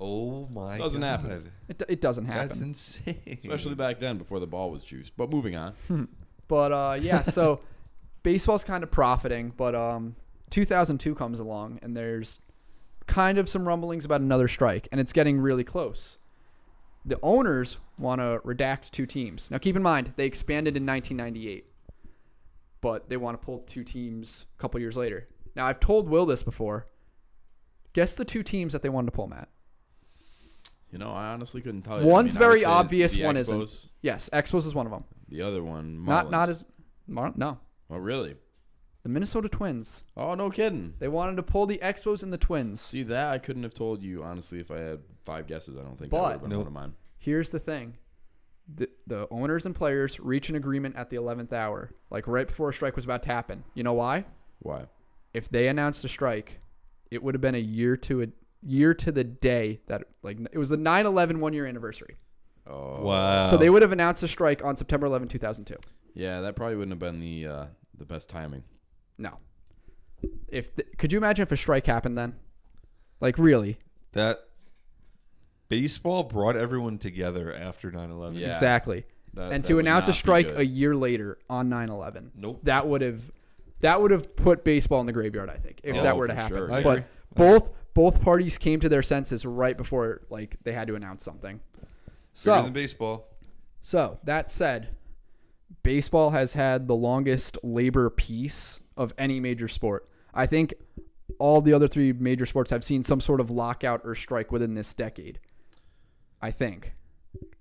Oh 0.00 0.48
my 0.50 0.78
Doesn't 0.78 1.02
god. 1.02 1.20
happen. 1.20 1.52
It, 1.68 1.82
it 1.86 2.00
doesn't 2.00 2.24
happen. 2.24 2.48
That's 2.48 2.60
insane. 2.62 3.20
Especially 3.44 3.74
back 3.74 3.98
then 4.00 4.16
before 4.16 4.40
the 4.40 4.46
ball 4.46 4.70
was 4.70 4.82
juiced. 4.84 5.14
But 5.18 5.30
moving 5.30 5.54
on. 5.56 5.74
But 6.48 6.72
uh, 6.72 6.98
yeah, 7.00 7.22
so 7.22 7.60
baseball's 8.24 8.64
kind 8.64 8.82
of 8.82 8.90
profiting, 8.90 9.52
but 9.56 9.76
um, 9.76 10.16
2002 10.50 11.14
comes 11.14 11.38
along 11.38 11.78
and 11.80 11.96
there's 11.96 12.40
kind 13.06 13.38
of 13.38 13.48
some 13.48 13.68
rumblings 13.68 14.04
about 14.04 14.20
another 14.20 14.48
strike, 14.48 14.88
and 14.90 15.00
it's 15.00 15.12
getting 15.12 15.38
really 15.38 15.62
close. 15.62 16.18
The 17.04 17.18
owners 17.22 17.78
want 17.98 18.20
to 18.20 18.40
redact 18.44 18.90
two 18.90 19.06
teams. 19.06 19.50
Now, 19.50 19.58
keep 19.58 19.76
in 19.76 19.82
mind 19.82 20.12
they 20.16 20.26
expanded 20.26 20.76
in 20.76 20.84
1998, 20.86 21.66
but 22.80 23.08
they 23.08 23.16
want 23.16 23.40
to 23.40 23.44
pull 23.44 23.60
two 23.60 23.84
teams 23.84 24.46
a 24.58 24.60
couple 24.60 24.80
years 24.80 24.96
later. 24.96 25.28
Now, 25.54 25.66
I've 25.66 25.80
told 25.80 26.08
Will 26.08 26.26
this 26.26 26.42
before. 26.42 26.86
Guess 27.92 28.14
the 28.14 28.24
two 28.24 28.42
teams 28.42 28.72
that 28.72 28.82
they 28.82 28.88
wanted 28.88 29.06
to 29.06 29.12
pull, 29.12 29.26
Matt. 29.26 29.48
You 30.92 30.98
know, 30.98 31.10
I 31.10 31.28
honestly 31.28 31.60
couldn't 31.60 31.82
tell 31.82 32.00
you. 32.00 32.06
One's 32.06 32.36
I 32.36 32.40
mean, 32.40 32.48
very 32.48 32.64
obvious, 32.64 33.16
one 33.16 33.36
isn't. 33.36 33.86
Yes, 34.02 34.28
Expos 34.32 34.66
is 34.66 34.74
one 34.74 34.86
of 34.86 34.92
them. 34.92 35.04
The 35.28 35.42
other 35.42 35.62
one, 35.62 36.04
Not 36.04 36.30
not 36.30 36.48
as 36.48 36.64
Mar- 37.06 37.32
no, 37.36 37.58
Oh, 37.88 37.96
really? 37.96 38.36
The 39.02 39.08
Minnesota 39.08 39.48
Twins. 39.48 40.02
Oh, 40.16 40.34
no 40.34 40.50
kidding. 40.50 40.94
They 40.98 41.08
wanted 41.08 41.36
to 41.36 41.42
pull 41.42 41.66
the 41.66 41.78
Expos 41.78 42.22
and 42.22 42.32
the 42.32 42.38
Twins. 42.38 42.80
See 42.80 43.02
that 43.04 43.28
I 43.32 43.38
couldn't 43.38 43.62
have 43.62 43.74
told 43.74 44.02
you 44.02 44.22
honestly 44.22 44.60
if 44.60 44.70
I 44.70 44.78
had 44.78 45.00
five 45.24 45.46
guesses. 45.46 45.78
I 45.78 45.82
don't 45.82 45.98
think 45.98 46.10
But- 46.10 46.18
that 46.18 46.22
would 46.24 46.32
have 46.32 46.40
been 46.42 46.50
Nope. 46.50 46.58
one 46.58 46.66
of 46.66 46.72
mine. 46.72 46.94
Here's 47.18 47.50
the 47.50 47.58
thing. 47.58 47.96
The, 48.72 48.88
the 49.06 49.26
owners 49.30 49.66
and 49.66 49.74
players 49.74 50.20
reach 50.20 50.48
an 50.48 50.54
agreement 50.56 50.94
at 50.96 51.10
the 51.10 51.16
11th 51.16 51.52
hour, 51.52 51.90
like 52.10 52.26
right 52.28 52.46
before 52.46 52.68
a 52.68 52.72
strike 52.72 52.94
was 52.94 53.04
about 53.04 53.22
to 53.24 53.28
happen. 53.28 53.64
You 53.74 53.82
know 53.82 53.94
why? 53.94 54.26
Why? 54.60 54.84
If 55.34 55.48
they 55.48 55.66
announced 55.68 56.04
a 56.04 56.08
strike, 56.08 56.60
it 57.10 57.22
would 57.22 57.34
have 57.34 57.40
been 57.40 57.54
a 57.56 57.58
year 57.58 57.96
to 57.96 58.22
a 58.22 58.26
year 58.62 58.92
to 58.94 59.10
the 59.10 59.24
day 59.24 59.80
that 59.86 60.04
like 60.22 60.38
it 60.52 60.58
was 60.58 60.68
the 60.68 60.76
9/11 60.76 61.38
one 61.40 61.52
year 61.52 61.66
anniversary. 61.66 62.16
Oh, 62.66 63.02
Wow. 63.02 63.46
So 63.46 63.56
they 63.56 63.70
would 63.70 63.82
have 63.82 63.90
announced 63.92 64.22
a 64.22 64.28
strike 64.28 64.62
on 64.64 64.76
September 64.76 65.06
11, 65.06 65.26
2002. 65.28 65.76
Yeah, 66.14 66.40
that 66.42 66.54
probably 66.56 66.76
wouldn't 66.76 66.92
have 66.92 66.98
been 67.00 67.18
the 67.20 67.46
uh, 67.46 67.66
the 67.98 68.04
best 68.04 68.28
timing. 68.28 68.62
No. 69.20 69.38
If 70.48 70.74
th- 70.74 70.88
could 70.98 71.12
you 71.12 71.18
imagine 71.18 71.42
if 71.42 71.52
a 71.52 71.56
strike 71.56 71.86
happened 71.86 72.16
then? 72.18 72.34
Like 73.20 73.38
really? 73.38 73.78
that 74.12 74.40
baseball 75.68 76.24
brought 76.24 76.56
everyone 76.56 76.98
together 76.98 77.54
after 77.54 77.90
9/11. 77.92 78.36
Yeah. 78.38 78.50
Exactly. 78.50 79.04
That- 79.34 79.52
and 79.52 79.62
that 79.64 79.68
to 79.68 79.78
announce 79.78 80.08
a 80.08 80.12
strike 80.12 80.50
a 80.56 80.64
year 80.66 80.96
later 80.96 81.38
on 81.48 81.68
9/11. 81.70 82.30
Nope. 82.34 82.60
That 82.64 82.88
would 82.88 83.02
have 83.02 83.30
that 83.80 84.02
would 84.02 84.10
have 84.10 84.34
put 84.36 84.64
baseball 84.64 85.00
in 85.00 85.06
the 85.06 85.12
graveyard, 85.12 85.48
I 85.48 85.56
think, 85.56 85.80
if 85.84 85.96
Oh, 85.98 86.02
that 86.02 86.16
were 86.16 86.26
to 86.26 86.34
happen. 86.34 86.56
sure. 86.56 86.82
But 86.82 87.06
both 87.34 87.72
both 87.94 88.20
parties 88.20 88.58
came 88.58 88.80
to 88.80 88.88
their 88.88 89.02
senses 89.02 89.46
right 89.46 89.76
before 89.76 90.22
like 90.30 90.56
they 90.64 90.72
had 90.72 90.88
to 90.88 90.94
announce 90.96 91.22
something. 91.24 91.60
Bigger 91.76 91.86
So, 92.34 92.62
than 92.62 92.72
baseball. 92.72 93.28
so 93.80 94.18
that 94.24 94.50
said, 94.50 94.88
baseball 95.82 96.30
has 96.30 96.54
had 96.54 96.88
the 96.88 96.94
longest 96.96 97.56
labor 97.62 98.10
peace 98.10 98.80
of 99.00 99.14
any 99.16 99.40
major 99.40 99.66
sport. 99.66 100.06
I 100.34 100.44
think 100.46 100.74
all 101.38 101.60
the 101.62 101.72
other 101.72 101.88
three 101.88 102.12
major 102.12 102.44
sports 102.44 102.70
have 102.70 102.84
seen 102.84 103.02
some 103.02 103.20
sort 103.20 103.40
of 103.40 103.50
lockout 103.50 104.02
or 104.04 104.14
strike 104.14 104.52
within 104.52 104.74
this 104.74 104.92
decade. 104.92 105.40
I 106.42 106.50
think. 106.50 106.94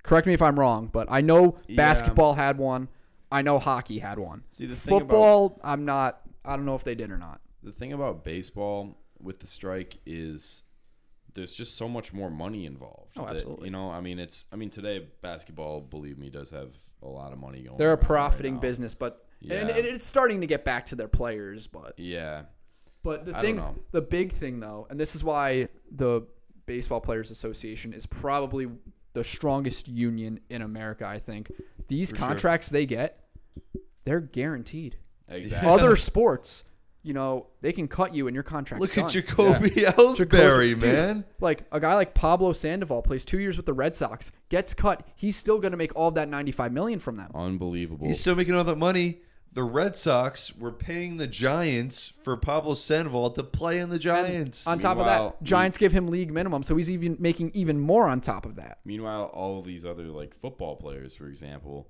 Correct 0.04 0.28
me 0.28 0.34
if 0.34 0.42
I'm 0.42 0.60
wrong, 0.60 0.90
but 0.92 1.08
I 1.10 1.22
know 1.22 1.58
Yeah. 1.68 1.78
basketball 1.78 2.34
had 2.34 2.58
one. 2.58 2.90
I 3.32 3.42
know 3.42 3.58
hockey 3.58 4.00
had 4.00 4.20
one. 4.20 4.44
See, 4.52 4.66
the 4.66 4.76
thing 4.76 4.98
about- 4.98 5.08
Football, 5.10 5.60
I'm 5.64 5.86
not. 5.86 6.22
I 6.44 6.56
don't 6.56 6.66
know 6.66 6.76
if 6.76 6.84
they 6.84 6.96
did 6.96 7.10
or 7.12 7.18
not. 7.18 7.42
The 7.64 7.72
thing 7.72 7.94
about 7.94 8.24
baseball 8.24 8.98
with 9.22 9.40
the 9.40 9.48
strike 9.48 9.98
is 10.06 10.64
there's 11.36 11.54
just 11.54 11.78
so 11.78 11.88
much 11.88 12.12
more 12.12 12.30
money 12.30 12.66
involved. 12.66 13.14
Oh, 13.18 13.26
that, 13.26 13.36
absolutely. 13.36 13.66
you 13.66 13.72
know, 13.72 13.92
I 13.92 14.02
mean, 14.02 14.20
it's. 14.20 14.46
I 14.52 14.56
mean, 14.58 14.70
today 14.70 15.08
basketball, 15.22 15.80
believe 15.80 16.18
me, 16.18 16.30
does 16.30 16.50
have 16.50 16.74
a 17.02 17.08
lot 17.08 17.32
of 17.32 17.40
money 17.40 17.62
going. 17.64 17.78
They're 17.78 17.90
a 17.90 17.92
around 17.92 18.00
right 18.02 18.08
profiting 18.08 18.60
business, 18.60 18.94
but 18.94 19.26
and 19.42 19.50
Yeah. 19.70 19.76
it, 19.76 19.86
it's 19.86 20.06
starting 20.06 20.42
to 20.42 20.48
get 20.48 20.66
back 20.66 20.86
to 20.88 20.96
their 20.96 21.08
players. 21.08 21.68
But 21.68 21.94
Yeah, 21.98 22.44
but 23.04 23.26
the 23.26 23.38
I 23.38 23.42
thing, 23.42 23.62
the 23.92 24.02
big 24.02 24.32
thing 24.32 24.60
though, 24.60 24.88
and 24.90 25.00
this 25.00 25.16
is 25.16 25.24
why 25.24 25.70
the 25.92 26.24
Baseball 26.66 27.02
Players 27.02 27.32
Association 27.32 27.94
is 27.94 28.06
probably 28.06 28.68
the 29.14 29.24
strongest 29.24 29.88
union 29.88 30.40
in 30.50 30.62
America. 30.62 31.06
I 31.06 31.18
think 31.20 31.52
these 31.88 32.12
For 32.12 32.18
sure. 32.18 32.28
contracts 32.28 32.70
they 32.70 32.86
get, 32.86 33.24
they're 34.06 34.20
guaranteed. 34.20 34.98
exactly. 35.28 35.68
Other 35.70 35.96
sports, 36.10 36.64
you 37.02 37.14
know, 37.14 37.48
they 37.62 37.72
can 37.72 37.88
cut 37.88 38.14
you 38.14 38.28
and 38.28 38.36
your 38.36 38.44
contract. 38.44 38.82
Look 38.82 38.94
done. 38.94 39.06
at 39.06 39.12
Jacoby 39.12 39.70
Ellsbury, 39.72 40.70
Dude, 40.80 40.82
man. 40.82 41.26
Like 41.40 41.64
a 41.72 41.80
guy 41.80 41.96
like 41.96 42.14
Pablo 42.14 42.54
Sandoval 42.54 43.02
plays 43.02 43.26
two 43.26 43.40
years 43.40 43.58
with 43.58 43.66
the 43.66 43.74
Red 43.74 43.96
Sox, 43.96 44.32
gets 44.50 44.74
cut. 44.76 45.08
He's 45.16 45.36
still 45.36 45.60
going 45.60 45.72
to 45.72 45.78
make 45.78 45.96
all 45.96 46.10
of 46.10 46.16
that 46.16 46.30
ninety-five 46.30 46.72
million 46.72 47.00
from 47.00 47.18
them. 47.18 47.32
Unbelievable. 47.34 48.06
He's 48.08 48.20
still 48.20 48.36
making 48.36 48.54
all 48.54 48.64
that 48.66 48.78
money. 48.78 49.22
The 49.52 49.64
Red 49.64 49.96
Sox 49.96 50.56
were 50.56 50.72
paying 50.72 51.18
the 51.18 51.26
Giants 51.28 52.14
for 52.22 52.38
Pablo 52.38 52.76
Sandoval 52.76 53.32
to 53.32 53.44
play 53.44 53.80
in 53.80 53.90
the 53.90 53.98
Giants. 54.00 54.68
On 54.68 54.78
top 54.78 54.98
of 55.00 55.06
that, 55.06 55.42
Giants 55.44 55.78
give 55.78 55.92
him 55.92 56.08
league 56.08 56.32
minimum, 56.32 56.62
so 56.64 56.76
he's 56.78 56.90
even 56.92 57.18
making 57.20 57.52
even 57.56 57.80
more 57.80 58.08
on 58.08 58.22
top 58.22 58.46
of 58.46 58.56
that. 58.58 58.78
Meanwhile, 58.86 59.32
all 59.34 59.60
of 59.60 59.66
these 59.66 59.84
other 59.86 60.04
like 60.06 60.40
football 60.40 60.76
players, 60.76 61.16
for 61.16 61.28
example, 61.28 61.88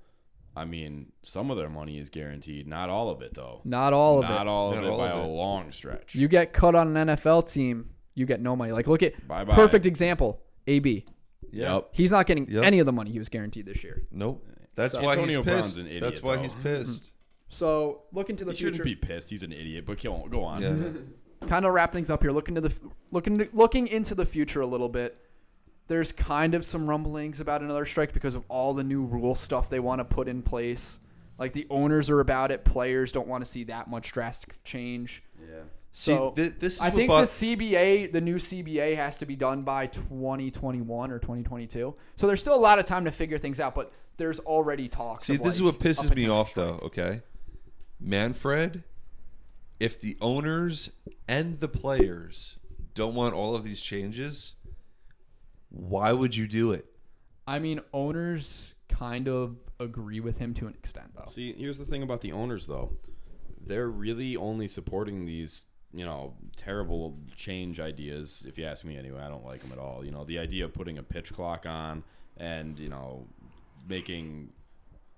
I 0.56 0.64
mean, 0.64 1.12
some 1.22 1.50
of 1.50 1.58
their 1.58 1.68
money 1.68 1.98
is 1.98 2.08
guaranteed. 2.08 2.66
Not 2.66 2.88
all 2.88 3.10
of 3.10 3.20
it, 3.22 3.34
though. 3.34 3.60
Not 3.64 3.92
all 3.92 4.18
of 4.18 4.24
it. 4.24 4.28
Not 4.32 4.46
it. 4.46 4.48
all 4.48 4.70
of 4.70 4.76
Not 4.76 4.84
it 4.84 4.90
all 4.90 4.98
by 4.98 5.10
of 5.10 5.18
a 5.18 5.22
it. 5.22 5.26
long 5.26 5.70
stretch. 5.70 6.14
You 6.14 6.28
get 6.28 6.52
cut 6.54 6.74
on 6.74 6.96
an 6.96 7.08
NFL 7.08 7.52
team, 7.52 7.90
you 8.14 8.24
get 8.26 8.40
no 8.40 8.56
money. 8.56 8.72
Like 8.72 8.86
look 8.88 9.02
at 9.02 9.28
Bye-bye. 9.28 9.54
perfect 9.54 9.84
example, 9.86 10.40
AB. 10.66 11.04
Yep. 11.52 11.88
He's 11.92 12.10
not 12.10 12.26
getting 12.26 12.48
Yep. 12.50 12.64
any 12.64 12.78
of 12.78 12.86
the 12.86 12.92
money 12.92 13.10
he 13.12 13.18
was 13.18 13.28
guaranteed 13.28 13.66
this 13.66 13.84
year. 13.84 14.02
Nope. 14.10 14.46
That's 14.76 14.94
So- 14.94 15.02
why 15.02 15.12
Antonio 15.12 15.38
he's 15.42 15.44
Brown's 15.44 15.64
pissed. 15.66 15.76
an 15.78 15.86
idiot, 15.88 16.02
That's 16.02 16.22
why 16.22 16.36
though. 16.36 16.42
he's 16.42 16.54
pissed. 16.54 17.02
Mm-hmm. 17.02 17.04
So 17.50 18.02
look 18.12 18.30
into 18.30 18.44
the 18.44 18.52
future. 18.52 18.70
He 18.70 18.76
shouldn't 18.78 18.84
be 18.84 18.94
pissed. 18.94 19.28
He's 19.28 19.42
an 19.42 19.52
idiot. 19.52 19.84
But 19.84 20.02
go 20.02 20.14
on. 20.14 20.30
Go 20.30 20.42
on. 20.44 20.62
Yeah. 20.62 21.46
kind 21.48 21.66
of 21.66 21.72
wrap 21.72 21.92
things 21.92 22.08
up 22.08 22.22
here. 22.22 22.32
Looking 22.32 22.54
to 22.54 22.60
the 22.62 22.74
looking 23.10 23.48
looking 23.52 23.86
into 23.86 24.14
the 24.14 24.24
future 24.24 24.60
a 24.60 24.66
little 24.66 24.88
bit. 24.88 25.18
There's 25.88 26.12
kind 26.12 26.54
of 26.54 26.64
some 26.64 26.88
rumblings 26.88 27.40
about 27.40 27.62
another 27.62 27.84
strike 27.84 28.12
because 28.12 28.36
of 28.36 28.44
all 28.48 28.72
the 28.74 28.84
new 28.84 29.04
rule 29.04 29.34
stuff 29.34 29.68
they 29.68 29.80
want 29.80 29.98
to 29.98 30.04
put 30.04 30.28
in 30.28 30.42
place. 30.42 31.00
Like 31.36 31.52
the 31.52 31.66
owners 31.68 32.08
are 32.10 32.20
about 32.20 32.52
it, 32.52 32.64
players 32.64 33.10
don't 33.10 33.26
want 33.26 33.42
to 33.44 33.50
see 33.50 33.64
that 33.64 33.88
much 33.88 34.12
drastic 34.12 34.62
change. 34.62 35.24
Yeah. 35.40 35.62
So 35.92 36.34
See, 36.36 36.42
thi- 36.44 36.54
this 36.60 36.74
is 36.74 36.80
I 36.80 36.90
think 36.90 37.08
bo- 37.08 37.20
the 37.20 37.26
CBA, 37.26 38.12
the 38.12 38.20
new 38.20 38.36
CBA, 38.36 38.94
has 38.94 39.16
to 39.16 39.26
be 39.26 39.34
done 39.34 39.62
by 39.62 39.86
2021 39.86 41.10
or 41.10 41.18
2022. 41.18 41.96
So 42.14 42.26
there's 42.26 42.40
still 42.40 42.54
a 42.54 42.60
lot 42.60 42.78
of 42.78 42.84
time 42.84 43.06
to 43.06 43.10
figure 43.10 43.38
things 43.38 43.58
out, 43.58 43.74
but 43.74 43.92
there's 44.16 44.38
already 44.38 44.88
talks. 44.88 45.26
See, 45.26 45.34
of, 45.34 45.42
this 45.42 45.54
is 45.54 45.62
what 45.62 45.80
pisses 45.80 46.14
me 46.14 46.28
off, 46.28 46.50
strike. 46.50 46.66
though. 46.66 46.86
Okay, 46.86 47.22
Manfred. 48.00 48.84
If 49.78 50.00
the 50.00 50.16
owners 50.20 50.90
and 51.28 51.60
the 51.60 51.68
players 51.68 52.58
don't 52.94 53.14
want 53.14 53.34
all 53.34 53.54
of 53.54 53.64
these 53.64 53.80
changes, 53.80 54.54
why 55.70 56.12
would 56.12 56.36
you 56.36 56.46
do 56.46 56.72
it? 56.72 56.86
I 57.46 57.58
mean, 57.58 57.80
owners 57.92 58.74
kind 58.88 59.28
of 59.28 59.56
agree 59.78 60.20
with 60.20 60.38
him 60.38 60.52
to 60.54 60.66
an 60.66 60.74
extent, 60.74 61.12
though. 61.16 61.24
See, 61.26 61.54
here's 61.54 61.78
the 61.78 61.84
thing 61.84 62.02
about 62.02 62.20
the 62.20 62.32
owners, 62.32 62.66
though. 62.66 62.96
They're 63.66 63.88
really 63.88 64.36
only 64.36 64.68
supporting 64.68 65.24
these, 65.24 65.64
you 65.92 66.04
know, 66.04 66.34
terrible 66.56 67.18
change 67.36 67.80
ideas. 67.80 68.44
If 68.46 68.58
you 68.58 68.66
ask 68.66 68.84
me, 68.84 68.96
anyway, 68.96 69.20
I 69.20 69.28
don't 69.28 69.44
like 69.44 69.60
them 69.60 69.72
at 69.72 69.78
all. 69.78 70.04
You 70.04 70.10
know, 70.10 70.24
the 70.24 70.38
idea 70.38 70.64
of 70.64 70.74
putting 70.74 70.98
a 70.98 71.02
pitch 71.02 71.32
clock 71.32 71.66
on 71.66 72.04
and 72.36 72.78
you 72.78 72.88
know, 72.88 73.26
making. 73.88 74.50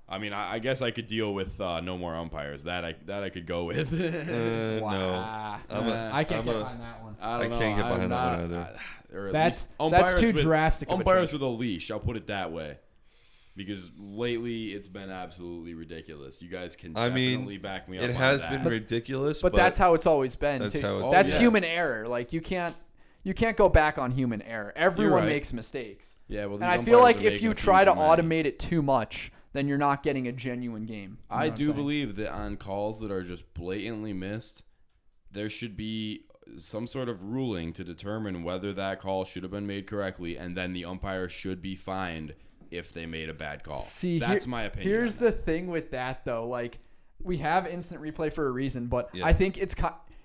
I 0.08 0.18
mean, 0.18 0.32
I, 0.32 0.54
I 0.54 0.58
guess 0.58 0.82
I 0.82 0.90
could 0.90 1.06
deal 1.06 1.32
with 1.32 1.58
uh, 1.60 1.80
no 1.80 1.96
more 1.96 2.14
umpires. 2.14 2.64
That 2.64 2.84
I 2.84 2.94
that 3.06 3.22
I 3.22 3.30
could 3.30 3.46
go 3.46 3.64
with. 3.64 3.92
Uh, 3.92 4.80
No, 4.90 5.24
I'm 5.70 5.88
a- 5.88 6.10
I 6.12 6.24
can't 6.24 6.40
I'm 6.40 6.44
get 6.46 6.54
a- 6.56 6.58
behind 6.58 6.80
that 6.80 7.02
one. 7.02 7.16
I 7.20 7.38
don't 7.38 7.46
I 7.46 7.48
know. 7.54 7.58
can't 7.58 7.76
get 7.76 7.86
I'm 7.86 7.92
behind 7.94 8.12
that 8.12 8.16
not- 8.16 8.38
one 8.38 8.44
either. 8.50 9.28
uh, 9.28 9.32
That's- 9.32 9.68
that's 9.90 10.14
too 10.20 10.32
with- 10.32 10.42
drastic 10.42 10.88
of 10.88 10.94
a 10.94 10.96
Umpires 10.98 11.32
with 11.32 11.42
a 11.42 11.46
leash. 11.46 11.90
I'll 11.90 12.00
put 12.00 12.16
it 12.16 12.26
that 12.26 12.52
way. 12.52 12.78
Because 13.54 13.90
lately 13.98 14.72
it's 14.72 14.88
been 14.88 15.10
absolutely 15.10 15.74
ridiculous. 15.74 16.40
You 16.40 16.48
guys 16.48 16.74
can 16.74 16.96
I 16.96 17.10
mean, 17.10 17.32
definitely 17.40 17.58
back 17.58 17.86
me 17.88 17.98
up. 17.98 18.04
it 18.04 18.10
on 18.10 18.16
has 18.16 18.40
that. 18.42 18.50
been 18.50 18.64
ridiculous, 18.72 19.42
But, 19.42 19.54
that's 19.54 19.78
how 19.78 19.92
it's 19.92 20.06
always 20.06 20.36
been. 20.36 20.62
that's 20.62 20.74
too. 20.74 20.80
how 20.80 20.96
it's- 20.98 21.12
that's 21.12 21.32
yeah. 21.34 21.38
human 21.40 21.64
error. 21.64 22.06
Like 22.08 22.32
you 22.32 22.40
can't 22.40 22.74
you 23.24 23.34
can't 23.34 23.56
go 23.56 23.68
back 23.68 23.98
on 23.98 24.10
human 24.12 24.40
error. 24.42 24.72
Everyone 24.74 25.20
right. 25.20 25.28
makes 25.28 25.52
mistakes. 25.52 26.16
Yeah, 26.28 26.46
well, 26.46 26.56
And 26.56 26.64
I 26.64 26.78
feel 26.78 27.00
like 27.00 27.22
if 27.22 27.40
you 27.42 27.52
try 27.54 27.84
to 27.84 27.94
many. 27.94 28.00
automate 28.00 28.46
it 28.46 28.58
too 28.58 28.80
much, 28.82 29.30
then 29.52 29.68
you're 29.68 29.78
not 29.78 30.02
getting 30.02 30.26
a 30.28 30.32
genuine 30.32 30.86
game. 30.86 31.18
You 31.30 31.36
know 31.36 31.42
I 31.42 31.48
do 31.50 31.72
believe 31.72 32.16
that 32.16 32.32
on 32.32 32.56
calls 32.56 33.00
that 33.00 33.10
are 33.10 33.22
just 33.22 33.52
blatantly 33.54 34.12
missed, 34.12 34.62
there 35.30 35.48
should 35.50 35.76
be 35.76 36.24
some 36.56 36.86
sort 36.86 37.08
of 37.08 37.22
ruling 37.22 37.72
to 37.74 37.84
determine 37.84 38.42
whether 38.42 38.72
that 38.74 39.00
call 39.00 39.24
should 39.24 39.42
have 39.42 39.52
been 39.52 39.66
made 39.66 39.86
correctly, 39.86 40.36
and 40.36 40.56
then 40.56 40.72
the 40.72 40.84
umpire 40.84 41.28
should 41.28 41.62
be 41.62 41.74
fined 41.74 42.34
if 42.70 42.92
they 42.92 43.06
made 43.06 43.28
a 43.28 43.34
bad 43.34 43.62
call. 43.62 43.80
See, 43.80 44.18
that's 44.18 44.44
here- 44.44 44.50
my 44.50 44.62
opinion. 44.64 44.90
Here's 44.90 45.16
the 45.16 45.30
thing 45.32 45.68
with 45.68 45.90
that 45.92 46.24
though, 46.24 46.46
like 46.48 46.78
we 47.22 47.38
have 47.38 47.66
instant 47.66 48.00
replay 48.02 48.32
for 48.32 48.46
a 48.46 48.50
reason, 48.50 48.86
but 48.88 49.10
Yeah. 49.12 49.26
I 49.26 49.32
think 49.32 49.58
it's 49.58 49.74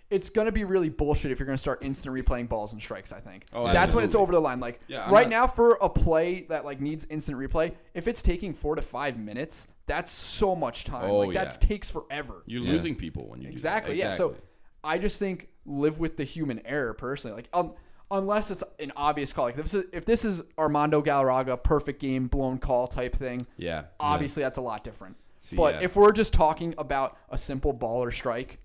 ki- 0.10 0.16
it's 0.16 0.30
gonna 0.30 0.52
be 0.52 0.64
really 0.64 0.90
bullshit 0.90 1.32
if 1.32 1.40
you're 1.40 1.46
gonna 1.46 1.58
start 1.58 1.84
instant 1.84 2.14
replaying 2.16 2.48
balls 2.50 2.74
and 2.74 2.82
strikes. 2.82 3.12
I 3.14 3.20
think 3.20 3.46
Oh, 3.54 3.72
that's 3.72 3.94
when 3.94 4.04
it's 4.04 4.16
over 4.16 4.32
the 4.32 4.40
line. 4.42 4.60
Like 4.60 4.80
Yeah, 4.88 5.10
right 5.12 5.28
not- 5.28 5.30
now 5.30 5.48
for 5.48 5.74
a 5.82 5.90
play 5.90 6.42
that 6.50 6.66
like 6.66 6.80
needs 6.82 7.06
instant 7.10 7.38
replay, 7.38 7.74
if 7.94 8.08
it's 8.08 8.22
taking 8.22 8.54
four 8.54 8.76
to 8.76 8.82
five 8.82 9.18
minutes, 9.18 9.68
that's 9.86 10.12
so 10.12 10.56
much 10.56 10.84
time. 10.86 11.10
Oh, 11.10 11.20
like 11.20 11.34
that 11.34 11.54
yeah. 11.62 11.68
takes 11.68 11.90
forever. 11.92 12.44
You're 12.46 12.64
Yeah. 12.64 12.72
losing 12.72 12.96
people 12.96 13.28
when 13.28 13.40
you 13.42 13.46
do 13.48 13.50
that. 13.50 13.54
Exactly. 13.54 13.98
Yeah. 14.00 14.12
So 14.12 14.36
I 14.84 14.98
just 14.98 15.20
think 15.20 15.50
live 15.66 16.00
with 16.00 16.18
the 16.18 16.24
human 16.24 16.66
error 16.66 16.94
personally. 16.94 17.36
Like 17.36 17.50
um, 17.54 17.74
unless 18.10 18.52
it's 18.52 18.64
an 18.80 18.92
obvious 18.96 19.34
call. 19.34 19.46
Like 19.46 19.58
if 19.58 19.64
this 19.64 19.74
is, 19.74 19.86
if 19.92 20.06
this 20.06 20.24
is 20.24 20.42
Armando 20.58 21.02
Galarraga 21.02 21.62
perfect 21.62 22.00
game 22.00 22.28
blown 22.28 22.58
call 22.58 22.88
type 22.88 23.14
thing, 23.16 23.46
yeah, 23.58 23.84
obviously 24.00 24.44
that's 24.44 24.58
a 24.58 24.62
lot 24.62 24.84
different. 24.84 25.18
See, 25.42 25.56
but 25.58 25.76
yeah. 25.76 25.82
if 25.82 25.96
we're 25.96 26.12
just 26.14 26.34
talking 26.34 26.74
about 26.78 27.18
a 27.30 27.38
simple 27.38 27.74
ball 27.74 28.02
or 28.04 28.12
strike, 28.12 28.60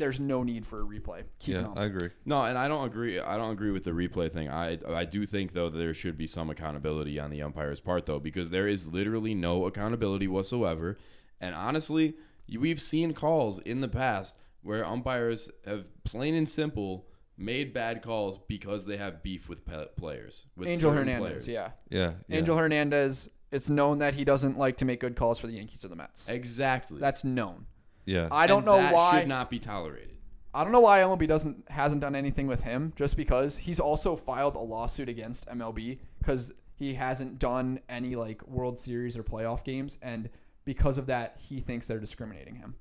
there's 0.00 0.18
no 0.18 0.42
need 0.42 0.66
for 0.66 0.80
a 0.80 0.84
replay. 0.84 1.22
Keep 1.38 1.54
Yeah, 1.54 1.62
going. 1.62 1.78
I 1.78 1.84
agree. 1.84 2.10
No, 2.24 2.42
and 2.42 2.58
I 2.58 2.66
don't 2.66 2.84
agree. 2.86 3.20
I 3.20 3.36
don't 3.36 3.52
agree 3.52 3.70
with 3.70 3.84
the 3.84 3.92
replay 3.92 4.32
thing. 4.32 4.48
I 4.48 4.78
I 4.88 5.04
do 5.04 5.24
think 5.26 5.52
though 5.52 5.70
that 5.70 5.78
there 5.78 5.94
should 5.94 6.18
be 6.18 6.26
some 6.26 6.50
accountability 6.50 7.20
on 7.20 7.30
the 7.30 7.40
umpire's 7.42 7.78
part 7.78 8.06
though, 8.06 8.18
because 8.18 8.50
there 8.50 8.66
is 8.66 8.86
literally 8.88 9.34
no 9.34 9.66
accountability 9.66 10.26
whatsoever. 10.26 10.98
And 11.40 11.54
honestly, 11.54 12.14
we've 12.58 12.80
seen 12.82 13.14
calls 13.14 13.60
in 13.60 13.80
the 13.80 13.88
past 13.88 14.38
where 14.62 14.84
umpires 14.84 15.50
have 15.64 15.86
plain 16.04 16.34
and 16.34 16.48
simple 16.48 17.06
made 17.38 17.72
bad 17.72 18.02
calls 18.02 18.38
because 18.48 18.84
they 18.84 18.98
have 18.98 19.22
beef 19.22 19.48
with 19.48 19.64
pe- 19.64 19.86
players. 19.96 20.44
With 20.56 20.68
Angel 20.68 20.92
Hernandez, 20.92 21.20
players. 21.44 21.48
yeah. 21.48 21.70
Yeah, 21.88 22.12
yeah. 22.28 22.36
Angel 22.38 22.56
Hernandez. 22.58 23.30
It's 23.52 23.70
known 23.70 23.98
that 23.98 24.14
he 24.14 24.24
doesn't 24.24 24.58
like 24.58 24.76
to 24.76 24.84
make 24.84 25.00
good 25.00 25.16
calls 25.16 25.38
for 25.40 25.46
the 25.46 25.54
Yankees 25.54 25.84
or 25.84 25.88
the 25.88 25.96
Mets. 25.96 26.28
Exactly. 26.28 27.00
That's 27.00 27.24
known. 27.24 27.66
Yeah, 28.06 28.28
I 28.30 28.46
don't 28.46 28.58
And 28.58 28.66
know 28.66 28.76
that 28.78 28.94
why. 28.94 29.20
should 29.20 29.28
not 29.28 29.50
be 29.50 29.58
tolerated. 29.58 30.08
I 30.52 30.64
don't 30.64 30.72
know 30.72 30.80
why 30.80 31.00
MLB 31.00 31.28
doesn't 31.28 31.70
hasn't 31.70 32.00
done 32.00 32.16
anything 32.16 32.46
with 32.46 32.62
him. 32.62 32.92
Just 32.96 33.16
because 33.16 33.58
he's 33.58 33.78
also 33.78 34.16
filed 34.16 34.56
a 34.56 34.60
lawsuit 34.60 35.08
against 35.08 35.46
MLB 35.46 35.98
because 36.18 36.52
he 36.74 36.94
hasn't 36.94 37.38
done 37.38 37.80
any 37.88 38.16
like 38.16 38.46
World 38.48 38.78
Series 38.78 39.16
or 39.16 39.22
playoff 39.22 39.62
games, 39.64 39.98
and 40.02 40.28
because 40.64 40.98
of 40.98 41.06
that, 41.06 41.38
he 41.48 41.60
thinks 41.60 41.86
they're 41.86 42.00
discriminating 42.00 42.56
him. 42.56 42.74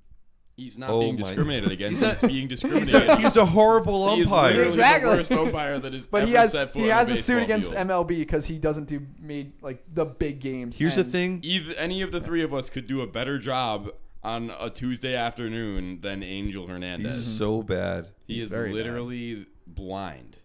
He's 0.58 0.78
not 0.78 0.90
Oh 0.90 1.00
being 1.00 1.16
my- 1.16 1.22
discriminated 1.22 1.72
against. 1.72 2.04
He's 2.04 2.20
He's, 2.20 2.30
being 2.30 2.42
he's, 2.50 2.60
discriminated. 2.62 3.10
a, 3.10 3.18
he's 3.22 3.38
a 3.38 3.46
horrible 3.46 4.14
He 4.16 4.22
is 4.24 4.28
umpire. 4.30 4.48
literally 4.50 4.70
Exactly. 4.70 5.10
the 5.12 5.16
worst 5.18 5.32
umpire 5.32 5.80
that 5.80 5.94
has 5.94 6.08
But 6.08 6.24
ever 6.24 6.28
he 6.32 6.36
has 6.36 6.52
set 6.52 6.74
foot 6.74 6.82
he 6.82 6.92
on 6.92 6.98
has 6.98 7.10
a 7.10 7.14
a 7.14 7.16
suit 7.16 7.34
baseball 7.36 7.44
against 7.46 7.74
field. 7.76 7.88
MLB 7.88 8.08
because 8.08 8.46
he 8.48 8.58
doesn't 8.60 8.88
do 8.90 9.02
made 9.22 9.54
like 9.62 9.84
the 9.94 10.06
big 10.06 10.40
games. 10.42 10.76
Here's 10.78 10.96
the 10.96 11.02
and 11.04 11.12
thing. 11.14 11.40
Either 11.44 11.74
any 11.78 12.02
of 12.02 12.12
the 12.12 12.20
three 12.20 12.42
of 12.44 12.54
us 12.54 12.70
could 12.70 12.88
do 12.88 13.00
a 13.02 13.08
better 13.08 13.38
job 13.40 13.92
on 14.24 14.52
a 14.60 14.70
Tuesday 14.70 15.16
afternoon 15.16 16.02
than 16.02 16.24
Angel 16.24 16.68
Hernandez. 16.68 17.16
He's 17.16 17.38
so 17.38 17.62
bad. 17.64 18.08
he 18.28 18.36
He's 18.36 18.46
is 18.46 18.50
very 18.52 18.70
bad. 18.70 18.76
literally 18.76 19.46
blind. 19.68 20.38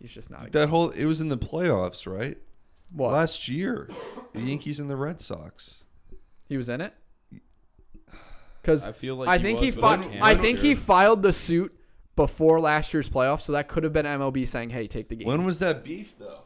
He's 0.00 0.12
just 0.12 0.30
not. 0.30 0.48
A, 0.48 0.50
That 0.50 0.68
whole 0.68 0.90
it 0.90 1.04
was 1.04 1.20
in 1.20 1.28
the 1.28 1.38
playoffs, 1.38 2.06
right? 2.06 2.38
what 2.90 3.12
Last 3.12 3.48
year, 3.48 3.90
the 4.32 4.40
Yankees 4.40 4.80
and 4.80 4.88
the 4.88 4.96
Red 4.96 5.20
Sox. 5.20 5.84
he 6.48 6.56
was 6.56 6.68
in 6.68 6.80
it? 6.80 6.94
Because 8.62 8.86
I 8.86 8.92
feel 8.92 9.16
like 9.16 9.28
I 9.28 9.38
he 9.38 9.42
think 9.44 9.60
was, 9.60 9.74
he 9.74 9.80
but 9.80 9.96
fi- 9.98 10.02
can't 10.08 10.22
I 10.22 10.34
think 10.34 10.58
sure. 10.58 10.66
he 10.68 10.74
filed 10.74 11.22
the 11.22 11.32
suit 11.32 11.74
before 12.16 12.60
last 12.60 12.92
year's 12.92 13.08
playoffs, 13.08 13.42
so 13.42 13.52
that 13.52 13.68
could 13.68 13.82
have 13.84 13.92
been 13.92 14.04
MLB 14.04 14.46
saying, 14.46 14.70
"Hey, 14.70 14.86
take 14.86 15.08
the 15.08 15.16
game." 15.16 15.26
When 15.28 15.44
was 15.46 15.58
that 15.60 15.84
beef 15.84 16.14
though? 16.18 16.40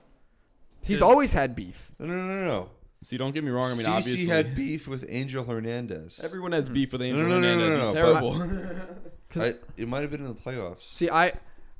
He's 0.84 1.03
always 1.03 1.32
had 1.32 1.57
beef. 1.57 1.90
No, 1.99 2.07
no, 2.07 2.14
no, 2.14 2.45
no. 2.45 2.70
See, 3.03 3.16
don't 3.16 3.32
get 3.32 3.42
me 3.44 3.50
wrong. 3.50 3.70
I 3.70 3.74
mean, 3.74 3.86
CC 3.86 3.88
obviously, 3.88 4.26
had 4.26 4.55
beef 4.55 4.86
with 4.86 5.05
Angel 5.09 5.44
Hernandez. 5.44 6.20
everyone 6.22 6.53
has 6.53 6.68
beef 6.68 6.92
with 6.92 7.00
No, 7.00 7.07
Angel 7.09 7.22
no, 7.22 7.28
no, 7.28 7.40
no, 7.40 7.48
Hernandez. 7.48 7.76
no, 7.76 7.84
He's 7.84 7.94
no, 7.94 7.94
terrible. 7.94 8.42
I, 9.36 9.55
it 9.76 9.88
might 9.88 10.03
have 10.03 10.11
been 10.11 10.20
in 10.20 10.28
the 10.28 10.34
playoffs. 10.34 10.92
See, 10.94 11.11
I 11.11 11.32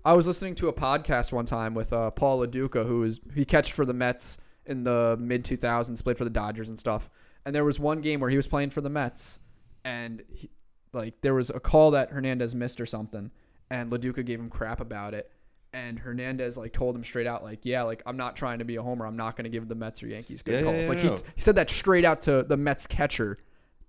I 0.05 0.15
was 0.15 0.27
listening 0.27 0.55
to 0.57 0.69
a 0.69 0.73
podcast 0.73 1.33
one 1.33 1.47
time 1.47 1.75
with 1.75 1.93
uh, 1.93 2.11
Paul 2.11 2.39
Lo 2.39 2.47
Duca, 2.47 2.85
who 2.85 3.03
is 3.05 3.21
he 3.35 3.45
catched 3.45 3.73
for 3.73 3.85
the 3.85 3.93
Mets 3.95 4.39
in 4.67 4.85
the 4.85 5.17
mid 5.21 5.45
2000s, 5.45 6.03
played 6.03 6.19
for 6.19 6.25
the 6.25 6.31
Dodgers 6.31 6.69
and 6.69 6.79
stuff. 6.79 7.09
And 7.45 7.55
there 7.55 7.65
was 7.65 7.79
one 7.79 8.01
game 8.01 8.21
where 8.21 8.31
he 8.31 8.37
was 8.37 8.47
playing 8.47 8.71
for 8.71 8.81
the 8.81 8.89
Mets, 8.91 9.39
and 9.85 10.23
he, 10.33 10.51
like 10.93 11.21
there 11.21 11.35
was 11.35 11.51
a 11.51 11.61
call 11.61 11.91
that 11.93 12.11
Hernandez 12.11 12.55
missed 12.55 12.81
or 12.81 12.87
something, 12.87 13.31
and 13.71 13.91
Lo 13.93 13.99
Duca 13.99 14.23
gave 14.23 14.41
him 14.41 14.49
crap 14.49 14.81
about 14.81 15.15
it. 15.15 15.31
And 15.75 15.99
Hernandez 15.99 16.59
like 16.59 16.73
told 16.75 16.95
him 16.95 17.03
straight 17.03 17.27
out, 17.27 17.43
like, 17.43 17.61
yeah, 17.63 17.83
like 17.83 18.03
I'm 18.05 18.17
not 18.19 18.37
trying 18.37 18.59
to 18.59 18.65
be 18.65 18.77
a 18.77 18.83
homer. 18.83 19.07
I'm 19.07 19.17
not 19.17 19.37
going 19.37 19.45
to 19.45 19.51
give 19.51 19.69
the 19.69 19.75
Mets 19.75 20.03
or 20.03 20.07
Yankees 20.09 20.43
good 20.43 20.53
Yeah, 20.53 20.59
yeah, 20.59 20.65
calls. 20.65 20.83
yeah, 20.83 20.89
like 20.89 20.99
I 20.99 21.03
he, 21.03 21.33
he 21.37 21.41
said 21.41 21.55
that 21.57 21.71
straight 21.71 22.05
out 22.05 22.21
to 22.23 22.43
the 22.43 22.57
Mets 22.59 22.87
catcher, 22.87 23.39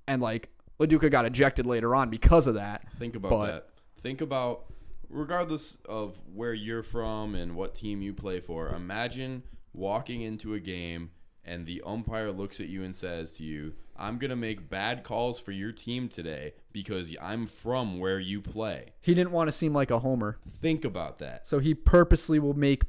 and 0.08 0.22
like 0.22 0.50
Lo 0.80 0.86
Duca 0.86 1.10
got 1.10 1.26
ejected 1.26 1.66
later 1.66 1.94
on 1.94 2.10
because 2.10 2.48
of 2.48 2.56
that. 2.56 2.86
Think 2.98 3.16
about 3.16 3.30
But- 3.32 3.46
that. 3.48 3.70
Think 4.02 4.20
about, 4.22 4.66
regardless 5.10 5.78
of 5.88 6.18
where 6.34 6.54
you're 6.54 6.84
from 6.84 7.36
and 7.36 7.56
what 7.56 7.74
team 7.76 8.02
you 8.02 8.14
play 8.14 8.40
for, 8.42 8.68
imagine 8.70 9.44
walking 9.74 10.22
into 10.22 10.54
a 10.54 10.60
game 10.60 11.12
and 11.46 11.66
the 11.66 11.82
umpire 11.86 12.32
looks 12.32 12.60
at 12.60 12.68
you 12.70 12.84
and 12.84 12.96
says 12.96 13.32
to 13.38 13.44
you, 13.44 13.74
I'm 13.96 14.18
going 14.18 14.30
to 14.30 14.36
make 14.36 14.70
bad 14.70 15.04
calls 15.04 15.40
for 15.40 15.52
your 15.52 15.72
team 15.72 16.10
today 16.10 16.54
because 16.72 17.16
I'm 17.22 17.46
from 17.46 18.00
where 18.00 18.20
you 18.20 18.42
play. 18.42 18.94
He 19.02 19.14
didn't 19.14 19.32
want 19.32 19.48
to 19.50 19.52
seem 19.52 19.74
like 19.74 19.92
a 19.92 20.00
homer. 20.00 20.40
Think 20.62 20.84
about 20.84 21.20
that. 21.20 21.48
So 21.48 21.60
he 21.60 21.74
purposely 21.76 22.40
will 22.40 22.56
make. 22.56 22.84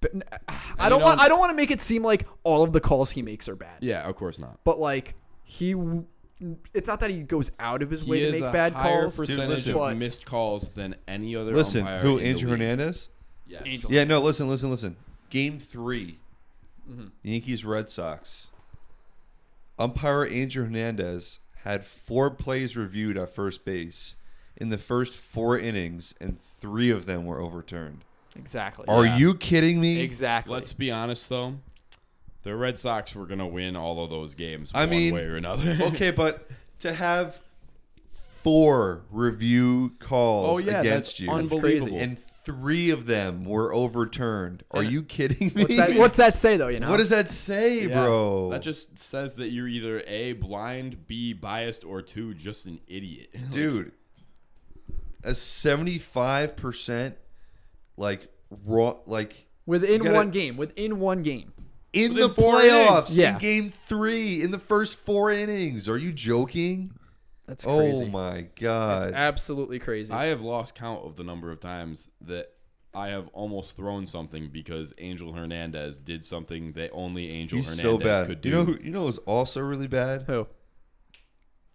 But 0.00 0.12
I 0.78 0.88
don't 0.88 1.00
know- 1.00 1.06
want. 1.06 1.20
I 1.20 1.28
don't 1.28 1.38
want 1.38 1.50
to 1.50 1.56
make 1.56 1.70
it 1.70 1.80
seem 1.80 2.02
like 2.02 2.26
all 2.42 2.62
of 2.62 2.72
the 2.72 2.80
calls 2.80 3.10
he 3.12 3.22
makes 3.22 3.48
are 3.48 3.56
bad. 3.56 3.78
Yeah, 3.80 4.08
of 4.08 4.16
course 4.16 4.38
not. 4.38 4.60
But 4.64 4.78
like 4.78 5.14
he, 5.42 5.74
it's 6.72 6.88
not 6.88 7.00
that 7.00 7.10
he 7.10 7.20
goes 7.22 7.50
out 7.58 7.82
of 7.82 7.90
his 7.90 8.02
He 8.02 8.10
way 8.10 8.20
to 8.26 8.32
make 8.32 8.42
a 8.42 8.52
bad 8.52 8.72
higher 8.72 9.02
calls. 9.02 9.18
percentage 9.18 9.48
listen. 9.48 9.72
of 9.72 9.78
But- 9.78 9.96
missed 9.96 10.24
calls 10.26 10.70
than 10.70 10.96
any 11.08 11.36
other 11.36 11.54
Listen, 11.54 11.80
umpire 11.80 12.00
who? 12.00 12.18
in 12.18 12.36
the 12.36 12.42
Hernandez? 12.42 13.08
Yes. 13.46 13.62
Angel. 13.66 13.92
Yeah, 13.92 14.04
no, 14.04 14.20
listen, 14.20 14.48
listen, 14.48 14.70
listen. 14.70 14.96
Game 15.30 15.58
3 15.58 16.18
Mm-hmm. 16.90 17.06
Yankees 17.22 17.64
Red 17.64 17.88
Sox. 17.88 18.48
Umpire 19.78 20.24
Andrew 20.26 20.64
Hernandez 20.64 21.40
had 21.64 21.84
four 21.84 22.30
plays 22.30 22.76
reviewed 22.76 23.16
at 23.16 23.34
first 23.34 23.64
base 23.64 24.14
in 24.56 24.68
the 24.68 24.78
first 24.78 25.14
four 25.14 25.58
innings, 25.58 26.14
and 26.20 26.38
three 26.60 26.90
of 26.90 27.06
them 27.06 27.24
were 27.26 27.40
overturned. 27.40 28.04
Exactly. 28.36 28.84
Are 28.86 29.04
Yeah. 29.06 29.16
you 29.16 29.34
kidding 29.34 29.80
me? 29.80 30.00
Exactly. 30.00 30.52
Let's 30.54 30.72
be 30.72 30.90
honest 30.90 31.28
though. 31.28 31.56
The 32.42 32.54
Red 32.54 32.78
Sox 32.78 33.14
were 33.14 33.26
gonna 33.26 33.46
win 33.46 33.74
all 33.74 34.04
of 34.04 34.10
those 34.10 34.34
games 34.34 34.70
I 34.74 34.80
one 34.82 34.90
mean, 34.90 35.14
way 35.14 35.24
or 35.24 35.36
another. 35.36 35.78
okay, 35.86 36.10
but 36.10 36.48
to 36.80 36.92
have 36.92 37.40
four 38.42 39.02
review 39.10 39.92
calls 39.98 40.56
oh 40.56 40.58
yeah, 40.58 40.80
against 40.80 41.10
that's 41.16 41.20
you, 41.20 41.26
That's 41.28 41.52
unbelievable. 41.52 41.86
crazy. 41.92 42.04
and 42.04 42.18
three 42.44 42.90
of 42.90 43.06
them 43.06 43.44
were 43.44 43.72
overturned. 43.72 44.64
Are 44.70 44.82
you 44.82 45.02
kidding 45.02 45.52
me? 45.54 45.62
what's 45.62 45.76
that? 45.76 45.96
What's 45.96 46.16
that 46.18 46.34
say 46.34 46.56
though? 46.56 46.68
You 46.68 46.80
know. 46.80 46.90
What 46.90 46.98
does 46.98 47.10
that 47.10 47.30
say, 47.30 47.86
Yeah, 47.86 48.02
bro? 48.02 48.50
That 48.50 48.62
just 48.62 48.98
says 48.98 49.34
that 49.34 49.48
you're 49.50 49.68
either 49.68 50.00
a 50.06 50.32
blind, 50.34 51.06
b 51.06 51.32
biased, 51.32 51.84
or 51.84 52.02
two 52.02 52.34
just 52.34 52.66
an 52.66 52.80
idiot, 52.86 53.34
dude 53.50 53.92
a 55.26 55.30
75% 55.30 57.14
like 57.96 58.28
raw 58.64 58.94
like 59.06 59.46
within 59.66 59.92
you 59.92 59.98
gotta- 60.04 60.14
one 60.14 60.30
game? 60.30 60.56
Within 60.56 61.00
one 61.00 61.22
game. 61.22 61.52
in 61.92 62.14
Within 62.14 62.28
the 62.28 62.34
four 62.34 62.56
playoffs 62.56 62.90
innings. 63.10 63.16
Yeah. 63.16 63.32
in 63.34 63.38
game 63.38 63.70
3 63.70 64.42
in 64.42 64.50
the 64.50 64.58
first 64.58 64.96
4 64.98 65.32
innings 65.32 65.88
are 65.88 65.96
you 65.96 66.12
joking 66.12 66.92
That's 67.46 67.64
crazy. 67.64 67.78
oh 67.78 67.96
crazy. 67.98 68.10
my 68.10 68.34
That's 68.34 69.06
god 69.06 69.12
absolutely 69.12 69.78
crazy. 69.78 70.12
I 70.12 70.26
have 70.26 70.40
lost 70.42 70.74
count 70.74 71.04
of 71.04 71.16
the 71.16 71.24
number 71.24 71.50
of 71.50 71.60
times 71.60 72.08
that 72.22 72.50
I 72.94 73.08
have 73.08 73.28
almost 73.32 73.76
thrown 73.76 74.06
something 74.06 74.48
because 74.52 74.92
Angel 74.98 75.32
Hernandez 75.32 75.98
did 75.98 76.24
something 76.24 76.72
that 76.72 76.90
only 76.92 77.32
Angel 77.34 77.56
he's 77.58 77.66
Hernandez 77.66 77.82
so 77.82 77.98
bad 77.98 78.26
could 78.26 78.40
do. 78.40 78.48
you 78.48 78.54
know 78.54 78.64
who 78.64 78.78
you 78.82 78.90
know 78.90 79.06
who's 79.06 79.18
also 79.18 79.60
really 79.60 79.88
bad 79.88 80.22
Who? 80.28 80.46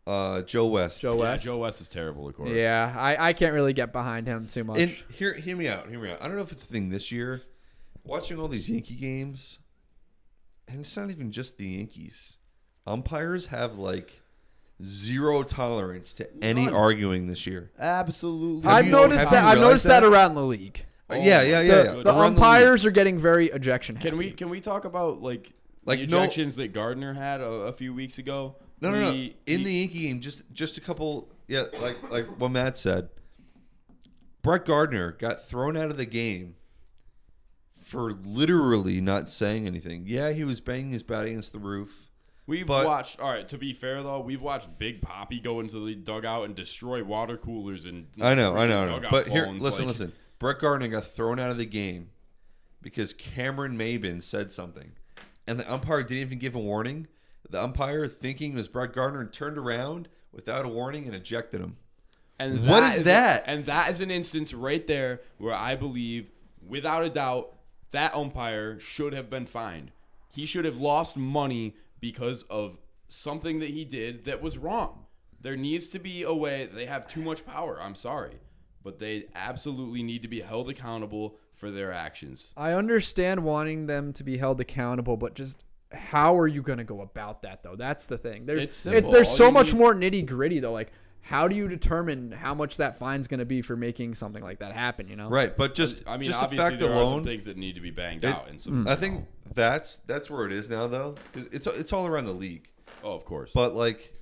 uh 0.08 0.42
Joe 0.44 0.66
West 0.68 1.02
Joe 1.02 1.14
yeah, 1.16 1.20
West. 1.20 1.46
Joe 1.46 1.58
West 1.60 1.82
is 1.82 1.90
terrible, 1.90 2.28
of 2.28 2.36
course. 2.36 2.50
Yeah, 2.52 2.96
I, 2.98 3.30
I 3.30 3.34
can't 3.34 3.54
really 3.54 3.74
get 3.74 3.92
behind 3.92 4.26
him 4.28 4.48
too 4.48 4.64
much. 4.64 4.80
and 4.80 4.90
hear 5.12 5.34
hear 5.34 5.56
me 5.56 5.68
out 5.68 5.88
hear 5.90 6.00
me 6.00 6.10
out 6.12 6.22
I 6.22 6.28
don't 6.28 6.36
know 6.36 6.42
if 6.42 6.52
it's 6.52 6.64
a 6.64 6.68
thing 6.68 6.90
this 6.90 7.12
year 7.12 7.44
watching 8.04 8.40
all 8.40 8.48
these 8.48 8.70
Yankee 8.70 8.96
games 8.96 9.60
and 10.68 10.80
it's 10.80 10.96
not 10.98 11.12
even 11.12 11.32
just 11.32 11.58
the 11.58 11.66
Yankees 11.68 12.38
umpires 12.88 13.48
have 13.48 13.78
like 13.78 14.19
zero 14.84 15.44
tolerance 15.44 16.14
to 16.16 16.28
any 16.44 16.66
None. 16.66 16.74
arguing 16.74 17.28
this 17.28 17.46
year 17.46 17.72
absolutely. 17.78 18.62
Have 18.70 18.78
I've 18.80 18.86
you- 18.86 18.92
noticed 18.92 19.22
have 19.24 19.32
that. 19.32 19.42
you 19.42 19.48
I've 19.48 19.54
realized 19.56 19.70
noticed 19.70 19.86
that? 19.88 20.00
that? 20.02 20.08
around 20.08 20.36
the 20.36 20.46
league. 20.46 20.86
Uh, 21.10 21.16
Oh 21.16 21.16
yeah, 21.18 21.42
yeah, 21.42 21.42
yeah, 21.42 21.60
The, 21.62 21.64
yeah. 21.64 21.84
the 21.84 22.10
Around 22.10 22.16
league. 22.18 22.18
umpires 22.44 22.86
are 22.86 22.92
getting 22.92 23.18
very 23.18 23.48
ejection. 23.48 23.98
Can 23.98 24.16
we 24.18 24.32
can 24.32 24.50
we 24.50 24.62
talk 24.62 24.86
about 24.86 25.22
like 25.22 25.52
Like, 25.86 26.00
the 26.00 26.08
no- 26.08 26.20
ejections 26.26 26.56
that 26.58 26.72
Gardner 26.74 27.14
had 27.14 27.42
a, 27.42 27.46
a 27.50 27.74
few 27.74 27.94
weeks 27.94 28.20
ago? 28.20 28.56
No, 28.80 28.92
no, 28.92 29.02
no. 29.02 29.12
He- 29.12 29.36
In 29.46 29.60
he- 29.60 29.64
the 29.66 29.74
Yankee 29.74 30.02
game, 30.04 30.22
just 30.22 30.44
just 30.54 30.78
a 30.78 30.82
couple. 30.82 31.30
Yeah, 31.48 31.64
like 31.82 31.98
like 32.12 32.28
what 32.40 32.52
Matt 32.52 32.78
said. 32.78 33.10
Brett 34.42 34.66
Gardner 34.66 35.12
got 35.12 35.46
thrown 35.50 35.76
out 35.76 35.90
of 35.90 35.98
the 35.98 36.06
game 36.06 36.56
for 37.82 38.12
literally 38.12 39.02
not 39.02 39.28
saying 39.28 39.66
anything. 39.68 40.04
Yeah, 40.06 40.32
he 40.32 40.44
was 40.44 40.62
banging 40.62 40.92
his 40.92 41.04
bat 41.04 41.26
against 41.26 41.52
the 41.54 41.60
roof, 41.60 42.09
We've 42.50 42.66
But- 42.66 42.88
watched. 42.88 43.20
All 43.20 43.30
right. 43.32 43.48
To 43.48 43.58
be 43.60 43.74
fair 43.74 44.02
though, 44.02 44.20
we've 44.22 44.42
watched 44.42 44.80
Big 44.80 45.02
Poppy 45.02 45.40
go 45.40 45.60
into 45.60 45.86
the 45.86 45.94
dugout 45.94 46.46
and 46.46 46.56
destroy 46.56 47.04
water 47.04 47.38
coolers 47.38 47.86
and. 47.86 48.08
I 48.20 48.34
know, 48.34 48.58
I 48.58 48.66
know, 48.68 48.82
I 48.82 49.00
know. 49.00 49.08
But 49.12 49.28
here, 49.28 49.46
listen, 49.48 49.86
like- 49.86 49.88
listen. 49.90 50.14
Brett 50.40 50.58
Gardner 50.60 50.88
got 50.88 51.06
thrown 51.06 51.38
out 51.40 51.52
of 51.52 51.58
the 51.60 51.66
game 51.66 52.10
because 52.82 53.14
Cameron 53.14 53.78
Maybin 53.78 54.24
said 54.24 54.52
something, 54.52 54.94
and 55.46 55.60
the 55.60 55.72
umpire 55.72 56.02
didn't 56.02 56.18
even 56.22 56.40
give 56.40 56.56
a 56.56 56.60
warning. 56.60 57.08
The 57.48 57.62
umpire, 57.62 58.08
thinking 58.08 58.54
it 58.54 58.56
was 58.56 58.68
Brett 58.68 58.94
Gardner, 58.94 59.26
turned 59.26 59.58
around 59.58 60.08
without 60.32 60.66
a 60.66 60.70
warning 60.70 61.06
and 61.06 61.14
ejected 61.16 61.62
him. 61.62 61.78
And 62.40 62.68
What 62.68 62.84
is 62.84 63.02
a- 63.02 63.04
that? 63.04 63.44
and 63.48 63.66
that 63.66 63.92
is 63.92 64.02
an 64.02 64.10
instance 64.10 64.54
right 64.56 64.88
there 64.88 65.22
where 65.38 65.54
I 65.54 65.76
believe, 65.76 66.32
without 66.66 67.04
a 67.04 67.10
doubt, 67.10 67.54
that 67.92 68.16
umpire 68.16 68.80
should 68.80 69.14
have 69.14 69.30
been 69.30 69.46
fined. 69.46 69.92
He 70.32 70.46
should 70.48 70.64
have 70.66 70.78
lost 70.78 71.16
money 71.18 71.76
because 72.00 72.44
of 72.44 72.78
something 73.08 73.60
that 73.60 73.70
he 73.70 73.86
did 73.86 74.26
that 74.26 74.42
was 74.42 74.58
wrong. 74.58 75.06
There 75.42 75.56
needs 75.56 75.90
to 75.90 76.00
be 76.00 76.24
a 76.24 76.34
way. 76.34 76.70
They 76.72 76.86
have 76.86 77.08
too 77.08 77.22
much 77.22 77.46
power. 77.46 77.82
I'm 77.82 77.96
sorry, 77.96 78.36
but 78.84 79.00
they 79.00 79.26
absolutely 79.36 80.04
need 80.04 80.22
to 80.24 80.28
be 80.28 80.42
held 80.42 80.70
accountable 80.70 81.38
for 81.56 81.72
their 81.72 81.92
actions. 81.94 82.54
I 82.58 82.74
understand 82.74 83.44
wanting 83.44 83.86
them 83.88 84.14
to 84.14 84.24
be 84.24 84.38
held 84.38 84.60
accountable, 84.60 85.18
but 85.18 85.36
just 85.36 85.64
how 85.92 86.38
are 86.38 86.48
you 86.48 86.62
going 86.62 86.78
to 86.78 86.84
go 86.84 87.02
about 87.02 87.42
that 87.44 87.64
though? 87.64 87.76
That's 87.76 88.06
the 88.06 88.18
thing. 88.18 88.46
There's 88.46 88.64
It's 88.64 88.86
it's 88.86 89.10
there's 89.10 89.28
All 89.30 89.36
so 89.36 89.52
much 89.52 89.74
need- 89.74 89.80
more 89.80 89.96
nitty 89.96 90.26
gritty 90.26 90.60
though. 90.60 90.72
Like 90.74 90.92
how 91.22 91.48
do 91.48 91.56
you 91.56 91.68
determine 91.68 92.32
how 92.32 92.54
much 92.54 92.78
that 92.78 92.98
fine's 92.98 93.28
going 93.28 93.40
to 93.40 93.46
be 93.46 93.62
for 93.62 93.76
making 93.76 94.16
something 94.16 94.44
like 94.44 94.60
that 94.60 94.72
happen? 94.72 95.08
You 95.08 95.16
know, 95.16 95.30
Right, 95.30 95.56
but 95.56 95.76
just 95.76 96.02
I 96.08 96.18
mean, 96.18 96.24
just 96.24 96.40
the 96.40 96.46
obviously 96.46 96.70
fact 96.70 96.80
there 96.80 96.92
are 96.92 97.08
some 97.08 97.24
things 97.24 97.46
that 97.46 97.58
need 97.58 97.76
to 97.76 97.82
be 97.82 97.92
banged 97.92 98.24
it- 98.24 98.34
out, 98.34 98.50
and 98.50 98.60
some. 98.60 98.86
Mm. 98.86 98.90
I 98.90 98.96
think 98.96 99.26
that's 99.54 99.98
that's 100.08 100.30
where 100.30 100.46
it 100.46 100.52
is 100.52 100.70
now, 100.70 100.88
though. 100.88 101.16
It's 101.36 101.68
it's 101.68 101.94
all 101.94 102.08
around 102.08 102.26
the 102.26 102.34
league. 102.34 102.70
Oh, 103.04 103.14
of 103.14 103.26
course. 103.26 103.52
But 103.54 103.76
like, 103.76 104.14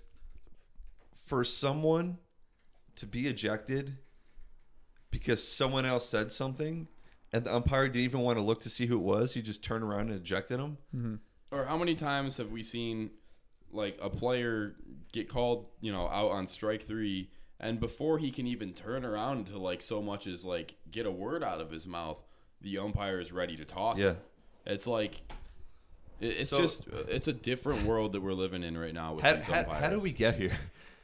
for 1.26 1.44
someone 1.44 2.18
to 2.96 3.06
be 3.06 3.28
ejected 3.28 3.98
because 5.10 5.48
someone 5.48 5.86
else 5.86 6.08
said 6.08 6.32
something, 6.32 6.88
and 7.32 7.44
the 7.44 7.54
umpire 7.56 7.88
didn't 7.88 8.06
even 8.06 8.22
want 8.22 8.38
to 8.38 8.44
look 8.44 8.60
to 8.62 8.70
see 8.70 8.86
who 8.88 8.96
it 8.96 9.04
was, 9.04 9.34
he 9.34 9.42
just 9.42 9.64
turned 9.64 9.84
around 9.84 10.10
and 10.10 10.20
ejected 10.20 10.60
him. 10.60 10.78
Mm-hmm. 10.96 11.16
Or 11.52 11.66
how 11.66 11.78
many 11.78 11.96
times 11.96 12.38
have 12.38 12.52
we 12.52 12.62
seen 12.64 13.12
like 13.72 13.98
a 14.02 14.10
player 14.10 14.76
get 15.12 15.30
called, 15.30 15.68
you 15.82 15.92
know, 15.92 16.08
out 16.08 16.32
on 16.32 16.48
strike 16.48 16.84
three, 16.84 17.30
and 17.60 17.80
before 17.80 18.18
he 18.18 18.32
can 18.32 18.48
even 18.48 18.74
turn 18.74 19.04
around 19.06 19.48
to 19.48 19.58
like 19.58 19.82
so 19.82 20.02
much 20.02 20.28
as 20.28 20.46
like 20.46 20.76
get 20.92 21.06
a 21.06 21.12
word 21.12 21.44
out 21.44 21.60
of 21.62 21.72
his 21.72 21.88
mouth, 21.88 22.18
the 22.62 22.78
umpire 22.78 23.20
is 23.20 23.32
ready 23.32 23.56
to 23.58 23.66
toss. 23.66 24.00
Yeah. 24.00 24.12
him. 24.12 24.18
It's 24.66 24.88
like 24.88 25.22
it's 26.20 26.50
So- 26.50 26.60
just 26.60 26.88
it's 26.88 27.28
a 27.28 27.34
different 27.34 27.84
world 27.86 28.14
that 28.14 28.22
we're 28.22 28.34
living 28.34 28.64
in 28.64 28.78
right 28.78 28.94
now 28.94 29.14
with 29.16 29.24
How, 29.24 29.34
these 29.36 29.48
umpires. 29.50 29.82
how 29.84 29.90
do 29.90 30.00
we 30.00 30.12
get 30.12 30.36
here? 30.36 30.58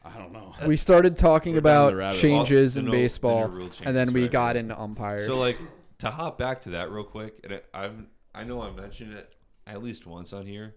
I 0.04 0.18
don't 0.18 0.34
know. 0.34 0.54
We 0.68 0.76
started 0.76 1.16
talking 1.16 1.54
We're 1.54 1.60
about 1.60 2.14
changes 2.16 2.76
in 2.78 2.86
no- 2.86 2.92
the 2.92 2.98
new 2.98 3.04
baseball, 3.04 3.48
rule 3.48 3.70
and 3.84 3.96
then 3.96 4.12
we 4.12 4.24
right, 4.24 4.32
got 4.32 4.46
right. 4.48 4.56
into 4.58 4.80
umpires. 4.80 5.26
So 5.26 5.36
like 5.38 5.58
to 6.00 6.10
hop 6.12 6.38
back 6.38 6.62
to 6.62 6.72
that 6.72 6.92
real 6.92 7.04
quick, 7.06 7.40
and 7.44 7.54
it, 7.54 7.66
I've 7.74 7.96
I 8.36 8.44
know 8.44 8.62
I 8.62 8.72
mentioned 8.72 9.14
it 9.14 9.34
at 9.66 9.82
least 9.82 10.06
once 10.06 10.34
on 10.34 10.46
here. 10.46 10.76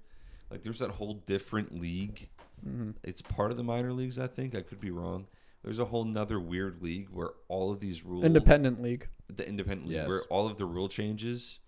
Like 0.51 0.63
there's 0.63 0.79
that 0.79 0.91
whole 0.93 1.15
different 1.27 1.79
league. 1.79 2.29
Mm-hmm. 2.67 2.93
It's 3.03 3.23
part 3.23 3.51
of 3.51 3.57
the 3.57 3.63
minor 3.63 3.93
leagues, 3.93 4.19
I 4.19 4.27
think. 4.27 4.55
I 4.55 4.63
could 4.63 4.81
be 4.81 4.91
wrong. 4.91 5.27
There's 5.63 5.79
a 5.79 5.85
whole 5.85 6.05
nother 6.05 6.39
weird 6.39 6.81
league 6.83 7.09
where 7.11 7.31
all 7.49 7.73
of 7.73 7.81
these 7.81 8.05
rules 8.05 8.25
independent 8.25 8.81
league. 8.81 9.09
the 9.29 9.47
independent 9.47 9.89
league 9.89 9.97
Yes. 9.97 10.09
where 10.09 10.23
all 10.31 10.47
of 10.47 10.57
the 10.59 10.65
rule 10.65 10.89
changes 10.89 11.59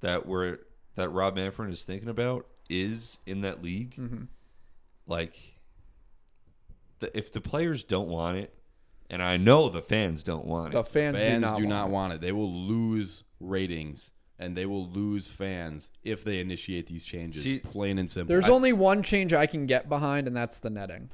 that 0.00 0.26
were 0.26 0.60
that 0.94 1.10
Rob 1.10 1.36
Manfred 1.36 1.70
is 1.70 1.84
thinking 1.84 2.08
about 2.08 2.46
is 2.70 3.18
in 3.26 3.42
that 3.42 3.62
league. 3.62 3.94
Mm-hmm. 3.96 4.24
Like, 5.06 5.36
the, 6.98 7.16
if 7.16 7.30
the 7.32 7.40
players 7.40 7.84
don't 7.84 8.08
want 8.08 8.38
it, 8.38 8.52
and 9.10 9.22
I 9.22 9.36
know 9.36 9.68
the 9.68 9.82
fans 9.82 10.22
don't 10.22 10.46
want 10.46 10.72
The 10.72 10.80
it, 10.80 10.88
fans, 10.88 11.18
fans 11.20 11.52
do 11.52 11.66
not, 11.66 11.82
want, 11.90 11.92
want 11.92 12.12
it. 12.14 12.20
They 12.22 12.32
will 12.32 12.52
lose 12.52 13.22
ratings 13.38 14.10
and 14.38 14.56
they 14.56 14.66
will 14.66 14.86
lose 14.88 15.26
fans 15.26 15.90
if 16.04 16.24
they 16.24 16.40
initiate 16.40 16.86
these 16.86 17.04
changes. 17.04 17.42
See, 17.42 17.58
plain 17.58 17.98
and 17.98 18.10
simple. 18.10 18.28
There's 18.28 18.48
I- 18.48 18.52
only 18.52 18.72
one 18.72 19.02
change 19.02 19.32
I 19.32 19.46
can 19.46 19.66
get 19.66 19.88
behind, 19.88 20.26
and 20.26 20.36
that's 20.36 20.58
the 20.58 20.70
netting 20.70 21.10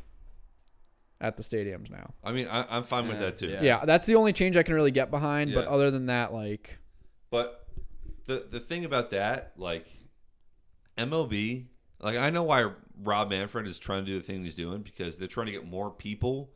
at 1.20 1.36
the 1.36 1.42
stadiums 1.42 1.90
now. 1.90 2.14
I 2.24 2.32
mean, 2.32 2.48
I, 2.48 2.66
I'm 2.68 2.82
fine 2.82 3.06
with 3.08 3.20
that 3.20 3.36
too. 3.36 3.48
yeah. 3.48 3.62
Yeah. 3.62 3.84
that's 3.84 4.06
the 4.06 4.16
only 4.16 4.32
change 4.32 4.56
I 4.56 4.62
can 4.64 4.74
really 4.74 4.90
get 4.90 5.10
behind. 5.10 5.54
But 5.54 5.66
other 5.68 5.90
than 5.90 6.06
that, 6.06 6.32
like, 6.32 6.78
But 7.30 7.66
the 8.26 8.46
the 8.50 8.60
thing 8.60 8.84
about 8.84 9.10
that, 9.10 9.52
like 9.56 9.86
MLB, 10.98 11.66
like 12.00 12.16
I 12.16 12.30
know 12.30 12.42
why 12.42 12.70
Rob 13.02 13.30
Manfred 13.30 13.66
is 13.66 13.78
trying 13.78 14.04
to 14.04 14.10
do 14.10 14.18
the 14.18 14.24
thing 14.24 14.42
he's 14.42 14.54
doing 14.54 14.82
because 14.82 15.18
they're 15.18 15.28
trying 15.28 15.46
to 15.46 15.52
get 15.52 15.66
more 15.66 15.90
people 15.90 16.50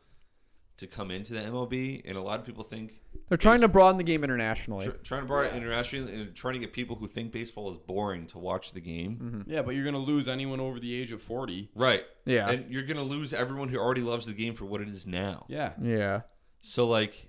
to 0.79 0.87
come 0.87 1.11
into 1.11 1.33
the 1.33 1.41
MLB, 1.41 2.03
and 2.05 2.19
a 2.19 2.21
lot 2.21 2.39
of 2.39 2.45
people 2.45 2.63
think 2.65 2.93
they're 3.29 3.39
trying 3.39 3.61
to 3.61 3.69
broaden 3.69 3.97
the 3.97 4.05
game 4.05 4.23
internationally. 4.25 4.87
tr- 4.87 4.93
trying 5.03 5.23
to 5.23 5.27
broaden 5.27 5.55
it 5.55 5.57
internationally 5.57 6.13
and 6.15 6.35
trying 6.35 6.55
to 6.55 6.61
get 6.61 6.73
people 6.73 6.97
who 6.97 7.09
think 7.09 7.33
baseball 7.33 7.71
is 7.71 7.77
boring 7.77 8.27
to 8.27 8.39
watch 8.39 8.73
the 8.73 8.81
game. 8.81 9.17
Mm-hmm. 9.17 9.51
yeah, 9.51 9.63
but 9.63 9.75
you're 9.75 9.85
gonna 9.85 9.99
lose 9.99 10.29
anyone 10.29 10.61
over 10.61 10.79
the 10.81 10.95
age 10.95 11.13
of 11.13 11.23
forty. 11.23 11.71
Right. 11.75 12.05
Yeah. 12.25 12.49
And 12.51 12.71
you're 12.71 12.83
gonna 12.85 13.03
lose 13.03 13.33
everyone 13.33 13.69
who 13.69 13.79
already 13.79 14.03
loves 14.03 14.27
the 14.27 14.35
game 14.35 14.55
for 14.55 14.65
what 14.65 14.81
it 14.81 14.89
is 14.89 15.07
now. 15.07 15.47
Yeah, 15.49 15.73
Yeah. 15.81 16.23
So 16.63 16.87
like, 16.87 17.29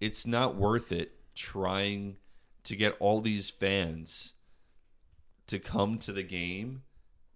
it's 0.00 0.26
not 0.26 0.56
worth 0.56 0.92
it 0.92 1.12
trying 1.34 2.16
to 2.64 2.76
get 2.76 2.96
all 3.00 3.20
these 3.20 3.50
fans 3.50 4.34
to 5.46 5.58
come 5.58 5.98
to 5.98 6.12
the 6.12 6.22
game 6.22 6.82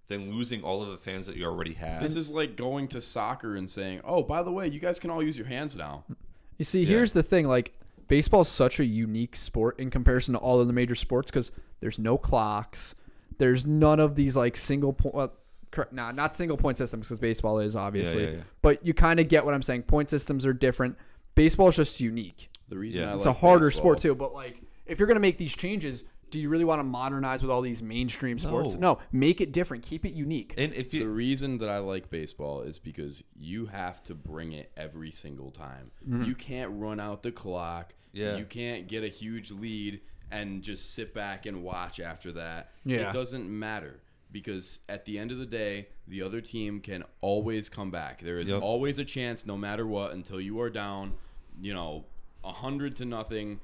than 0.06 0.30
losing 0.30 0.62
all 0.62 0.82
of 0.82 0.88
the 0.90 0.98
fans 0.98 1.26
that 1.26 1.36
you 1.36 1.44
already 1.46 1.72
have. 1.74 2.02
this 2.02 2.14
is 2.14 2.28
like 2.28 2.56
going 2.56 2.86
to 2.88 3.00
soccer 3.00 3.56
and 3.56 3.68
saying, 3.68 4.00
"Oh, 4.04 4.22
by 4.22 4.42
the 4.42 4.52
way, 4.52 4.68
you 4.68 4.78
guys 4.78 4.98
can 5.00 5.10
all 5.10 5.22
use 5.22 5.36
your 5.36 5.46
hands 5.46 5.76
now." 5.76 6.04
You 6.58 6.64
see, 6.64 6.80
Yeah. 6.82 6.88
here's 6.88 7.12
the 7.12 7.22
thing: 7.22 7.46
like, 7.48 7.72
baseball's 8.08 8.48
such 8.48 8.78
a 8.80 8.84
unique 8.84 9.36
sport 9.36 9.78
in 9.80 9.90
comparison 9.90 10.34
to 10.34 10.40
all 10.40 10.60
of 10.60 10.66
the 10.66 10.72
major 10.72 10.94
sports 10.94 11.30
because 11.30 11.50
there's 11.80 11.98
no 11.98 12.16
clocks, 12.18 12.94
there's 13.38 13.66
none 13.66 14.00
of 14.00 14.14
these 14.14 14.36
like 14.36 14.56
single 14.56 14.92
point. 14.92 15.14
Well, 15.14 15.32
correct, 15.70 15.92
nah, 15.92 16.12
not 16.12 16.34
single 16.36 16.56
point 16.56 16.76
systems 16.78 17.08
because 17.08 17.18
baseball 17.18 17.58
is 17.58 17.74
obviously, 17.76 18.24
yeah, 18.24 18.30
yeah. 18.30 18.40
but 18.62 18.84
you 18.86 18.94
kind 18.94 19.18
of 19.20 19.28
get 19.28 19.44
what 19.44 19.54
I'm 19.54 19.62
saying. 19.62 19.82
Point 19.82 20.10
systems 20.10 20.46
are 20.46 20.52
different. 20.52 20.96
Baseball 21.34 21.68
is 21.68 21.76
just 21.76 22.00
unique. 22.00 22.48
The 22.68 22.78
reason 22.78 23.02
Yeah. 23.02 23.14
It's 23.14 23.26
like 23.26 23.34
a 23.34 23.38
harder 23.38 23.66
baseball- 23.68 23.82
sport 23.82 23.98
too. 23.98 24.14
But 24.14 24.32
like, 24.32 24.60
if 24.86 24.98
you're 24.98 25.08
gonna 25.08 25.20
make 25.20 25.38
these 25.38 25.54
changes, 25.56 26.04
do 26.34 26.40
you 26.40 26.48
really 26.48 26.64
want 26.64 26.80
to 26.80 26.84
modernize 26.84 27.42
with 27.42 27.50
all 27.50 27.60
these 27.62 27.80
mainstream 27.80 28.38
sports? 28.40 28.74
No. 28.74 28.94
No, 28.94 28.98
make 29.12 29.40
it 29.40 29.52
different. 29.52 29.84
Keep 29.84 30.04
it 30.04 30.14
unique. 30.14 30.52
and 30.58 30.74
if 30.74 30.92
you, 30.92 31.00
The 31.00 31.08
reason 31.08 31.58
that 31.58 31.68
I 31.68 31.78
like 31.78 32.10
baseball 32.10 32.62
is 32.62 32.76
because 32.76 33.22
you 33.38 33.66
have 33.66 34.02
to 34.04 34.14
bring 34.16 34.52
it 34.52 34.72
every 34.76 35.12
single 35.12 35.52
time. 35.52 35.92
Mm-hmm. 36.06 36.24
You 36.24 36.34
can't 36.34 36.72
run 36.74 36.98
out 36.98 37.22
the 37.22 37.30
clock. 37.30 37.94
Yeah. 38.12 38.36
You 38.36 38.44
can't 38.44 38.88
get 38.88 39.04
a 39.04 39.08
huge 39.08 39.52
lead 39.52 40.00
and 40.32 40.60
just 40.62 40.94
sit 40.94 41.14
back 41.14 41.46
and 41.46 41.62
watch 41.62 42.00
after 42.00 42.32
that. 42.32 42.72
Yeah. 42.84 43.08
It 43.08 43.12
doesn't 43.12 43.48
matter 43.48 44.00
because 44.32 44.80
at 44.88 45.04
the 45.04 45.16
end 45.20 45.30
of 45.30 45.38
the 45.38 45.46
day, 45.46 45.86
the 46.08 46.20
other 46.22 46.40
team 46.40 46.80
can 46.80 47.04
always 47.20 47.68
come 47.68 47.92
back. 47.92 48.20
There 48.22 48.40
is 48.40 48.48
Yep. 48.48 48.60
always 48.60 48.98
a 48.98 49.04
chance 49.04 49.46
no 49.46 49.56
matter 49.56 49.86
what 49.86 50.12
until 50.12 50.40
you 50.40 50.60
are 50.60 50.70
down, 50.70 51.12
you 51.62 51.72
know, 51.72 52.06
a 52.42 52.48
100 52.50 52.96
to 52.96 53.04
nothing 53.04 53.60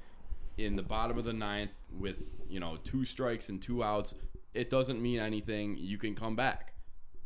in 0.65 0.75
the 0.75 0.83
bottom 0.83 1.17
of 1.17 1.25
the 1.25 1.33
ninth 1.33 1.71
with, 1.97 2.23
you 2.49 2.59
know, 2.59 2.77
two 2.83 3.05
strikes 3.05 3.49
and 3.49 3.61
two 3.61 3.83
outs. 3.83 4.13
It 4.53 4.69
doesn't 4.69 5.01
mean 5.01 5.19
anything. 5.19 5.77
You 5.77 5.97
can 5.97 6.15
come 6.15 6.35
back. 6.35 6.73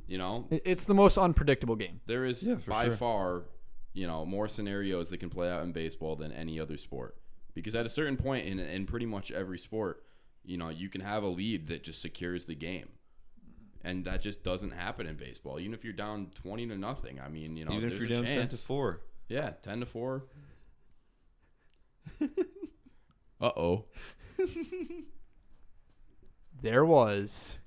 You 0.07 0.17
know, 0.19 0.47
It's 0.51 0.85
the 0.85 0.93
most 0.93 1.17
unpredictable 1.17 1.75
game. 1.75 1.99
there 2.05 2.25
is 2.25 2.43
Yeah, 2.47 2.55
by 2.67 2.85
sure. 2.85 2.95
far, 2.95 3.43
you 3.93 4.05
know, 4.05 4.23
more 4.25 4.47
scenarios 4.47 5.09
that 5.09 5.17
can 5.17 5.29
play 5.31 5.49
out 5.49 5.63
in 5.63 5.71
baseball 5.71 6.15
than 6.15 6.31
any 6.31 6.59
other 6.59 6.77
sport. 6.77 7.15
Because 7.55 7.73
at 7.73 7.85
a 7.85 7.89
certain 7.89 8.15
point 8.17 8.45
in 8.45 8.59
in 8.59 8.85
pretty 8.85 9.05
much 9.07 9.31
every 9.31 9.57
sport, 9.57 10.03
you 10.43 10.57
know, 10.57 10.69
you 10.69 10.89
can 10.89 11.01
have 11.01 11.23
a 11.23 11.27
lead 11.27 11.67
that 11.69 11.83
just 11.83 12.01
secures 12.01 12.45
the 12.45 12.53
game. 12.55 12.89
And 13.83 14.05
that 14.05 14.21
just 14.21 14.43
doesn't 14.43 14.71
happen 14.71 15.07
in 15.07 15.15
baseball. 15.15 15.59
Even 15.59 15.73
if 15.73 15.83
you're 15.83 15.93
down 15.93 16.27
twenty 16.35 16.67
to 16.67 16.77
nothing, 16.77 17.19
I 17.19 17.29
mean, 17.29 17.55
you 17.55 17.65
know, 17.65 17.73
even 17.73 17.91
if 17.91 17.97
you're 17.99 18.05
a 18.05 18.13
down 18.13 18.23
chance. 18.23 18.35
ten 18.35 18.47
to 18.49 18.57
four, 18.57 19.01
Yeah, 19.29 19.51
ten 19.63 19.79
to 19.79 19.85
four. 19.85 20.25
uh 23.41 23.51
oh. 23.55 23.85
There 26.61 26.85
was 26.85 27.57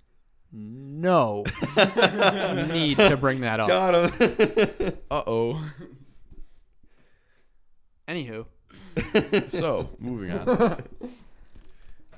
no 0.51 1.45
need 1.77 2.97
to 2.97 3.17
bring 3.21 3.41
that 3.43 3.61
up. 3.61 3.69
got 3.69 3.95
him. 3.95 4.93
Uh 5.11 5.23
oh. 5.27 5.65
Anywho, 8.09 8.47
so 9.49 9.91
moving 9.99 10.33
on. 10.33 10.83